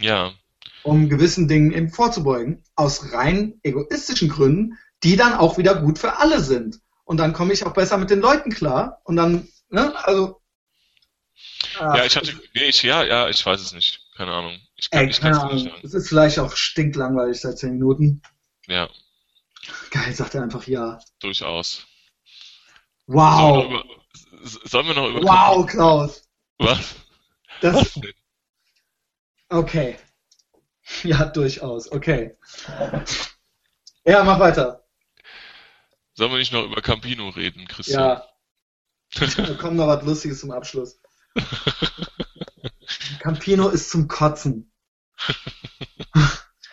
[0.00, 0.32] Ja.
[0.82, 6.16] um gewissen Dingen eben vorzubeugen, aus rein egoistischen Gründen, die dann auch wieder gut für
[6.16, 6.80] alle sind.
[7.04, 10.40] Und dann komme ich auch besser mit den Leuten klar und dann, ne, also.
[11.78, 14.00] Ja, ich hatte, nee, ich, ja, ja, ich weiß es nicht.
[14.16, 14.58] Keine Ahnung.
[14.76, 15.58] Ich kann, Ey, ich keine nicht Ahnung.
[15.58, 15.80] sagen.
[15.82, 18.22] Es ist vielleicht auch stinklangweilig seit zehn Minuten.
[18.66, 18.88] Ja,
[19.90, 20.98] Geil, sagt er einfach ja.
[21.20, 21.86] durchaus.
[23.06, 23.38] Wow.
[23.40, 26.22] Sollen wir noch über, sollen wir noch über Wow, Klaus.
[26.58, 26.94] Was?
[27.60, 28.12] Das, Was denn?
[29.48, 29.96] okay.
[31.02, 31.90] Ja, durchaus.
[31.90, 32.36] Okay.
[34.04, 34.83] Ja, mach weiter.
[36.14, 38.00] Sollen wir nicht noch über Campino reden, Christian?
[38.00, 38.24] Ja.
[39.16, 41.00] Da kommt noch was Lustiges zum Abschluss.
[43.20, 44.72] Campino ist zum Kotzen.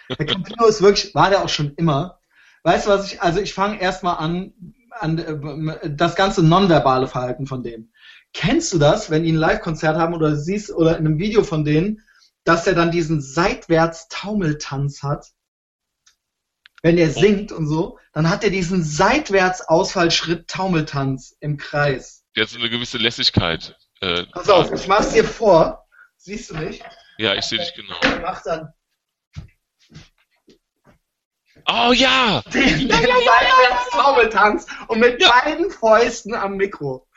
[0.09, 2.19] Der Campino ist wirklich, war der auch schon immer.
[2.63, 4.53] Weißt du was ich, also ich fange erstmal an,
[4.91, 7.91] an äh, das ganze nonverbale Verhalten von dem.
[8.33, 11.65] Kennst du das, wenn die ein Live-Konzert haben oder siehst oder in einem Video von
[11.65, 12.01] denen,
[12.43, 15.27] dass er dann diesen seitwärts Taumeltanz hat?
[16.83, 22.25] Wenn er singt und so, dann hat er diesen seitwärts Ausfallschritt Taumeltanz im Kreis.
[22.35, 23.75] Der hat so eine gewisse Lässigkeit.
[24.01, 25.85] Äh, Pass auf, ich mach's dir vor.
[26.17, 26.81] Siehst du mich?
[27.17, 27.95] Ja, ich sehe dich genau.
[28.21, 28.73] Mach dann
[31.67, 32.41] Oh ja!
[32.53, 37.07] den, den seitwärts Taumeltanz und mit beiden Fäusten am Mikro.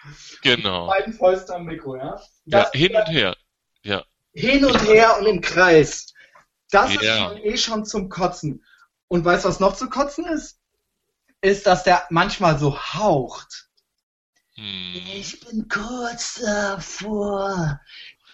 [0.43, 0.89] Genau.
[0.89, 2.21] Beiden Fäusten am Mikro, ja?
[2.45, 3.35] Ja, Das hin und her.
[3.83, 4.05] Ja.
[4.35, 6.13] hin und her und im Kreis.
[6.71, 7.29] Das ist Ja.
[7.29, 8.63] schon eh schon zum Kotzen.
[9.15, 10.59] Und weißt du, was noch zu kotzen ist?
[11.41, 13.69] Ist, dass der manchmal so haucht.
[14.57, 15.03] Hm.
[15.15, 17.81] Ich bin kurz davor.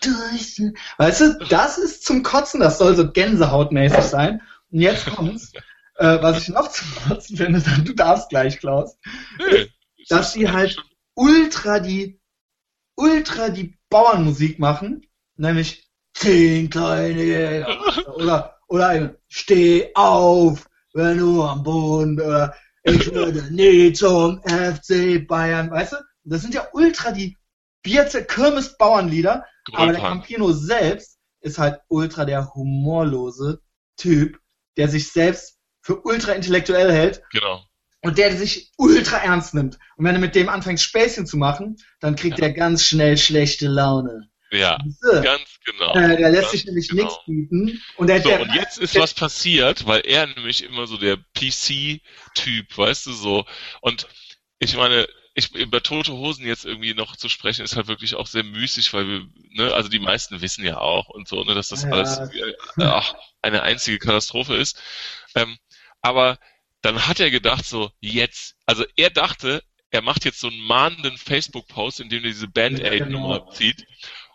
[0.00, 0.62] Durch.
[0.96, 4.40] Weißt du, das ist zum Kotzen, das soll so gänsehautmäßig sein.
[4.70, 5.52] Und jetzt kommt's,
[5.96, 8.96] äh, was ich noch zum Kotzen finde, dann du darfst gleich, Klaus,
[9.36, 9.66] Nö.
[10.08, 12.22] dass die halt ultra die,
[12.94, 15.06] ultra die Bauernmusik machen,
[15.36, 23.12] nämlich zehn kleine Jäger oder, oder ein Steh auf, wenn du am Boden, oder ich
[23.12, 25.96] würde nie zum FC Bayern, weißt du?
[26.24, 27.36] Das sind ja ultra die
[27.82, 30.00] Bierze Kirmes Bauernlieder, aber der.
[30.00, 33.60] Campino selbst ist halt ultra der humorlose
[33.96, 34.38] Typ,
[34.76, 37.62] der sich selbst für ultra intellektuell hält Genau.
[38.02, 39.78] und der sich ultra ernst nimmt.
[39.96, 42.46] Und wenn du mit dem anfängst, Späßchen zu machen, dann kriegt Ja.
[42.46, 44.29] er ganz schnell schlechte Laune.
[44.52, 45.20] Ja, So.
[45.22, 45.94] ganz genau.
[45.94, 47.04] Äh, der lässt sich nämlich genau.
[47.04, 47.82] nichts bieten.
[47.96, 51.18] Und der, So, der, und jetzt ist was passiert, weil er nämlich immer so der
[51.34, 53.44] PC-Typ, weißt du, so.
[53.80, 54.06] Und
[54.58, 58.26] ich meine, ich, über tote Hosen jetzt irgendwie noch zu sprechen, ist halt wirklich auch
[58.26, 61.68] sehr müßig, weil wir, ne, also die meisten wissen ja auch und so, ne, dass
[61.68, 61.90] das Ja.
[61.90, 64.80] alles äh, ach, eine einzige Katastrophe ist.
[65.34, 65.56] Ähm,
[66.02, 66.38] aber
[66.82, 71.18] dann hat er gedacht, so, jetzt, also er dachte, er macht jetzt so einen mahnenden
[71.18, 73.52] Facebook-Post, in dem er diese Band-Aid-Nummer genau.
[73.52, 73.84] zieht.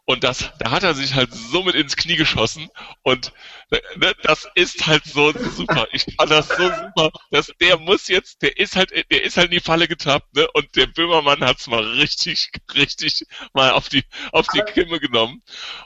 [0.08, 2.70] Und das, da hat er sich halt so mit ins Knie geschossen.
[3.01, 3.34] Und
[3.72, 5.88] ne, das ist halt so super.
[5.93, 7.10] Ich fand das so super.
[7.32, 10.47] Dass der muss jetzt, der ist halt, der ist halt in die Falle getappt, ne?
[10.53, 15.41] Und der Böhmermann hat's mal richtig, richtig mal auf die, auf die Kimme genommen.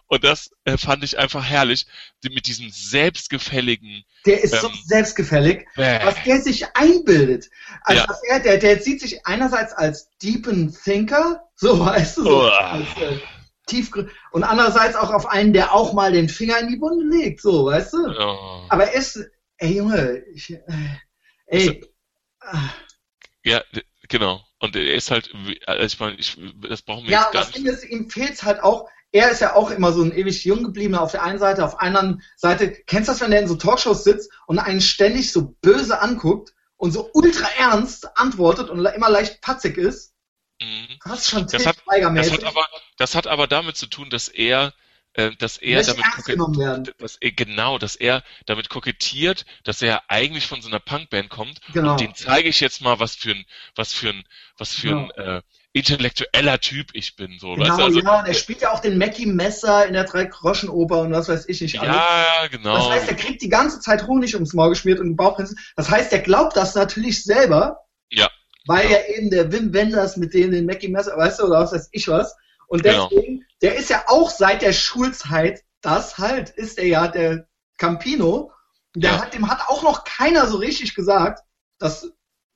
[0.07, 1.85] Und das äh, fand ich einfach herrlich,
[2.23, 4.03] die, mit diesem selbstgefälligen.
[4.25, 5.99] der ist so ähm, selbstgefällig, Bäh.
[6.03, 7.49] was der sich einbildet.
[7.83, 8.15] Also Ja.
[8.29, 12.71] er, der, der sieht sich einerseits als deepen Thinker, so weißt du, so, Uah.
[12.71, 13.17] als, äh,
[13.69, 17.41] tiefgrün- und andererseits auch auf einen, der auch mal den Finger in die Wunde legt,
[17.41, 18.07] so, weißt du?
[18.11, 18.65] Ja.
[18.69, 19.19] Aber er ist,
[19.57, 20.61] ey Junge, ich, äh,
[21.47, 21.85] ey,
[22.41, 22.69] ah.
[23.43, 23.61] Ja,
[24.07, 24.41] genau.
[24.59, 25.33] Und er ist halt,
[25.65, 26.37] also ich meine, ich,
[26.67, 27.57] das brauchen wir Ja, jetzt gar das nicht.
[27.57, 30.63] Ding ist, ihm fehlt's halt auch, er ist ja auch immer so ein ewig jung
[30.63, 33.47] gebliebener auf der einen Seite, auf der anderen Seite, kennst du das, wenn der in
[33.47, 38.85] so Talkshows sitzt und einen ständig so böse anguckt und so ultra ernst antwortet und
[38.85, 40.13] immer leicht patzig ist?
[40.61, 40.87] Mhm.
[41.05, 41.77] Das schon Das hat-
[42.15, 42.67] Das hat aber,
[42.97, 44.73] das hat aber damit zu tun, dass er,
[45.13, 46.03] äh, dass er damit
[46.99, 51.59] dass er, genau, dass er damit kokettiert, dass er eigentlich von so einer Punkband kommt.
[51.73, 51.91] Genau.
[51.91, 53.45] Und den zeige ich jetzt mal, was für ein,
[53.75, 54.23] was für ein,
[54.57, 55.41] was für ein äh,
[55.71, 57.83] intellektueller Typ ich bin, so, Genau, weißt du?
[57.83, 61.29] Also, ja, und er spielt ja auch den Mackie Messer in der Drei-Groschen-Oper und was
[61.29, 61.95] weiß ich nicht alles.
[61.95, 62.75] ja, genau.
[62.75, 65.57] Das heißt, er kriegt die ganze Zeit Honig ums Maul geschmiert und den Bauchprinzen.
[65.75, 67.77] Das heißt, er glaubt das natürlich selber,
[68.11, 68.29] ja,
[68.65, 68.97] weil Ja.
[69.17, 72.07] eben der Wim Wenders mit dem den Mackie Messer, weißt du, oder was weiß ich
[72.07, 72.35] was.
[72.67, 73.07] Und Genau.
[73.09, 78.51] deswegen, der ist ja auch seit der Schulzeit, das halt, ist er ja der Campino,
[78.95, 79.21] der Ja.
[79.21, 81.39] hat, dem hat auch noch keiner so richtig gesagt,
[81.79, 82.11] dass,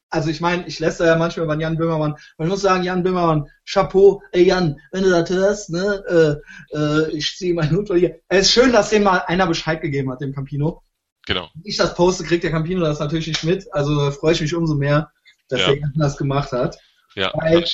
[0.09, 3.49] also ich meine, ich lässt ja manchmal über Jan Böhmermann, man muss sagen, Jan Böhmermann,
[3.65, 6.41] Chapeau, ey Jan, wenn du das hörst, ne,
[6.73, 8.19] äh, äh, ich ziehe meinen Hut vor dir.
[8.27, 10.83] Es ist schön, dass dem mal einer Bescheid gegeben hat, dem Campino.
[11.25, 11.49] Genau.
[11.55, 14.41] Wenn ich das poste, kriegt der Campino das natürlich nicht mit, also da freue ich
[14.41, 15.09] mich umso mehr,
[15.53, 15.75] dass Ja.
[15.75, 16.77] der das gemacht hat.
[17.15, 17.65] Ja, Weil-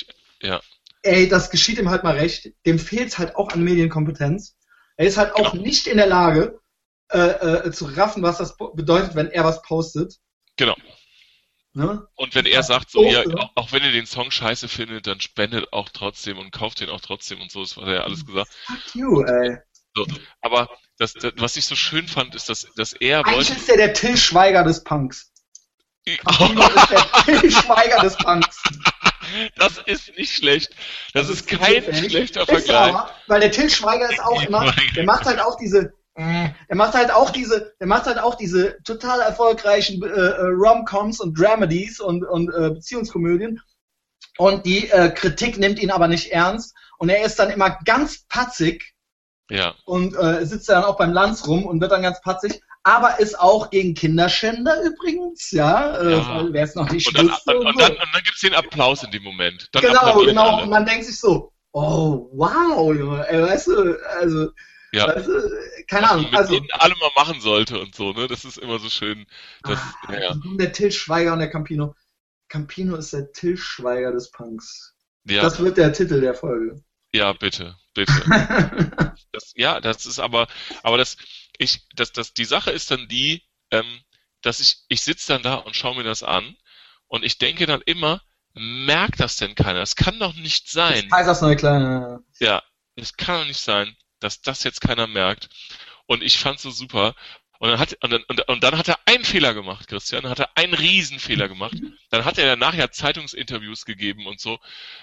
[0.42, 0.60] ja,
[1.02, 2.50] ey, das geschieht ihm halt mal recht.
[2.66, 4.56] Dem fehlt's halt auch an Medienkompetenz.
[4.96, 5.64] Er ist halt auch Genau.
[5.64, 6.60] nicht in der Lage,
[7.12, 10.16] äh, äh, zu raffen, was das bedeutet, wenn er was postet.
[10.56, 10.76] genau.
[11.72, 12.04] Ne?
[12.16, 13.22] Und wenn er sagt, so, ja,
[13.54, 17.00] auch, wenn ihr den Song scheiße findet, dann spendet auch trotzdem und kauft den auch
[17.00, 18.50] trotzdem und so, das hat er ja alles gesagt.
[18.66, 19.56] Fuck you, ey.
[20.40, 23.52] Aber das, das, was ich so schön fand, ist, dass, dass er Eigentlich wollte.
[23.52, 25.29] ist der der Till Schweiger des Punks.
[26.04, 28.62] Campino ist der Till Schweiger des Punks.
[29.56, 30.70] das ist nicht schlecht.
[31.14, 32.94] Das, Das ist kein schlechter Vergleich.
[32.94, 36.76] aber, weil der Till Schweiger ist auch immer, der macht halt auch diese, äh, der
[36.76, 41.38] macht halt auch diese, der macht halt auch diese total erfolgreichen äh, äh, Rom-Coms und
[41.38, 43.60] Dramedies und, und äh, Beziehungskomödien.
[44.38, 46.74] Und die äh, Kritik nimmt ihn aber nicht ernst.
[46.98, 48.94] Und er ist dann immer ganz patzig
[49.50, 52.60] Ja, und äh, sitzt dann auch beim Lanz rum und wird dann ganz patzig.
[52.82, 55.96] Aber ist auch gegen Kinderschänder übrigens, ja.
[55.98, 56.46] Äh, Ja.
[56.50, 57.58] Wer es noch nicht und dann, wusste.
[57.58, 59.68] und, dann, und dann gibt's den Applaus in dem Moment.
[59.72, 60.54] Dann genau, genau.
[60.56, 60.62] alle.
[60.64, 64.50] Und man denkt sich so, oh, wow, Junge, ey, weißt du, also,
[64.92, 65.08] Ja.
[65.08, 65.32] weißt du,
[65.88, 68.26] keine was Ahnung, man mit also, alle mal machen sollte und so, ne?
[68.28, 69.26] Das ist immer so schön.
[69.62, 71.94] Das, ah, ja, dann der Till Schweiger und der Campino.
[72.48, 74.94] Campino ist der Till Schweiger des Punks.
[75.24, 76.82] ja, Das wird der Titel der Folge.
[77.12, 78.12] ja, bitte, bitte.
[79.32, 80.48] Das, ja, das ist aber,
[80.82, 81.16] aber das,
[81.56, 84.00] ich, das, das, die Sache ist dann die, ähm,
[84.42, 86.56] dass ich, ich sitze dann da und schaue mir das an
[87.06, 88.22] und ich denke dann immer,
[88.54, 89.82] merkt das denn keiner?
[89.82, 91.08] Es kann doch nicht sein.
[91.10, 92.24] Kaisers neue Kleine.
[92.40, 92.62] Ja,
[92.96, 95.48] es kann doch nicht sein, dass das jetzt keiner merkt.
[96.06, 97.14] Und ich fand's so super.
[97.60, 100.38] Und dann hat, und dann, und, dann hat er einen Fehler gemacht, Christian, dann hat
[100.40, 101.74] er einen Riesenfehler gemacht.
[102.08, 104.58] Dann hat er danach ja Zeitungsinterviews gegeben und so.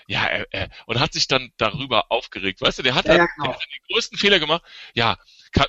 [0.07, 2.59] Ja, er, er, und hat sich dann darüber aufgeregt.
[2.59, 3.49] Weißt du, der hat, Ja, dann, genau.
[3.49, 4.63] der hat den größten Fehler gemacht.
[4.95, 5.17] Ja,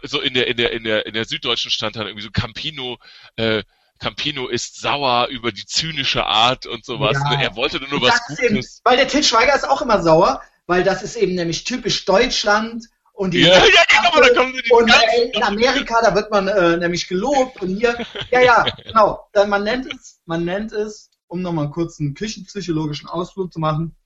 [0.02, 2.98] so in der, in der, in der, in der Süddeutschen stand dann irgendwie so Campino,
[3.36, 3.64] äh,
[3.98, 7.18] Campino ist sauer über die zynische Art und sowas.
[7.22, 7.38] Ja.
[7.38, 8.80] Er wollte nur was ist eben, Gutes.
[8.84, 12.86] weil der Till Schweiger ist auch immer sauer, weil das ist eben nämlich typisch Deutschland
[13.18, 16.30] und die Ja, ja, genau, da kommen sie die Und ganzen- in Amerika, da wird
[16.30, 17.96] man äh, nämlich gelobt und hier,
[18.30, 19.28] ja, ja, genau.
[19.32, 23.96] Dann man nennt es, man nennt es, um nochmal kurz einen küchenpsychologischen Ausflug zu machen,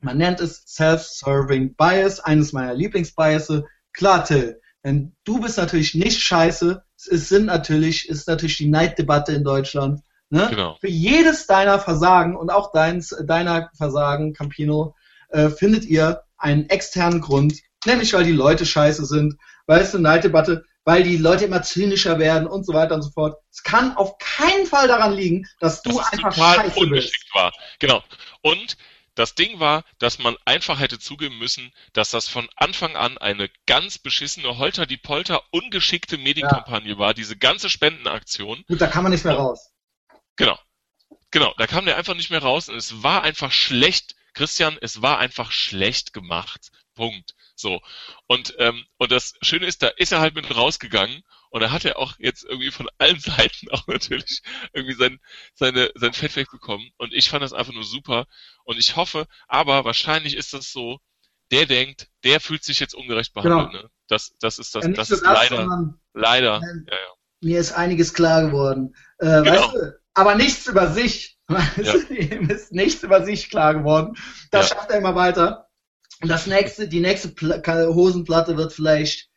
[0.00, 3.62] man nennt es Self-Serving Bias, eines meiner Lieblingsbiases.
[3.92, 6.82] Klar, Till, denn du bist natürlich nicht scheiße.
[6.96, 10.00] Es ist, sind natürlich, ist natürlich die Neiddebatte in Deutschland.
[10.30, 10.46] Ne?
[10.50, 10.76] Genau.
[10.80, 14.94] Für jedes deiner Versagen und auch deins, deiner Versagen, Campino,
[15.30, 17.54] äh, findet ihr einen externen Grund,
[17.86, 19.36] nämlich weil die Leute scheiße sind,
[19.66, 23.10] weil es eine Neiddebatte, weil die Leute immer zynischer werden und so weiter und so
[23.10, 23.36] fort.
[23.50, 27.14] Es kann auf keinen Fall daran liegen, dass du dass es einfach scheiße bist.
[27.34, 27.52] war.
[27.78, 28.02] Genau.
[28.40, 28.76] Und
[29.14, 33.50] das Ding war, dass man einfach hätte zugeben müssen, dass das von Anfang an eine
[33.66, 38.64] ganz beschissene Holter die Polter ungeschickte Medienkampagne war, diese ganze Spendenaktion.
[38.68, 39.72] Gut, da kann man nicht mehr raus.
[40.36, 40.56] Genau.
[41.30, 44.14] Genau, da kam der einfach nicht mehr raus und es war einfach schlecht.
[44.34, 46.70] Christian, es war einfach schlecht gemacht.
[46.98, 47.34] Punkt.
[47.54, 47.80] So.
[48.26, 51.84] Und, ähm, und das Schöne ist, da ist er halt mit rausgegangen und da hat
[51.84, 54.42] er auch jetzt irgendwie von allen Seiten auch natürlich
[54.72, 55.18] irgendwie sein,
[55.54, 56.90] seine, sein Fett wegbekommen.
[56.98, 58.26] Und ich fand das einfach nur super.
[58.64, 60.98] Und ich hoffe, aber wahrscheinlich ist das so,
[61.50, 63.72] der denkt, der fühlt sich jetzt ungerecht behandelt.
[63.72, 63.90] Ne?
[64.08, 66.60] Das, das ist das, Ja, das nur ist leider, leider.
[66.60, 66.86] Nein.
[66.90, 67.12] Ja, ja.
[67.40, 68.94] mir ist einiges klar geworden.
[69.18, 69.50] Äh, Genau.
[69.52, 71.36] weißt du, aber nichts über sich.
[71.50, 74.14] Weißt du, Ihm ist nichts über sich klar geworden.
[74.50, 75.67] Das schafft er immer weiter.
[76.20, 79.28] Und das nächste, die nächste Pla Hosenplatte wird vielleicht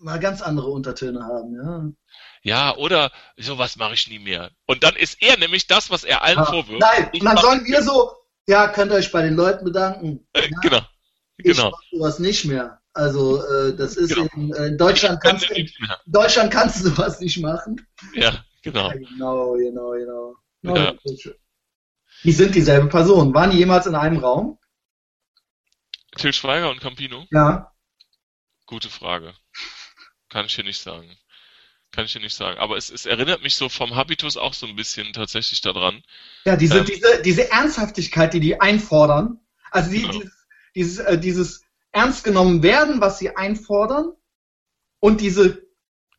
[0.00, 1.90] mal ganz andere Untertöne haben, ja.
[2.42, 4.50] Ja, oder sowas mache ich nie mehr.
[4.66, 6.80] Und dann ist er nämlich das, was er allen Ah, vorwirft.
[6.80, 8.12] Nein, Ich und dann sollen wir so,
[8.46, 10.26] ja, könnt ihr euch bei den Leuten bedanken.
[10.32, 10.80] Äh, Ja, Genau.
[11.38, 11.70] Ich Genau.
[11.70, 12.80] mach sowas nicht mehr.
[12.94, 14.26] Also äh, das ist Genau.
[14.36, 15.68] in, äh, in Deutschland kannst du in.
[16.06, 17.86] Deutschland kannst du sowas nicht machen.
[18.14, 18.32] Ja,
[18.62, 18.88] genau.
[18.90, 20.76] Ja, genau, genau, genau.
[20.76, 20.94] Ja.
[22.24, 23.34] Die sind dieselbe Person.
[23.34, 24.58] Waren die jemals in einem Raum?
[26.16, 27.26] Till Schweiger und Campino?
[27.30, 27.72] Ja.
[28.66, 29.34] Gute Frage.
[30.28, 31.16] Kann ich hier nicht sagen.
[31.92, 32.58] Kann ich hier nicht sagen.
[32.58, 36.02] Aber es, es erinnert mich so vom Habitus auch so ein bisschen tatsächlich daran.
[36.44, 36.84] Ja, diese, Ähm.
[36.84, 39.40] diese, diese Ernsthaftigkeit, die die einfordern,
[39.70, 40.12] also die, Genau.
[40.12, 41.62] dieses, dieses, äh, dieses
[41.92, 44.12] ernst genommen werden, was sie einfordern,
[45.00, 45.66] und diese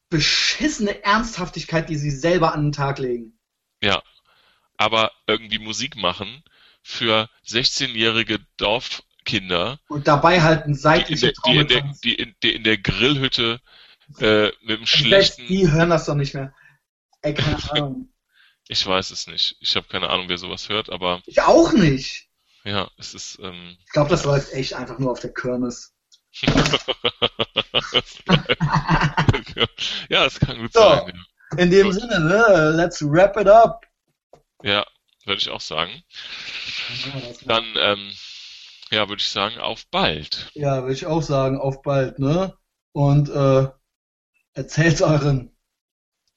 [0.10, 3.38] beschissene Ernsthaftigkeit, die sie selber an den Tag legen.
[3.82, 4.02] Ja.
[4.78, 6.44] Aber irgendwie Musik machen
[6.82, 8.40] für 16-jährige
[9.28, 12.54] Dorfkinder, Und dabei halt ein die in seitlicher der, die in der, die in, die
[12.56, 13.60] in der Grillhütte
[14.20, 15.48] äh, mit dem schlechten.
[15.48, 16.54] die hören das doch nicht mehr.
[17.22, 18.14] Ey, keine Ahnung.
[18.68, 19.56] Ich weiß es nicht.
[19.60, 22.28] Ich habe keine Ahnung, wer sowas hört, aber Ich auch nicht.
[22.64, 23.40] ja, es ist.
[23.42, 25.94] Ähm, Ich glaube, das läuft echt einfach nur auf der Kirmes.
[30.10, 30.80] ja, es kann gut So.
[30.82, 31.24] sein.
[31.58, 31.96] In dem Gut.
[32.02, 32.72] Sinne, ne?
[32.76, 33.86] Let's wrap it up.
[34.64, 34.86] Ja, ja
[35.26, 36.04] würde ich auch sagen.
[37.46, 38.12] Dann, ähm,
[38.92, 40.50] ja, würde ich sagen, auf bald.
[40.54, 42.58] Ja, würde ich auch sagen, auf bald, ne?
[42.92, 43.68] Und äh,
[44.54, 45.56] erzählt's euren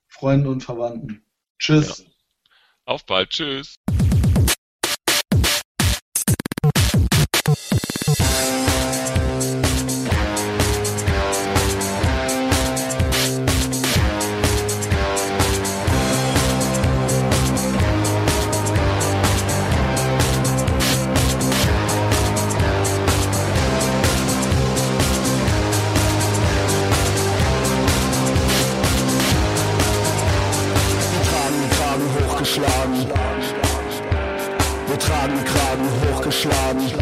[0.08, 1.24] Freunden und Verwandten.
[1.58, 2.04] Tschüss.
[2.84, 3.30] Auf bald.
[3.30, 3.76] Tschüss.
[36.30, 36.99] Kragen